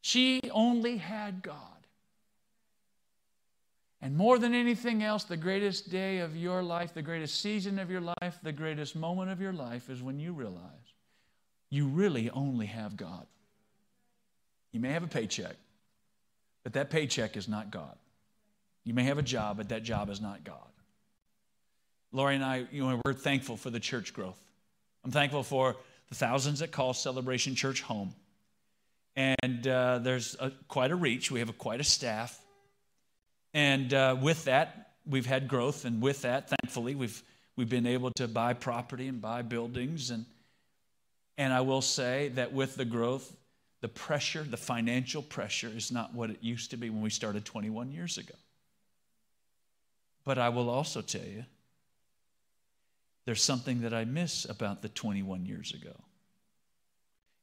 She 0.00 0.40
only 0.52 0.98
had 0.98 1.42
God. 1.42 1.58
And 4.00 4.16
more 4.16 4.38
than 4.38 4.54
anything 4.54 5.02
else, 5.02 5.24
the 5.24 5.36
greatest 5.36 5.90
day 5.90 6.18
of 6.18 6.36
your 6.36 6.62
life, 6.62 6.94
the 6.94 7.02
greatest 7.02 7.40
season 7.40 7.78
of 7.80 7.90
your 7.90 8.02
life, 8.02 8.38
the 8.42 8.52
greatest 8.52 8.94
moment 8.94 9.30
of 9.30 9.40
your 9.40 9.52
life 9.52 9.90
is 9.90 10.02
when 10.02 10.20
you 10.20 10.32
realize 10.32 10.94
you 11.70 11.88
really 11.88 12.30
only 12.30 12.66
have 12.66 12.96
God. 12.96 13.26
You 14.70 14.78
may 14.78 14.92
have 14.92 15.02
a 15.02 15.08
paycheck, 15.08 15.56
but 16.62 16.74
that 16.74 16.90
paycheck 16.90 17.36
is 17.36 17.48
not 17.48 17.70
God. 17.72 17.96
You 18.84 18.94
may 18.94 19.04
have 19.04 19.18
a 19.18 19.22
job, 19.22 19.56
but 19.56 19.70
that 19.70 19.82
job 19.82 20.10
is 20.10 20.20
not 20.20 20.44
God. 20.44 20.68
Lori 22.16 22.34
and 22.34 22.42
I, 22.42 22.64
you 22.72 22.82
know, 22.82 22.98
we're 23.04 23.12
thankful 23.12 23.58
for 23.58 23.68
the 23.68 23.78
church 23.78 24.14
growth. 24.14 24.42
I'm 25.04 25.10
thankful 25.10 25.42
for 25.42 25.76
the 26.08 26.14
thousands 26.14 26.60
that 26.60 26.72
call 26.72 26.94
Celebration 26.94 27.54
Church 27.54 27.82
home. 27.82 28.14
And 29.16 29.68
uh, 29.68 29.98
there's 29.98 30.34
a, 30.40 30.50
quite 30.66 30.90
a 30.92 30.96
reach. 30.96 31.30
We 31.30 31.40
have 31.40 31.50
a, 31.50 31.52
quite 31.52 31.78
a 31.78 31.84
staff. 31.84 32.40
And 33.52 33.92
uh, 33.92 34.16
with 34.18 34.44
that, 34.44 34.92
we've 35.04 35.26
had 35.26 35.46
growth. 35.46 35.84
And 35.84 36.00
with 36.00 36.22
that, 36.22 36.48
thankfully, 36.48 36.94
we've, 36.94 37.22
we've 37.54 37.68
been 37.68 37.86
able 37.86 38.10
to 38.12 38.26
buy 38.26 38.54
property 38.54 39.08
and 39.08 39.20
buy 39.20 39.42
buildings. 39.42 40.10
And, 40.10 40.24
and 41.36 41.52
I 41.52 41.60
will 41.60 41.82
say 41.82 42.28
that 42.28 42.50
with 42.50 42.76
the 42.76 42.86
growth, 42.86 43.30
the 43.82 43.88
pressure, 43.88 44.42
the 44.42 44.56
financial 44.56 45.20
pressure, 45.20 45.68
is 45.68 45.92
not 45.92 46.14
what 46.14 46.30
it 46.30 46.38
used 46.40 46.70
to 46.70 46.78
be 46.78 46.88
when 46.88 47.02
we 47.02 47.10
started 47.10 47.44
21 47.44 47.92
years 47.92 48.16
ago. 48.16 48.34
But 50.24 50.38
I 50.38 50.48
will 50.48 50.70
also 50.70 51.02
tell 51.02 51.26
you, 51.26 51.44
there's 53.26 53.42
something 53.42 53.82
that 53.82 53.92
I 53.92 54.04
miss 54.04 54.44
about 54.48 54.80
the 54.80 54.88
21 54.88 55.44
years 55.44 55.74
ago. 55.74 55.94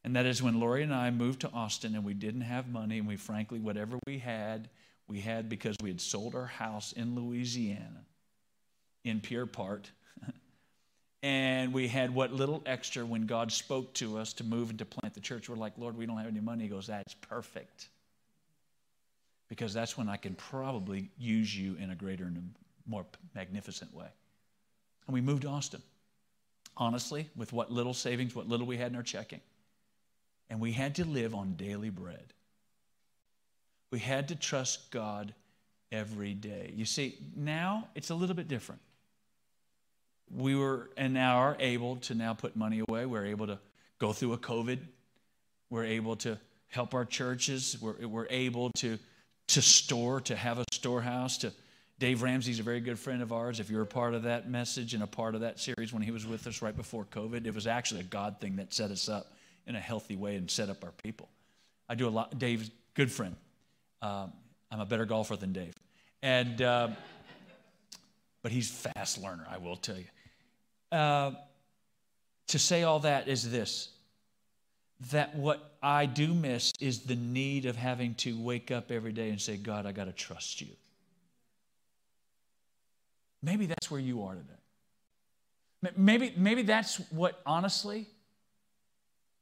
And 0.05 0.15
that 0.15 0.25
is 0.25 0.41
when 0.41 0.59
Lori 0.59 0.81
and 0.81 0.93
I 0.93 1.11
moved 1.11 1.41
to 1.41 1.51
Austin 1.51 1.93
and 1.95 2.03
we 2.03 2.13
didn't 2.13 2.41
have 2.41 2.67
money, 2.67 2.97
and 2.97 3.07
we 3.07 3.17
frankly, 3.17 3.59
whatever 3.59 3.99
we 4.07 4.17
had, 4.17 4.69
we 5.07 5.19
had 5.19 5.49
because 5.49 5.75
we 5.81 5.89
had 5.89 6.01
sold 6.01 6.35
our 6.35 6.45
house 6.45 6.93
in 6.93 7.15
Louisiana, 7.15 8.05
in 9.03 9.19
Pierre 9.19 9.45
Part. 9.45 9.91
and 11.23 11.73
we 11.73 11.87
had 11.87 12.13
what 12.13 12.33
little 12.33 12.63
extra 12.65 13.05
when 13.05 13.25
God 13.25 13.51
spoke 13.51 13.93
to 13.95 14.17
us 14.17 14.33
to 14.33 14.43
move 14.43 14.69
and 14.69 14.79
to 14.79 14.85
plant 14.85 15.13
the 15.13 15.21
church. 15.21 15.49
We're 15.49 15.55
like, 15.55 15.73
Lord, 15.77 15.97
we 15.97 16.05
don't 16.05 16.17
have 16.17 16.27
any 16.27 16.39
money. 16.41 16.63
He 16.63 16.69
goes, 16.69 16.87
That's 16.87 17.13
perfect. 17.15 17.89
Because 19.49 19.73
that's 19.73 19.97
when 19.97 20.09
I 20.09 20.15
can 20.15 20.35
probably 20.35 21.11
use 21.17 21.55
you 21.55 21.75
in 21.75 21.91
a 21.91 21.95
greater 21.95 22.23
and 22.23 22.55
more 22.87 23.05
magnificent 23.35 23.93
way. 23.93 24.07
And 25.07 25.13
we 25.13 25.21
moved 25.21 25.43
to 25.43 25.49
Austin. 25.49 25.81
Honestly, 26.75 27.29
with 27.35 27.53
what 27.53 27.71
little 27.71 27.93
savings, 27.93 28.35
what 28.35 28.47
little 28.47 28.65
we 28.65 28.77
had 28.77 28.91
in 28.91 28.95
our 28.95 29.03
checking. 29.03 29.41
And 30.49 30.59
we 30.59 30.71
had 30.71 30.95
to 30.95 31.05
live 31.05 31.35
on 31.35 31.53
daily 31.53 31.89
bread. 31.89 32.33
We 33.91 33.99
had 33.99 34.29
to 34.29 34.35
trust 34.35 34.89
God 34.89 35.35
every 35.91 36.33
day. 36.33 36.73
You 36.75 36.85
see, 36.85 37.17
now 37.35 37.87
it's 37.93 38.09
a 38.09 38.15
little 38.15 38.35
bit 38.35 38.47
different. 38.47 38.81
We 40.35 40.55
were 40.55 40.89
and 40.97 41.13
now 41.13 41.37
are 41.37 41.55
able 41.59 41.97
to 41.97 42.15
now 42.15 42.33
put 42.33 42.55
money 42.55 42.81
away. 42.87 43.05
We're 43.05 43.25
able 43.25 43.45
to 43.47 43.59
go 43.99 44.13
through 44.13 44.33
a 44.33 44.37
COVID. 44.37 44.79
We're 45.69 45.85
able 45.85 46.15
to 46.17 46.39
help 46.69 46.95
our 46.95 47.05
churches. 47.05 47.77
We're, 47.79 48.07
we're 48.07 48.27
able 48.31 48.71
to, 48.77 48.97
to 49.49 49.61
store, 49.61 50.21
to 50.21 50.35
have 50.35 50.57
a 50.57 50.65
storehouse, 50.71 51.37
to 51.39 51.53
Dave 51.99 52.21
Ramsey's 52.21 52.59
a 52.59 52.63
very 52.63 52.79
good 52.79 52.99
friend 52.99 53.21
of 53.21 53.31
ours. 53.31 53.59
If 53.59 53.69
you're 53.69 53.83
a 53.83 53.87
part 53.87 54.13
of 54.13 54.23
that 54.23 54.49
message 54.49 54.93
and 54.93 55.03
a 55.03 55.07
part 55.07 55.35
of 55.35 55.41
that 55.41 55.59
series 55.59 55.93
when 55.93 56.01
he 56.01 56.11
was 56.11 56.25
with 56.25 56.47
us 56.47 56.61
right 56.61 56.75
before 56.75 57.05
COVID, 57.05 57.45
it 57.45 57.53
was 57.53 57.67
actually 57.67 58.01
a 58.01 58.05
God 58.05 58.39
thing 58.41 58.57
that 58.57 58.73
set 58.73 58.91
us 58.91 59.07
up 59.07 59.33
in 59.67 59.75
a 59.75 59.79
healthy 59.79 60.15
way 60.15 60.35
and 60.35 60.49
set 60.49 60.69
up 60.69 60.83
our 60.83 60.93
people. 61.03 61.29
I 61.87 61.95
do 61.95 62.07
a 62.07 62.09
lot. 62.09 62.37
Dave's 62.37 62.71
good 62.93 63.11
friend. 63.11 63.35
Um, 64.01 64.33
I'm 64.71 64.79
a 64.79 64.85
better 64.85 65.05
golfer 65.05 65.35
than 65.35 65.53
Dave, 65.53 65.75
and 66.21 66.61
uh, 66.61 66.89
but 68.41 68.51
he's 68.51 68.69
fast 68.69 69.21
learner. 69.21 69.45
I 69.49 69.57
will 69.57 69.75
tell 69.77 69.97
you. 69.97 70.05
Uh, 70.91 71.31
to 72.47 72.59
say 72.59 72.83
all 72.83 72.99
that 72.99 73.27
is 73.27 73.49
this: 73.49 73.89
that 75.11 75.35
what 75.35 75.75
I 75.81 76.05
do 76.05 76.33
miss 76.33 76.71
is 76.79 77.01
the 77.01 77.15
need 77.15 77.65
of 77.65 77.75
having 77.75 78.15
to 78.15 78.39
wake 78.39 78.71
up 78.71 78.91
every 78.91 79.11
day 79.11 79.29
and 79.29 79.39
say, 79.39 79.57
God, 79.57 79.85
I 79.85 79.91
got 79.91 80.05
to 80.05 80.13
trust 80.13 80.61
you. 80.61 80.69
Maybe 83.43 83.65
that's 83.65 83.91
where 83.91 83.99
you 83.99 84.23
are 84.23 84.35
today. 84.35 85.91
Maybe, 85.97 86.33
maybe 86.37 86.61
that's 86.61 86.97
what 87.11 87.41
honestly 87.45 88.07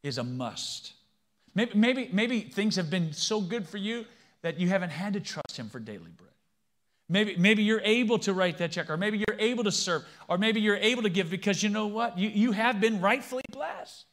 is 0.02 0.18
a 0.18 0.24
must. 0.24 0.94
Maybe, 1.54 1.72
maybe, 1.76 2.10
maybe 2.12 2.42
things 2.42 2.78
have 2.78 2.90
been 2.90 3.14
so 3.14 3.40
good 3.40 3.70
for 3.70 3.78
you 3.78 4.06
that 4.42 4.60
you 4.60 4.68
haven't 4.68 4.90
had 4.90 5.14
to 5.14 5.20
trust 5.20 5.56
Him 5.56 5.70
for 5.70 5.80
daily 5.80 6.10
bread. 6.18 6.32
Maybe, 7.08 7.36
maybe 7.38 7.62
you're 7.62 7.82
able 7.82 8.18
to 8.20 8.34
write 8.34 8.58
that 8.58 8.72
check, 8.72 8.90
or 8.90 8.98
maybe 8.98 9.20
you're 9.20 9.38
able 9.38 9.66
to 9.66 9.72
serve, 9.72 10.04
or 10.28 10.40
maybe 10.40 10.62
you're 10.62 10.78
able 10.78 11.04
to 11.04 11.10
give 11.10 11.30
because 11.30 11.62
you 11.62 11.70
know 11.70 11.86
what? 11.86 12.18
You, 12.18 12.30
you 12.30 12.52
have 12.54 12.82
been 12.82 13.02
rightfully 13.02 13.44
blessed. 13.52 14.06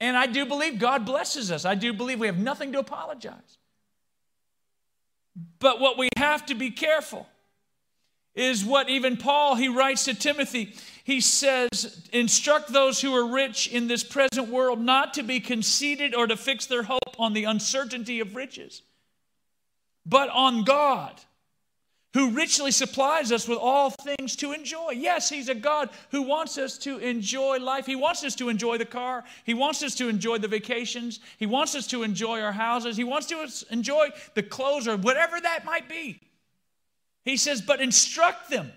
And 0.00 0.16
I 0.16 0.26
do 0.26 0.46
believe 0.46 0.78
God 0.78 1.04
blesses 1.04 1.52
us. 1.52 1.66
I 1.66 1.74
do 1.74 1.92
believe 1.92 2.20
we 2.20 2.26
have 2.26 2.38
nothing 2.38 2.72
to 2.72 2.78
apologize. 2.78 3.58
But 5.58 5.78
what 5.78 5.98
we 5.98 6.08
have 6.16 6.46
to 6.46 6.54
be 6.54 6.70
careful 6.70 7.26
is 8.34 8.64
what 8.64 8.88
even 8.88 9.16
Paul 9.16 9.56
he 9.56 9.68
writes 9.68 10.04
to 10.04 10.14
Timothy. 10.14 10.74
He 11.04 11.20
says, 11.20 12.08
"Instruct 12.12 12.72
those 12.72 13.00
who 13.00 13.14
are 13.14 13.26
rich 13.26 13.66
in 13.66 13.88
this 13.88 14.04
present 14.04 14.48
world 14.48 14.80
not 14.80 15.14
to 15.14 15.22
be 15.22 15.40
conceited 15.40 16.14
or 16.14 16.26
to 16.26 16.36
fix 16.36 16.66
their 16.66 16.84
hope 16.84 17.16
on 17.18 17.32
the 17.32 17.44
uncertainty 17.44 18.20
of 18.20 18.36
riches, 18.36 18.82
but 20.06 20.28
on 20.30 20.64
God." 20.64 21.20
Who 22.14 22.28
richly 22.28 22.72
supplies 22.72 23.32
us 23.32 23.48
with 23.48 23.56
all 23.56 23.88
things 23.88 24.36
to 24.36 24.52
enjoy. 24.52 24.90
Yes, 24.90 25.30
He's 25.30 25.48
a 25.48 25.54
God 25.54 25.88
who 26.10 26.20
wants 26.20 26.58
us 26.58 26.76
to 26.78 26.98
enjoy 26.98 27.56
life. 27.56 27.86
He 27.86 27.96
wants 27.96 28.22
us 28.22 28.34
to 28.34 28.50
enjoy 28.50 28.76
the 28.76 28.84
car. 28.84 29.24
He 29.44 29.54
wants 29.54 29.82
us 29.82 29.94
to 29.94 30.10
enjoy 30.10 30.36
the 30.36 30.46
vacations. 30.46 31.20
He 31.38 31.46
wants 31.46 31.74
us 31.74 31.86
to 31.86 32.02
enjoy 32.02 32.42
our 32.42 32.52
houses. 32.52 32.98
He 32.98 33.04
wants 33.04 33.32
us 33.32 33.60
to 33.60 33.72
enjoy 33.72 34.10
the 34.34 34.42
clothes 34.42 34.86
or 34.86 34.98
whatever 34.98 35.40
that 35.40 35.64
might 35.64 35.88
be. 35.88 36.20
He 37.24 37.36
says, 37.36 37.62
but 37.62 37.80
instruct 37.80 38.50
them 38.50 38.72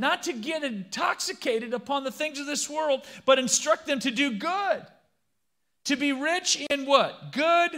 not 0.00 0.22
to 0.22 0.32
get 0.32 0.64
intoxicated 0.64 1.74
upon 1.74 2.04
the 2.04 2.10
things 2.10 2.38
of 2.38 2.46
this 2.46 2.70
world, 2.70 3.04
but 3.26 3.38
instruct 3.38 3.86
them 3.86 4.00
to 4.00 4.10
do 4.10 4.32
good, 4.38 4.86
to 5.84 5.94
be 5.94 6.12
rich 6.12 6.56
in 6.70 6.86
what? 6.86 7.32
Good 7.32 7.72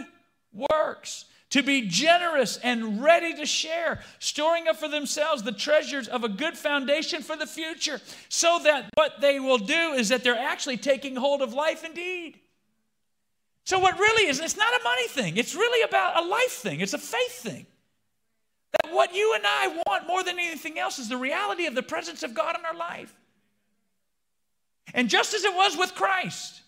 works, 0.53 1.25
to 1.49 1.61
be 1.61 1.81
generous 1.81 2.57
and 2.63 3.03
ready 3.03 3.35
to 3.35 3.45
share, 3.45 3.99
storing 4.19 4.69
up 4.69 4.77
for 4.77 4.87
themselves 4.87 5.43
the 5.43 5.51
treasures 5.51 6.07
of 6.07 6.23
a 6.23 6.29
good 6.29 6.57
foundation 6.57 7.21
for 7.21 7.35
the 7.35 7.45
future, 7.45 7.99
so 8.29 8.57
that 8.63 8.89
what 8.95 9.19
they 9.19 9.41
will 9.41 9.57
do 9.57 9.91
is 9.91 10.07
that 10.07 10.23
they're 10.23 10.33
actually 10.33 10.77
taking 10.77 11.17
hold 11.17 11.41
of 11.41 11.53
life 11.53 11.83
indeed. 11.83 12.39
So, 13.65 13.79
what 13.79 13.99
really 13.99 14.29
is, 14.29 14.39
it's 14.39 14.57
not 14.57 14.79
a 14.79 14.83
money 14.83 15.07
thing, 15.09 15.35
it's 15.35 15.55
really 15.55 15.83
about 15.83 16.23
a 16.23 16.25
life 16.25 16.51
thing, 16.51 16.79
it's 16.79 16.93
a 16.93 16.97
faith 16.97 17.33
thing. 17.33 17.65
That 18.81 18.93
what 18.93 19.13
you 19.13 19.33
and 19.35 19.43
I 19.45 19.81
want 19.87 20.07
more 20.07 20.23
than 20.23 20.39
anything 20.39 20.79
else 20.79 20.99
is 20.99 21.09
the 21.09 21.17
reality 21.17 21.65
of 21.65 21.75
the 21.75 21.83
presence 21.83 22.23
of 22.23 22.33
God 22.33 22.57
in 22.57 22.65
our 22.65 22.75
life. 22.75 23.13
And 24.93 25.09
just 25.09 25.33
as 25.33 25.43
it 25.43 25.53
was 25.53 25.77
with 25.77 25.95
Christ, 25.95 26.61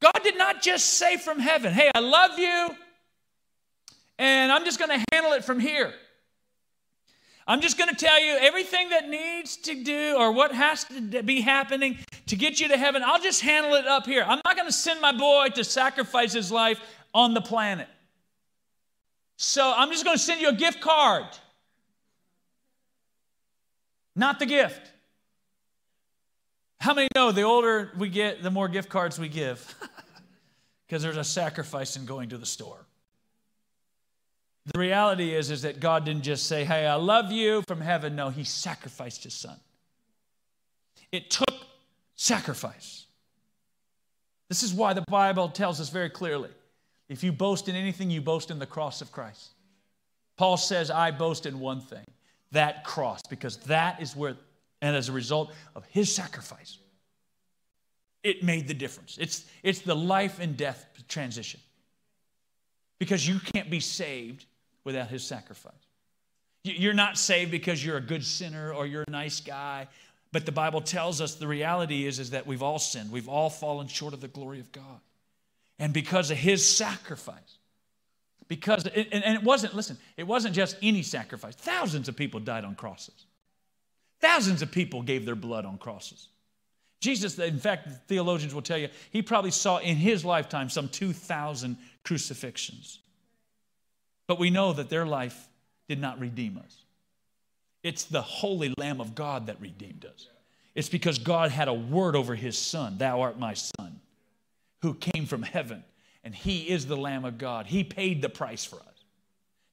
God 0.00 0.20
did 0.22 0.38
not 0.38 0.62
just 0.62 0.94
say 0.94 1.16
from 1.16 1.38
heaven, 1.38 1.72
Hey, 1.72 1.90
I 1.94 2.00
love 2.00 2.38
you, 2.38 2.68
and 4.18 4.52
I'm 4.52 4.64
just 4.64 4.78
going 4.78 4.98
to 4.98 5.04
handle 5.12 5.32
it 5.32 5.44
from 5.44 5.60
here. 5.60 5.92
I'm 7.46 7.62
just 7.62 7.78
going 7.78 7.88
to 7.88 7.96
tell 7.96 8.20
you 8.20 8.36
everything 8.40 8.90
that 8.90 9.08
needs 9.08 9.56
to 9.58 9.82
do 9.82 10.16
or 10.18 10.32
what 10.32 10.54
has 10.54 10.84
to 10.84 11.22
be 11.22 11.40
happening 11.40 11.98
to 12.26 12.36
get 12.36 12.60
you 12.60 12.68
to 12.68 12.76
heaven. 12.76 13.02
I'll 13.02 13.22
just 13.22 13.40
handle 13.40 13.72
it 13.74 13.86
up 13.86 14.04
here. 14.04 14.22
I'm 14.22 14.42
not 14.44 14.54
going 14.54 14.68
to 14.68 14.72
send 14.72 15.00
my 15.00 15.16
boy 15.16 15.48
to 15.54 15.64
sacrifice 15.64 16.34
his 16.34 16.52
life 16.52 16.78
on 17.14 17.32
the 17.32 17.40
planet. 17.40 17.88
So 19.40 19.72
I'm 19.74 19.92
just 19.92 20.04
going 20.04 20.16
to 20.16 20.22
send 20.22 20.40
you 20.40 20.48
a 20.48 20.52
gift 20.52 20.80
card, 20.80 21.24
not 24.16 24.40
the 24.40 24.46
gift. 24.46 24.90
How 26.80 26.92
many 26.92 27.06
know 27.14 27.30
the 27.30 27.42
older 27.42 27.92
we 27.96 28.08
get, 28.08 28.42
the 28.42 28.50
more 28.50 28.66
gift 28.68 28.90
cards 28.90 29.18
we 29.18 29.28
give? 29.28 29.74
Because 30.86 31.02
there's 31.02 31.18
a 31.18 31.24
sacrifice 31.24 31.96
in 31.98 32.06
going 32.06 32.30
to 32.30 32.38
the 32.38 32.46
store. 32.46 32.86
The 34.72 34.78
reality 34.78 35.34
is, 35.34 35.50
is 35.50 35.60
that 35.60 35.80
God 35.80 36.06
didn't 36.06 36.22
just 36.22 36.46
say, 36.46 36.64
Hey, 36.64 36.86
I 36.86 36.94
love 36.94 37.30
you 37.30 37.62
from 37.68 37.82
heaven. 37.82 38.16
No, 38.16 38.30
He 38.30 38.42
sacrificed 38.42 39.24
His 39.24 39.34
Son. 39.34 39.60
It 41.12 41.28
took 41.28 41.52
sacrifice. 42.16 43.04
This 44.48 44.62
is 44.62 44.72
why 44.72 44.94
the 44.94 45.04
Bible 45.10 45.50
tells 45.50 45.78
us 45.78 45.90
very 45.90 46.08
clearly 46.08 46.48
if 47.08 47.24
you 47.24 47.32
boast 47.32 47.68
in 47.68 47.74
anything, 47.74 48.10
you 48.10 48.20
boast 48.20 48.50
in 48.50 48.58
the 48.58 48.66
cross 48.66 49.00
of 49.00 49.12
Christ. 49.12 49.50
Paul 50.36 50.56
says, 50.56 50.90
I 50.90 51.10
boast 51.10 51.46
in 51.46 51.58
one 51.60 51.80
thing 51.80 52.04
that 52.52 52.84
cross, 52.84 53.20
because 53.28 53.56
that 53.58 54.00
is 54.00 54.14
where, 54.16 54.36
and 54.80 54.96
as 54.96 55.08
a 55.08 55.12
result 55.12 55.52
of 55.74 55.84
his 55.86 56.14
sacrifice, 56.14 56.78
it 58.22 58.42
made 58.42 58.68
the 58.68 58.74
difference. 58.74 59.18
It's, 59.20 59.46
it's 59.62 59.80
the 59.80 59.94
life 59.94 60.40
and 60.40 60.56
death 60.56 60.86
transition. 61.08 61.60
because 62.98 63.26
you 63.26 63.38
can't 63.38 63.70
be 63.70 63.80
saved 63.80 64.46
without 64.84 65.08
his 65.08 65.22
sacrifice. 65.22 65.72
You're 66.64 66.94
not 66.94 67.16
saved 67.16 67.50
because 67.50 67.84
you're 67.84 67.96
a 67.96 68.02
good 68.02 68.24
sinner 68.24 68.72
or 68.72 68.86
you're 68.86 69.04
a 69.06 69.10
nice 69.10 69.40
guy, 69.40 69.86
but 70.32 70.44
the 70.44 70.52
Bible 70.52 70.80
tells 70.80 71.20
us 71.20 71.36
the 71.36 71.46
reality 71.46 72.06
is, 72.06 72.18
is 72.18 72.30
that 72.30 72.46
we've 72.46 72.62
all 72.62 72.78
sinned. 72.78 73.10
We've 73.10 73.28
all 73.28 73.48
fallen 73.48 73.86
short 73.86 74.12
of 74.12 74.20
the 74.20 74.28
glory 74.28 74.60
of 74.60 74.70
God. 74.72 75.00
And 75.78 75.92
because 75.92 76.30
of 76.30 76.36
his 76.36 76.64
sacrifice, 76.68 77.58
because, 78.48 78.86
and 78.86 79.36
it 79.36 79.42
wasn't, 79.42 79.74
listen, 79.74 79.98
it 80.16 80.26
wasn't 80.26 80.54
just 80.54 80.76
any 80.82 81.02
sacrifice. 81.02 81.54
Thousands 81.54 82.08
of 82.08 82.16
people 82.16 82.40
died 82.40 82.64
on 82.64 82.74
crosses. 82.74 83.26
Thousands 84.20 84.62
of 84.62 84.72
people 84.72 85.02
gave 85.02 85.24
their 85.26 85.36
blood 85.36 85.64
on 85.64 85.78
crosses. 85.78 86.28
Jesus, 87.00 87.38
in 87.38 87.58
fact, 87.58 87.88
theologians 88.08 88.54
will 88.54 88.62
tell 88.62 88.78
you, 88.78 88.88
he 89.10 89.22
probably 89.22 89.52
saw 89.52 89.78
in 89.78 89.96
his 89.96 90.24
lifetime 90.24 90.68
some 90.68 90.88
2,000 90.88 91.76
crucifixions. 92.02 92.98
But 94.26 94.38
we 94.38 94.50
know 94.50 94.72
that 94.72 94.90
their 94.90 95.06
life 95.06 95.48
did 95.88 96.00
not 96.00 96.18
redeem 96.18 96.58
us. 96.58 96.84
It's 97.84 98.04
the 98.04 98.22
holy 98.22 98.74
Lamb 98.76 99.00
of 99.00 99.14
God 99.14 99.46
that 99.46 99.60
redeemed 99.60 100.04
us. 100.04 100.26
It's 100.74 100.88
because 100.88 101.18
God 101.18 101.50
had 101.50 101.68
a 101.68 101.74
word 101.74 102.16
over 102.16 102.34
his 102.34 102.58
son, 102.58 102.98
Thou 102.98 103.20
art 103.20 103.38
my 103.38 103.54
son, 103.54 104.00
who 104.82 104.94
came 104.94 105.26
from 105.26 105.42
heaven, 105.42 105.84
and 106.24 106.34
he 106.34 106.68
is 106.68 106.86
the 106.86 106.96
Lamb 106.96 107.24
of 107.24 107.38
God. 107.38 107.66
He 107.66 107.84
paid 107.84 108.22
the 108.22 108.28
price 108.28 108.64
for 108.64 108.76
us. 108.76 108.82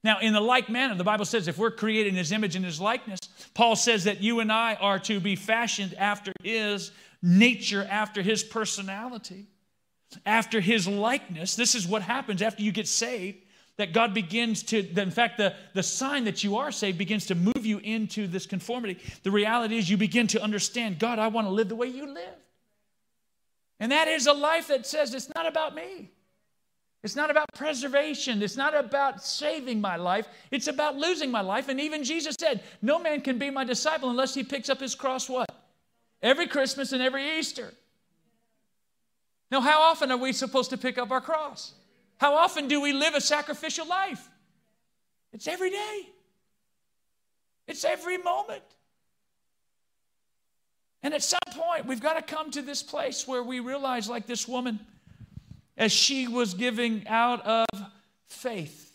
Now, 0.04 0.20
in 0.20 0.32
the 0.32 0.40
like 0.40 0.68
manner, 0.68 0.94
the 0.94 1.04
Bible 1.04 1.24
says 1.24 1.48
if 1.48 1.58
we're 1.58 1.72
created 1.72 2.10
in 2.10 2.14
his 2.14 2.30
image 2.30 2.54
and 2.54 2.64
his 2.64 2.80
likeness, 2.80 3.18
Paul 3.54 3.74
says 3.74 4.04
that 4.04 4.22
you 4.22 4.38
and 4.40 4.52
I 4.52 4.74
are 4.74 5.00
to 5.00 5.18
be 5.18 5.34
fashioned 5.34 5.94
after 5.94 6.32
his 6.42 6.92
nature, 7.22 7.84
after 7.90 8.22
his 8.22 8.44
personality, 8.44 9.46
after 10.24 10.60
his 10.60 10.86
likeness. 10.86 11.56
This 11.56 11.74
is 11.74 11.88
what 11.88 12.02
happens 12.02 12.40
after 12.40 12.62
you 12.62 12.70
get 12.70 12.86
saved. 12.86 13.38
That 13.78 13.92
God 13.92 14.14
begins 14.14 14.62
to, 14.64 14.78
in 14.78 15.10
fact, 15.10 15.36
the, 15.36 15.54
the 15.74 15.82
sign 15.82 16.24
that 16.24 16.42
you 16.42 16.56
are 16.56 16.72
saved 16.72 16.96
begins 16.96 17.26
to 17.26 17.34
move 17.34 17.66
you 17.66 17.78
into 17.78 18.26
this 18.26 18.46
conformity. 18.46 18.98
The 19.22 19.30
reality 19.30 19.76
is, 19.76 19.90
you 19.90 19.98
begin 19.98 20.28
to 20.28 20.42
understand 20.42 20.98
God, 20.98 21.18
I 21.18 21.28
want 21.28 21.46
to 21.46 21.52
live 21.52 21.68
the 21.68 21.76
way 21.76 21.88
you 21.88 22.06
live. 22.06 22.38
And 23.78 23.92
that 23.92 24.08
is 24.08 24.26
a 24.26 24.32
life 24.32 24.68
that 24.68 24.86
says 24.86 25.14
it's 25.14 25.32
not 25.34 25.46
about 25.46 25.74
me. 25.74 26.10
It's 27.02 27.14
not 27.14 27.30
about 27.30 27.46
preservation. 27.54 28.42
It's 28.42 28.56
not 28.56 28.74
about 28.74 29.22
saving 29.22 29.80
my 29.80 29.96
life. 29.96 30.26
It's 30.50 30.66
about 30.66 30.96
losing 30.96 31.30
my 31.30 31.42
life. 31.42 31.68
And 31.68 31.80
even 31.80 32.02
Jesus 32.02 32.34
said, 32.40 32.62
No 32.82 32.98
man 32.98 33.20
can 33.20 33.38
be 33.38 33.50
my 33.50 33.64
disciple 33.64 34.10
unless 34.10 34.34
he 34.34 34.42
picks 34.42 34.68
up 34.68 34.80
his 34.80 34.94
cross 34.94 35.28
what? 35.28 35.48
Every 36.22 36.46
Christmas 36.46 36.92
and 36.92 37.02
every 37.02 37.38
Easter. 37.38 37.72
Now, 39.50 39.60
how 39.60 39.82
often 39.82 40.10
are 40.10 40.16
we 40.16 40.32
supposed 40.32 40.70
to 40.70 40.78
pick 40.78 40.98
up 40.98 41.10
our 41.10 41.20
cross? 41.20 41.74
How 42.18 42.34
often 42.34 42.66
do 42.66 42.80
we 42.80 42.92
live 42.92 43.14
a 43.14 43.20
sacrificial 43.20 43.86
life? 43.86 44.28
It's 45.32 45.46
every 45.46 45.70
day, 45.70 46.08
it's 47.68 47.84
every 47.84 48.18
moment. 48.18 48.62
And 51.06 51.14
at 51.14 51.22
some 51.22 51.38
point, 51.52 51.86
we've 51.86 52.00
got 52.00 52.14
to 52.14 52.34
come 52.34 52.50
to 52.50 52.62
this 52.62 52.82
place 52.82 53.28
where 53.28 53.40
we 53.40 53.60
realize, 53.60 54.08
like 54.08 54.26
this 54.26 54.48
woman, 54.48 54.80
as 55.76 55.92
she 55.92 56.26
was 56.26 56.52
giving 56.52 57.06
out 57.06 57.46
of 57.46 57.64
faith. 58.26 58.92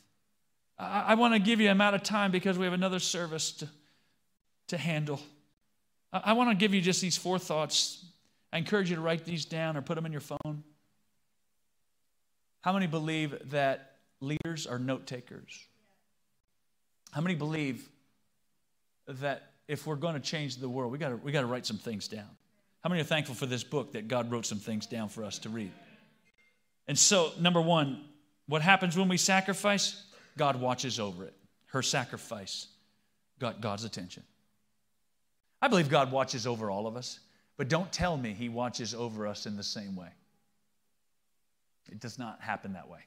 I, 0.78 1.06
I 1.08 1.14
want 1.16 1.36
to 1.36 1.40
give 1.40 1.62
you 1.62 1.70
I'm 1.70 1.80
out 1.80 1.94
of 1.94 2.04
time 2.04 2.30
because 2.32 2.58
we 2.58 2.66
have 2.66 2.74
another 2.74 3.00
service 3.00 3.54
to, 3.54 3.70
to 4.68 4.78
handle. 4.78 5.22
I, 6.12 6.22
I 6.26 6.34
want 6.34 6.50
to 6.50 6.56
give 6.58 6.74
you 6.74 6.82
just 6.82 7.00
these 7.00 7.16
four 7.16 7.40
thoughts. 7.40 8.04
I 8.52 8.58
encourage 8.58 8.90
you 8.90 8.98
to 8.98 9.02
write 9.02 9.24
these 9.24 9.46
down 9.46 9.78
or 9.78 9.82
put 9.82 9.96
them 9.96 10.06
in 10.06 10.12
your 10.12 10.20
phone. 10.20 10.66
How 12.60 12.74
many 12.74 12.88
believe 12.88 13.52
that 13.52 14.00
leaders 14.20 14.68
are 14.68 14.80
note 14.80 15.08
takers? 15.08 15.66
How 17.12 17.22
many 17.22 17.36
believe 17.36 17.88
that 19.08 19.51
if 19.68 19.88
we're 19.88 19.96
going 19.96 20.16
to 20.16 20.20
change 20.20 20.58
the 20.58 20.70
world, 20.70 20.92
we 20.92 20.98
got 20.98 21.24
we 21.24 21.32
got 21.32 21.42
to 21.42 21.48
write 21.48 21.66
some 21.66 21.78
things 21.78 22.08
down? 22.08 22.28
How 22.84 22.90
many 22.90 23.02
are 23.02 23.06
thankful 23.06 23.36
for 23.36 23.46
this 23.46 23.64
book 23.64 23.94
that 23.94 24.08
God 24.08 24.32
wrote 24.32 24.46
some 24.46 24.58
things 24.58 24.86
down 24.86 25.10
for 25.10 25.24
us 25.24 25.40
to 25.40 25.50
read? 25.50 25.72
And 26.88 26.98
so, 26.98 27.32
number 27.40 27.62
one, 27.62 28.04
what 28.48 28.62
happens 28.62 28.98
when 28.98 29.08
we 29.08 29.18
sacrifice? 29.18 30.04
God 30.38 30.60
watches 30.60 31.00
over 31.00 31.24
it. 31.26 31.34
Her 31.68 31.82
sacrifice 31.82 32.68
got 33.40 33.62
God's 33.62 33.84
attention. 33.84 34.24
I 35.62 35.68
believe 35.68 35.90
God 35.90 36.12
watches 36.12 36.48
over 36.48 36.72
all 36.72 36.88
of 36.88 36.96
us, 36.96 37.20
but 37.56 37.70
don't 37.70 37.92
tell 37.92 38.18
me 38.18 38.34
He 38.34 38.50
watches 38.50 38.94
over 38.94 39.28
us 39.28 39.46
in 39.46 39.56
the 39.56 39.64
same 39.64 39.96
way. 39.96 40.10
It 41.92 42.00
does 42.00 42.18
not 42.18 42.42
happen 42.42 42.74
that 42.74 42.90
way. 42.90 43.02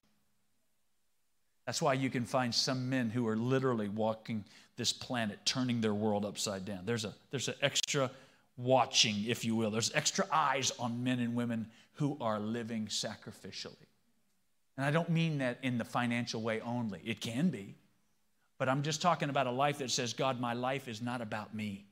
That's 1.67 1.81
why 1.81 1.95
you 1.95 2.11
can 2.11 2.25
find 2.25 2.55
some 2.55 2.91
men 2.91 3.11
who 3.11 3.27
are 3.27 3.37
literally 3.37 3.89
walking 3.89 4.45
this 4.77 4.93
planet, 4.93 5.39
turning 5.45 5.81
their 5.81 5.95
world 5.95 6.25
upside 6.25 6.65
down. 6.65 6.81
There's, 6.85 7.05
a, 7.05 7.15
there's 7.31 7.49
an 7.49 7.55
extra 7.63 8.11
watching, 8.57 9.25
if 9.27 9.45
you 9.45 9.57
will. 9.57 9.71
There's 9.71 9.93
extra 9.95 10.27
eyes 10.31 10.73
on 10.79 11.03
men 11.03 11.21
and 11.21 11.35
women 11.35 11.67
who 11.95 12.17
are 12.21 12.41
living 12.41 12.87
sacrificially. 12.87 13.87
And 14.77 14.85
I 14.85 14.91
don't 14.91 15.09
mean 15.09 15.39
that 15.39 15.59
in 15.63 15.79
the 15.79 15.85
financial 15.85 16.43
way 16.43 16.61
only, 16.61 17.01
it 17.05 17.21
can 17.21 17.51
be. 17.51 17.77
But 18.59 18.69
I'm 18.69 18.83
just 18.83 19.01
talking 19.01 19.31
about 19.31 19.47
a 19.47 19.51
life 19.51 19.79
that 19.79 19.91
says, 19.91 20.13
God, 20.13 20.41
my 20.41 20.53
life 20.53 20.89
is 20.89 21.01
not 21.01 21.21
about 21.21 21.55
me. 21.55 21.87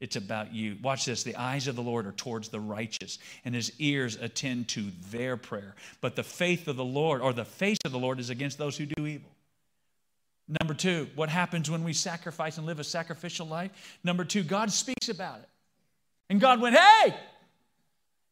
It's 0.00 0.16
about 0.16 0.54
you. 0.54 0.76
Watch 0.80 1.06
this. 1.06 1.24
The 1.24 1.36
eyes 1.36 1.66
of 1.66 1.74
the 1.74 1.82
Lord 1.82 2.06
are 2.06 2.12
towards 2.12 2.50
the 2.50 2.60
righteous, 2.60 3.18
and 3.44 3.54
his 3.54 3.72
ears 3.78 4.16
attend 4.16 4.68
to 4.68 4.92
their 5.10 5.36
prayer. 5.36 5.74
But 6.00 6.14
the 6.14 6.22
faith 6.22 6.68
of 6.68 6.76
the 6.76 6.84
Lord, 6.84 7.20
or 7.20 7.32
the 7.32 7.44
face 7.44 7.78
of 7.84 7.90
the 7.90 7.98
Lord, 7.98 8.20
is 8.20 8.30
against 8.30 8.58
those 8.58 8.76
who 8.76 8.86
do 8.86 9.06
evil. 9.06 9.30
Number 10.60 10.72
two, 10.72 11.08
what 11.14 11.28
happens 11.28 11.70
when 11.70 11.84
we 11.84 11.92
sacrifice 11.92 12.56
and 12.56 12.66
live 12.66 12.78
a 12.78 12.84
sacrificial 12.84 13.46
life? 13.46 13.98
Number 14.02 14.24
two, 14.24 14.42
God 14.42 14.72
speaks 14.72 15.08
about 15.08 15.40
it. 15.40 15.48
And 16.30 16.40
God 16.40 16.60
went, 16.60 16.76
hey! 16.76 17.14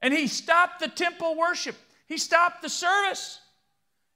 And 0.00 0.14
he 0.14 0.28
stopped 0.28 0.80
the 0.80 0.88
temple 0.88 1.36
worship, 1.36 1.76
he 2.06 2.16
stopped 2.16 2.62
the 2.62 2.68
service. 2.68 3.40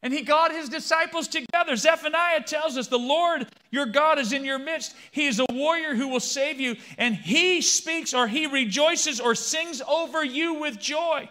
And 0.03 0.14
he 0.14 0.22
got 0.22 0.53
his 0.53 0.68
disciples 0.70 1.28
together. 1.28 1.76
Zephaniah 1.76 2.42
tells 2.42 2.78
us 2.78 2.88
the 2.88 2.98
Lord 2.98 3.46
your 3.70 3.86
God 3.86 4.18
is 4.18 4.32
in 4.32 4.44
your 4.44 4.59
midst. 4.59 4.94
He 5.11 5.26
is 5.26 5.40
a 5.40 5.46
warrior 5.53 5.94
who 5.94 6.09
will 6.09 6.20
save 6.20 6.59
you, 6.59 6.76
and 6.96 7.14
he 7.14 7.61
speaks 7.61 8.14
or 8.14 8.26
he 8.26 8.46
rejoices 8.46 9.20
or 9.20 9.34
sings 9.34 9.82
over 9.86 10.24
you 10.24 10.55
with 10.55 10.78
joy. 10.78 11.28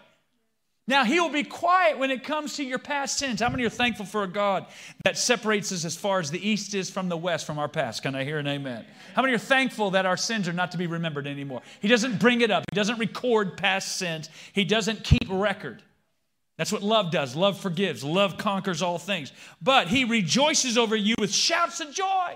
Now, 0.90 1.04
he 1.04 1.20
will 1.20 1.30
be 1.30 1.44
quiet 1.44 2.00
when 2.00 2.10
it 2.10 2.24
comes 2.24 2.56
to 2.56 2.64
your 2.64 2.80
past 2.80 3.20
sins. 3.20 3.40
How 3.42 3.50
many 3.50 3.64
are 3.64 3.70
thankful 3.70 4.08
for 4.08 4.24
a 4.24 4.28
God 4.28 4.66
that 5.04 5.20
separates 5.20 5.72
us 5.72 5.86
as 5.86 5.96
far 5.96 6.20
as 6.20 6.32
the 6.32 6.50
east 6.50 6.74
is 6.74 6.90
from 6.90 7.10
the 7.10 7.18
west 7.18 7.46
from 7.46 7.60
our 7.60 7.68
past? 7.68 8.02
Can 8.02 8.16
I 8.16 8.24
hear 8.24 8.40
an 8.40 8.48
amen? 8.48 8.86
How 9.14 9.22
many 9.22 9.36
are 9.36 9.40
thankful 9.40 9.92
that 9.92 10.08
our 10.08 10.18
sins 10.18 10.48
are 10.48 10.54
not 10.54 10.72
to 10.72 10.80
be 10.80 10.88
remembered 10.88 11.28
anymore? 11.28 11.62
He 11.80 11.88
doesn't 11.88 12.20
bring 12.20 12.42
it 12.42 12.50
up, 12.50 12.66
he 12.72 12.76
doesn't 12.76 12.98
record 12.98 13.56
past 13.56 13.98
sins, 13.98 14.32
he 14.52 14.66
doesn't 14.66 15.04
keep 15.04 15.28
record. 15.30 15.84
That's 16.60 16.72
what 16.72 16.84
love 16.84 17.10
does. 17.10 17.36
Love 17.36 17.60
forgives, 17.60 18.04
love 18.04 18.38
conquers 18.38 18.84
all 18.84 19.00
things. 19.00 19.32
But 19.60 19.88
he 19.88 20.06
rejoices 20.06 20.78
over 20.78 20.96
you 20.96 21.16
with 21.18 21.34
shouts 21.34 21.80
of 21.80 21.92
joy. 21.92 22.36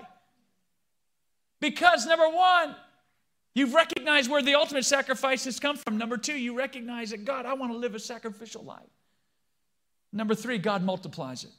Because, 1.60 2.06
number 2.06 2.28
one, 2.28 2.74
You've 3.54 3.72
recognized 3.72 4.28
where 4.28 4.42
the 4.42 4.54
ultimate 4.56 4.84
sacrifice 4.84 5.44
has 5.44 5.60
come 5.60 5.76
from. 5.76 5.96
Number 5.96 6.16
two, 6.16 6.36
you 6.36 6.58
recognize 6.58 7.10
that 7.10 7.24
God, 7.24 7.46
I 7.46 7.54
want 7.54 7.72
to 7.72 7.78
live 7.78 7.94
a 7.94 8.00
sacrificial 8.00 8.64
life. 8.64 8.82
Number 10.12 10.34
three, 10.34 10.58
God 10.58 10.82
multiplies 10.82 11.44
it. 11.44 11.50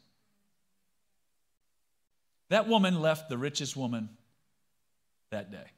That 2.49 2.68
woman 2.68 3.01
left 3.01 3.30
the 3.30 3.38
richest 3.38 3.78
woman 3.78 4.09
that 5.32 5.51
day. 5.51 5.72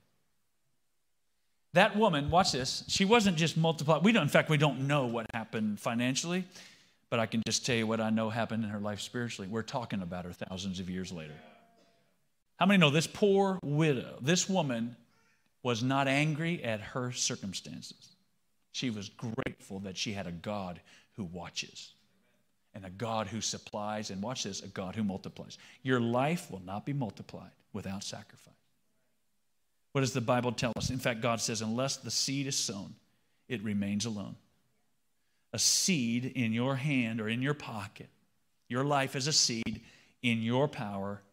That 1.74 1.96
woman, 1.96 2.32
watch 2.32 2.52
this, 2.52 2.84
she 2.88 3.06
wasn't 3.06 3.38
just 3.38 3.56
multiplied. 3.56 4.04
We 4.04 4.12
don't, 4.12 4.24
in 4.24 4.30
fact, 4.30 4.50
we 4.50 4.58
don't 4.58 4.88
know 4.88 5.06
what 5.06 5.28
happened 5.34 5.80
financially, 5.80 6.46
but 7.10 7.20
I 7.20 7.26
can 7.26 7.42
just 7.46 7.66
tell 7.66 7.76
you 7.76 7.88
what 7.88 8.02
I 8.02 8.10
know 8.10 8.30
happened 8.30 8.64
in 8.64 8.70
her 8.70 8.80
life 8.80 9.00
spiritually. 9.00 9.48
We're 9.50 9.64
talking 9.64 10.02
about 10.02 10.26
her 10.26 10.34
thousands 10.34 10.80
of 10.80 10.90
years 10.90 11.12
later. 11.12 11.36
How 12.58 12.66
many 12.66 12.80
know 12.80 12.90
this 12.90 13.08
poor 13.08 13.60
widow, 13.64 14.18
this 14.22 14.50
woman 14.50 14.96
was 15.64 15.84
not 15.84 16.08
angry 16.08 16.64
at 16.64 16.82
her 16.82 17.12
circumstances. 17.12 18.16
She 18.72 18.90
was 18.90 19.10
grateful 19.10 19.80
that 19.80 19.98
she 19.98 20.14
had 20.14 20.28
a 20.28 20.32
God 20.32 20.80
who 21.16 21.24
watches 21.24 21.94
and 22.74 22.86
a 22.86 22.90
God 22.92 23.26
who 23.26 23.42
supplies, 23.42 24.12
and 24.12 24.22
watch 24.22 24.44
this, 24.44 24.62
a 24.62 24.68
God 24.68 24.96
who 24.96 25.04
multiplies. 25.04 25.58
Your 25.82 26.00
life 26.00 26.52
will 26.52 26.62
not 26.64 26.86
be 26.86 26.94
multiplied 26.94 27.50
without 27.74 28.04
sacrifice. 28.04 28.54
What 29.94 30.02
does 30.02 30.14
the 30.14 30.22
Bible 30.22 30.52
tell 30.52 30.74
us? 30.78 30.92
In 30.92 31.00
fact, 31.00 31.22
God 31.22 31.42
says, 31.42 31.62
unless 31.62 31.98
the 31.98 32.12
seed 32.12 32.46
is 32.46 32.56
sown, 32.56 32.94
it 33.50 33.64
remains 33.64 34.06
alone. 34.06 34.36
A 35.58 35.60
seed 35.60 36.34
in 36.36 36.54
your 36.54 36.76
hand 36.76 37.20
or 37.20 37.28
in 37.28 37.42
your 37.42 37.56
pocket, 37.56 38.10
your 38.70 38.84
life 38.84 39.16
is 39.16 39.26
a 39.26 39.34
seed 39.34 39.82
in 40.22 40.44
your 40.44 40.68
power 40.68 41.24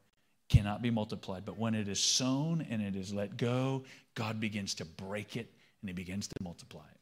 cannot 0.48 0.80
be 0.80 0.88
multiplied. 0.88 1.44
But 1.44 1.58
when 1.58 1.74
it 1.74 1.88
is 1.88 2.00
sown 2.00 2.66
and 2.70 2.80
it 2.80 2.96
is 2.96 3.12
let 3.12 3.36
go, 3.36 3.84
God 4.14 4.40
begins 4.40 4.76
to 4.76 4.86
break 4.86 5.36
it 5.36 5.52
and 5.82 5.90
He 5.90 5.92
begins 5.92 6.26
to 6.26 6.34
multiply 6.42 6.80
it. 6.90 7.00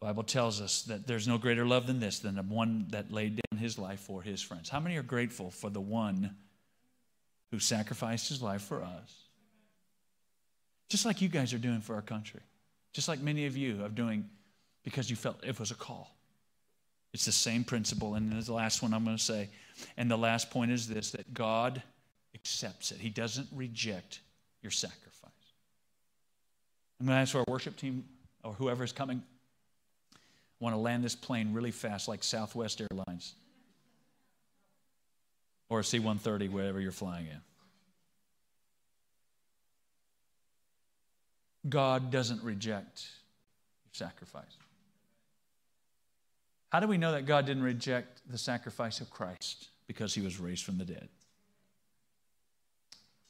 Bible 0.00 0.22
tells 0.22 0.62
us 0.62 0.84
that 0.84 1.06
there's 1.06 1.28
no 1.28 1.36
greater 1.36 1.66
love 1.66 1.86
than 1.86 2.00
this, 2.00 2.20
than 2.20 2.36
the 2.36 2.42
one 2.42 2.86
that 2.88 3.12
laid 3.12 3.38
down 3.50 3.60
his 3.60 3.78
life 3.78 4.00
for 4.00 4.22
his 4.22 4.40
friends. 4.40 4.70
How 4.70 4.80
many 4.80 4.96
are 4.96 5.02
grateful 5.02 5.50
for 5.50 5.68
the 5.68 5.82
one 5.82 6.34
who 7.50 7.58
sacrificed 7.58 8.30
his 8.30 8.40
life 8.40 8.62
for 8.62 8.82
us? 8.82 9.24
Just 10.88 11.04
like 11.04 11.20
you 11.20 11.28
guys 11.28 11.52
are 11.52 11.58
doing 11.58 11.82
for 11.82 11.94
our 11.94 12.00
country. 12.00 12.40
Just 12.94 13.06
like 13.06 13.20
many 13.20 13.44
of 13.44 13.54
you 13.54 13.84
are 13.84 13.90
doing 13.90 14.30
because 14.82 15.10
you 15.10 15.16
felt 15.16 15.44
it 15.44 15.58
was 15.58 15.70
a 15.70 15.74
call. 15.74 16.14
It's 17.12 17.24
the 17.24 17.32
same 17.32 17.64
principle. 17.64 18.14
And 18.14 18.32
the 18.42 18.52
last 18.52 18.82
one 18.82 18.94
I'm 18.94 19.04
going 19.04 19.16
to 19.16 19.22
say, 19.22 19.48
and 19.96 20.10
the 20.10 20.16
last 20.16 20.50
point 20.50 20.70
is 20.70 20.88
this 20.88 21.10
that 21.12 21.32
God 21.34 21.82
accepts 22.34 22.92
it, 22.92 22.98
He 22.98 23.10
doesn't 23.10 23.48
reject 23.52 24.20
your 24.62 24.70
sacrifice. 24.70 25.30
I'm 27.00 27.06
going 27.06 27.16
to 27.16 27.20
ask 27.20 27.34
our 27.34 27.44
worship 27.48 27.76
team 27.76 28.04
or 28.44 28.52
whoever 28.54 28.84
is 28.84 28.92
coming 28.92 29.22
want 30.62 30.76
to 30.76 30.80
land 30.80 31.02
this 31.02 31.16
plane 31.16 31.52
really 31.52 31.72
fast, 31.72 32.06
like 32.06 32.22
Southwest 32.22 32.80
Airlines 32.80 33.34
or 35.68 35.80
a 35.80 35.84
C 35.84 35.98
130, 35.98 36.48
wherever 36.48 36.80
you're 36.80 36.92
flying 36.92 37.26
in. 37.26 37.40
God 41.68 42.12
doesn't 42.12 42.44
reject 42.44 43.08
your 43.84 43.92
sacrifice. 43.92 44.56
How 46.72 46.80
do 46.80 46.88
we 46.88 46.96
know 46.96 47.12
that 47.12 47.26
God 47.26 47.44
didn't 47.46 47.62
reject 47.62 48.22
the 48.30 48.38
sacrifice 48.38 49.00
of 49.00 49.10
Christ? 49.10 49.68
Because 49.86 50.14
he 50.14 50.22
was 50.22 50.40
raised 50.40 50.64
from 50.64 50.78
the 50.78 50.84
dead. 50.84 51.08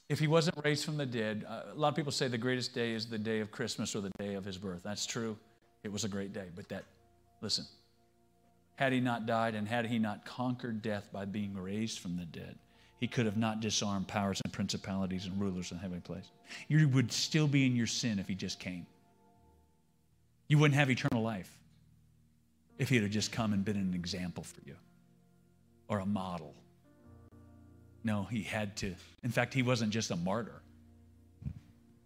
If 0.07 0.19
he 0.19 0.27
wasn't 0.27 0.63
raised 0.63 0.85
from 0.85 0.95
the 0.95 1.05
dead, 1.05 1.45
uh, 1.47 1.73
a 1.73 1.75
lot 1.75 1.89
of 1.89 1.95
people 1.95 2.11
say 2.11 2.27
the 2.27 2.37
greatest 2.37 2.73
day 2.73 2.93
is 2.93 3.05
the 3.05 3.17
day 3.17 3.41
of 3.41 3.51
Christmas 3.51 3.95
or 3.95 4.01
the 4.01 4.11
day 4.17 4.35
of 4.35 4.45
his 4.45 4.57
birth. 4.57 4.81
That's 4.83 5.05
true. 5.05 5.37
It 5.83 5.91
was 5.91 6.05
a 6.05 6.07
great 6.07 6.31
day, 6.33 6.47
but 6.55 6.69
that 6.69 6.85
Listen, 7.43 7.65
had 8.77 8.93
he 8.93 9.01
not 9.01 9.25
died 9.25 9.53
and 9.53 9.67
had 9.67 9.85
he 9.85 9.99
not 9.99 10.25
conquered 10.25 10.81
death 10.81 11.09
by 11.11 11.25
being 11.25 11.53
raised 11.53 11.99
from 11.99 12.15
the 12.15 12.23
dead, 12.23 12.57
he 13.01 13.07
could 13.07 13.25
have 13.25 13.35
not 13.35 13.59
disarmed 13.59 14.07
powers 14.07 14.39
and 14.45 14.53
principalities 14.53 15.25
and 15.25 15.39
rulers 15.39 15.73
in 15.73 15.77
heavenly 15.77 15.99
place. 15.99 16.31
You 16.69 16.87
would 16.87 17.11
still 17.11 17.47
be 17.47 17.65
in 17.65 17.75
your 17.75 17.85
sin 17.85 18.17
if 18.17 18.29
he 18.29 18.33
just 18.33 18.61
came. 18.61 18.87
You 20.47 20.57
wouldn't 20.57 20.79
have 20.79 20.89
eternal 20.89 21.21
life 21.21 21.53
if 22.83 22.89
he 22.89 22.97
had 22.97 23.09
just 23.09 23.31
come 23.31 23.53
and 23.53 23.63
been 23.63 23.77
an 23.77 23.93
example 23.93 24.43
for 24.43 24.59
you 24.65 24.75
or 25.87 25.99
a 25.99 26.05
model. 26.05 26.53
No, 28.03 28.23
he 28.23 28.43
had 28.43 28.75
to. 28.77 28.93
In 29.23 29.31
fact, 29.31 29.53
he 29.53 29.63
wasn't 29.63 29.91
just 29.91 30.11
a 30.11 30.17
martyr, 30.17 30.61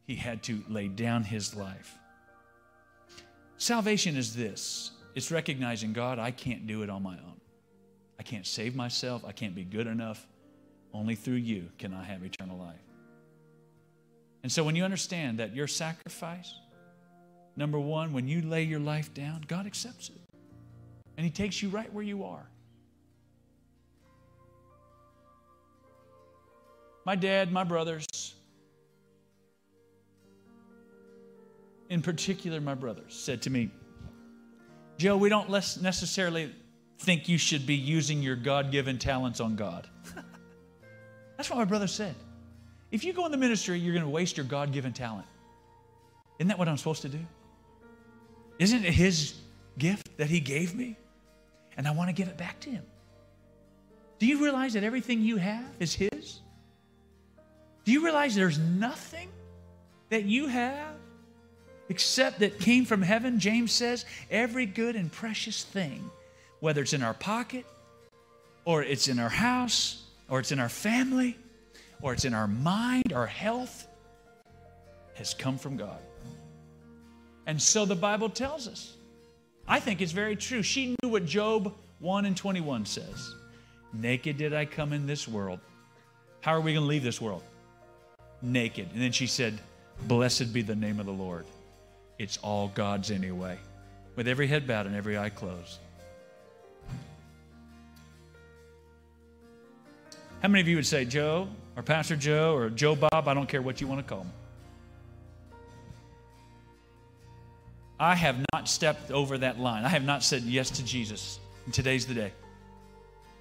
he 0.06 0.16
had 0.16 0.44
to 0.44 0.64
lay 0.70 0.88
down 0.88 1.24
his 1.24 1.56
life. 1.56 1.98
Salvation 3.58 4.16
is 4.16 4.36
this 4.36 4.92
it's 5.16 5.32
recognizing, 5.32 5.94
God, 5.94 6.20
I 6.20 6.30
can't 6.30 6.68
do 6.68 6.84
it 6.84 6.92
on 6.92 7.02
my 7.02 7.16
own. 7.16 7.42
I 8.20 8.24
can't 8.24 8.46
save 8.46 8.76
myself. 8.76 9.26
I 9.26 9.32
can't 9.32 9.56
be 9.56 9.64
good 9.64 9.88
enough. 9.88 10.28
Only 10.94 11.16
through 11.16 11.36
you 11.36 11.70
can 11.80 11.92
I 11.92 12.04
have 12.04 12.24
eternal 12.24 12.58
life. 12.58 12.76
And 14.44 14.52
so 14.52 14.64
when 14.64 14.76
you 14.76 14.84
understand 14.84 15.40
that 15.40 15.56
your 15.56 15.68
sacrifice, 15.68 16.54
number 17.56 17.80
one, 17.80 18.14
when 18.14 18.28
you 18.28 18.44
lay 18.44 18.62
your 18.62 18.80
life 18.80 19.12
down, 19.16 19.44
God 19.48 19.66
accepts 19.66 20.10
it. 20.10 20.27
And 21.18 21.26
He 21.26 21.32
takes 21.32 21.62
you 21.62 21.70
right 21.70 21.92
where 21.92 22.04
you 22.04 22.24
are. 22.24 22.48
My 27.06 27.16
dad, 27.16 27.52
my 27.52 27.64
brothers, 27.64 28.06
in 31.90 32.02
particular, 32.02 32.60
my 32.60 32.76
brothers, 32.76 33.14
said 33.14 33.42
to 33.44 33.50
me, 33.50 33.72
Joe, 34.98 35.16
we 35.16 35.30
don't 35.30 35.50
necessarily 35.50 36.54
think 37.00 37.30
you 37.30 37.38
should 37.38 37.66
be 37.66 37.76
using 37.76 38.22
your 38.22 38.36
God 38.36 38.72
given 38.72 38.98
talents 38.98 39.40
on 39.40 39.56
God. 39.56 39.88
That's 41.38 41.50
what 41.50 41.58
my 41.58 41.66
brother 41.66 41.88
said. 41.88 42.16
If 42.92 43.04
you 43.04 43.14
go 43.14 43.26
in 43.26 43.32
the 43.32 43.38
ministry, 43.38 43.80
you're 43.80 43.94
going 43.94 44.06
to 44.06 44.10
waste 44.10 44.38
your 44.38 44.46
God 44.46 44.72
given 44.72 44.94
talent. 44.94 45.28
Isn't 46.40 46.50
that 46.50 46.58
what 46.58 46.68
I'm 46.68 46.78
supposed 46.78 47.04
to 47.04 47.10
do? 47.10 47.20
Isn't 48.60 48.84
it 48.84 48.94
His 48.94 49.36
gift 49.78 50.18
that 50.18 50.30
He 50.30 50.40
gave 50.40 50.74
me? 50.74 50.98
And 51.78 51.88
I 51.88 51.92
want 51.92 52.10
to 52.10 52.14
give 52.14 52.28
it 52.28 52.38
back 52.38 52.60
to 52.62 52.70
Him. 52.70 52.84
Do 54.20 54.26
you 54.26 54.44
realize 54.44 54.74
that 54.74 54.84
everything 54.84 55.22
you 55.22 55.38
have 55.38 55.70
is 55.80 55.94
His? 55.94 56.42
Do 57.86 57.92
you 57.92 58.04
realize 58.04 58.36
there's 58.36 58.60
nothing 58.60 59.30
that 60.10 60.26
you 60.26 60.48
have 60.48 60.96
except 61.90 62.40
that 62.40 62.60
came 62.60 62.86
from 62.86 63.02
heaven, 63.02 63.40
James 63.40 63.72
says, 63.72 64.06
every 64.30 64.66
good 64.66 64.96
and 64.96 65.12
precious 65.12 65.64
thing, 65.64 66.10
whether 66.60 66.82
it's 66.82 66.94
in 66.94 67.02
our 67.02 67.14
pocket, 67.14 67.66
or 68.66 68.84
it's 68.84 69.08
in 69.08 69.20
our 69.20 69.30
house, 69.30 70.04
or 70.30 70.40
it's 70.40 70.52
in 70.52 70.60
our 70.60 70.70
family, 70.70 71.38
or 72.02 72.12
it's 72.14 72.26
in 72.26 72.34
our 72.34 72.48
mind, 72.48 73.14
our 73.14 73.28
health, 73.28 73.88
has 75.14 75.34
come 75.34 75.58
from 75.58 75.78
God. 75.78 76.00
And 77.46 77.62
so 77.62 77.86
the 77.86 77.96
Bible 77.96 78.30
tells 78.30 78.68
us. 78.68 78.97
I 79.68 79.80
think 79.80 80.02
it's 80.02 80.14
very 80.14 80.36
true. 80.36 80.64
She 80.64 80.96
knew 81.02 81.10
what 81.10 81.26
Job 81.26 81.74
1 82.00 82.26
and 82.26 82.38
21 82.38 82.86
says 82.86 83.36
Naked 83.94 84.38
did 84.38 84.54
I 84.54 84.66
come 84.66 84.94
in 84.94 85.06
this 85.06 85.28
world. 85.28 85.60
How 86.42 86.54
are 86.54 86.62
we 86.62 86.74
going 86.74 86.84
to 86.84 86.88
leave 86.88 87.04
this 87.04 87.20
world? 87.20 87.44
Naked. 88.42 88.90
And 88.94 89.02
then 89.02 89.12
she 89.12 89.28
said, 89.28 89.60
Blessed 90.04 90.54
be 90.54 90.62
the 90.62 90.76
name 90.76 91.00
of 91.00 91.06
the 91.06 91.12
Lord. 91.12 91.46
It's 92.20 92.38
all 92.38 92.72
God's 92.74 93.12
anyway, 93.12 93.58
with 94.16 94.28
every 94.28 94.48
head 94.48 94.68
bowed 94.68 94.86
and 94.86 94.96
every 94.96 95.18
eye 95.18 95.30
closed. 95.30 95.80
How 100.42 100.48
many 100.48 100.62
of 100.62 100.68
you 100.68 100.76
would 100.76 100.86
say, 100.86 101.04
Joe, 101.04 101.48
or 101.76 101.82
Pastor 101.82 102.16
Joe, 102.16 102.56
or 102.56 102.70
Joe 102.70 102.96
Bob? 102.96 103.28
I 103.28 103.34
don't 103.34 103.50
care 103.50 103.62
what 103.62 103.82
you 103.82 103.88
want 103.88 104.06
to 104.06 104.08
call 104.08 104.22
him. 104.22 104.32
I 108.00 108.16
have 108.16 108.44
not 108.54 108.68
stepped 108.68 109.12
over 109.12 109.38
that 109.40 109.60
line. 109.60 109.84
I 109.84 109.90
have 109.90 110.04
not 110.04 110.24
said 110.24 110.44
yes 110.44 110.70
to 110.72 110.86
Jesus. 110.86 111.40
And 111.66 111.74
today's 111.74 112.06
the 112.06 112.14
day. 112.14 112.32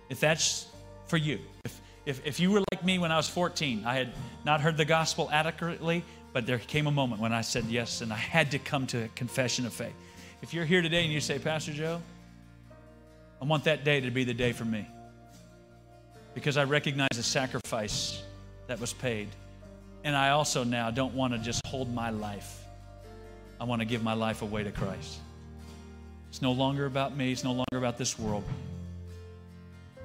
If 0.09 0.21
that's 0.21 0.67
for 1.07 1.17
you, 1.17 1.41
if, 1.65 1.81
if, 2.07 2.27
if 2.27 2.41
you 2.41 2.51
were 2.51 2.63
like 2.73 2.85
me 2.85 2.99
when 2.99 3.13
I 3.13 3.17
was 3.17 3.29
14, 3.29 3.85
I 3.85 3.95
had 3.95 4.13
not 4.45 4.61
heard 4.61 4.77
the 4.77 4.85
gospel 4.85 5.29
adequately, 5.31 6.05
but 6.33 6.47
there 6.47 6.59
came 6.59 6.87
a 6.87 6.91
moment 6.91 7.21
when 7.21 7.33
I 7.33 7.43
said 7.43 7.65
yes, 7.65 8.01
and 8.01 8.13
I 8.13 8.17
had 8.17 8.51
to 8.53 8.59
come 8.59 8.87
to 8.89 9.05
a 9.05 9.09
confession 9.09 9.67
of 9.67 9.73
faith. 9.73 9.95
If 10.43 10.55
you're 10.55 10.65
here 10.65 10.83
today 10.83 11.05
and 11.05 11.13
you 11.13 11.21
say, 11.21 11.39
Pastor 11.39 11.73
Joe, 11.73 12.01
I 13.41 13.45
want 13.45 13.65
that 13.65 13.85
day 13.85 14.01
to 14.01 14.11
be 14.11 14.25
the 14.25 14.35
day 14.35 14.53
for 14.53 14.65
me 14.65 14.87
because 16.35 16.57
I 16.57 16.65
recognize 16.65 17.09
the 17.15 17.23
sacrifice 17.23 18.23
that 18.67 18.81
was 18.81 18.93
paid. 18.93 19.29
And 20.05 20.15
I 20.15 20.31
also 20.31 20.65
now 20.65 20.91
don't 20.91 21.15
want 21.15 21.33
to 21.33 21.39
just 21.39 21.61
hold 21.67 21.93
my 21.93 22.11
life. 22.11 22.66
I 23.61 23.65
want 23.65 23.81
to 23.81 23.87
give 23.87 24.03
my 24.03 24.15
life 24.15 24.43
away 24.43 24.65
to 24.65 24.73
Christ. 24.73 25.19
It's 26.29 26.43
no 26.43 26.53
longer 26.53 26.87
about 26.87 27.17
me, 27.17 27.33
it's 27.33 27.45
no 27.45 27.53
longer 27.53 27.77
about 27.77 27.99
this 27.99 28.19
world. 28.19 28.45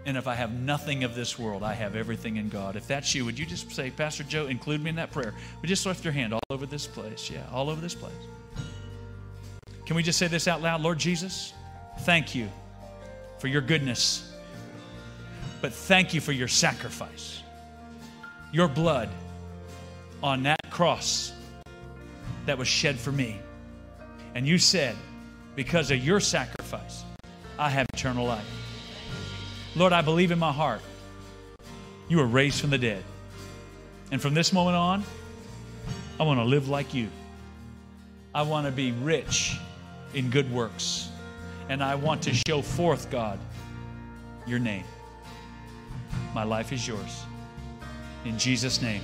And 0.06 0.18
if 0.18 0.28
I 0.28 0.34
have 0.34 0.52
nothing 0.54 1.04
of 1.04 1.14
this 1.14 1.38
world, 1.38 1.62
I 1.62 1.74
have 1.74 1.96
everything 1.96 2.38
in 2.38 2.50
God. 2.50 2.76
If 2.76 2.88
that's 2.88 3.14
you, 3.14 3.24
would 3.26 3.38
you 3.38 3.46
just 3.46 3.72
say, 3.72 3.92
Pastor 3.92 4.24
Joe, 4.24 4.48
include 4.48 4.82
me 4.82 4.90
in 4.90 4.96
that 4.96 5.12
prayer? 5.12 5.34
You 5.62 5.68
just 5.68 5.86
lift 5.86 6.04
your 6.04 6.14
hand 6.14 6.34
all 6.34 6.42
over 6.50 6.66
this 6.66 6.88
place? 6.88 7.30
Yeah, 7.30 7.44
all 7.52 7.70
over 7.70 7.80
this 7.80 7.94
place. 7.94 8.14
Can 9.86 9.96
we 9.96 10.04
just 10.04 10.18
say 10.18 10.28
this 10.28 10.48
out 10.48 10.62
loud? 10.62 10.82
Lord 10.82 10.98
Jesus, 10.98 11.54
thank 12.00 12.34
you 12.34 12.50
for 13.38 13.48
your 13.48 13.62
goodness, 13.62 14.34
but 15.62 15.74
thank 15.74 16.14
you 16.14 16.22
for 16.22 16.32
your 16.32 16.48
sacrifice. 16.48 17.44
Your 18.52 18.68
blood 18.68 19.10
on 20.24 20.44
that 20.44 20.70
cross 20.70 21.32
that 22.52 22.58
was 22.58 22.68
shed 22.68 23.00
for 23.00 23.14
me. 23.14 23.40
And 24.36 24.46
you 24.46 24.58
said, 24.58 24.94
because 25.56 25.90
of 25.90 26.04
your 26.04 26.20
sacrifice, 26.20 27.06
I 27.58 27.70
have 27.70 27.88
eternal 27.94 28.26
life. 28.26 28.46
Lord, 29.74 29.94
I 29.94 30.02
believe 30.02 30.32
in 30.32 30.40
my 30.40 30.52
heart 30.52 30.82
you 32.10 32.18
were 32.18 32.26
raised 32.26 32.60
from 32.60 32.72
the 32.72 32.78
dead. 32.78 33.06
And 34.12 34.22
from 34.22 34.34
this 34.34 34.52
moment 34.52 34.76
on, 34.76 35.06
I 36.20 36.24
want 36.24 36.42
to 36.42 36.44
live 36.44 36.68
like 36.68 36.94
you. 36.94 37.08
I 38.36 38.42
want 38.42 38.66
to 38.66 38.72
be 38.74 38.92
rich 38.92 39.58
in 40.14 40.30
good 40.30 40.52
works. 40.52 41.08
And 41.70 41.82
I 41.82 41.96
want 41.96 42.22
to 42.24 42.34
show 42.34 42.62
forth, 42.62 43.10
God, 43.10 43.40
your 44.46 44.60
name. 44.60 44.84
My 46.36 46.44
life 46.44 46.74
is 46.74 46.86
yours. 46.86 47.24
In 48.26 48.38
Jesus' 48.38 48.82
name. 48.82 49.04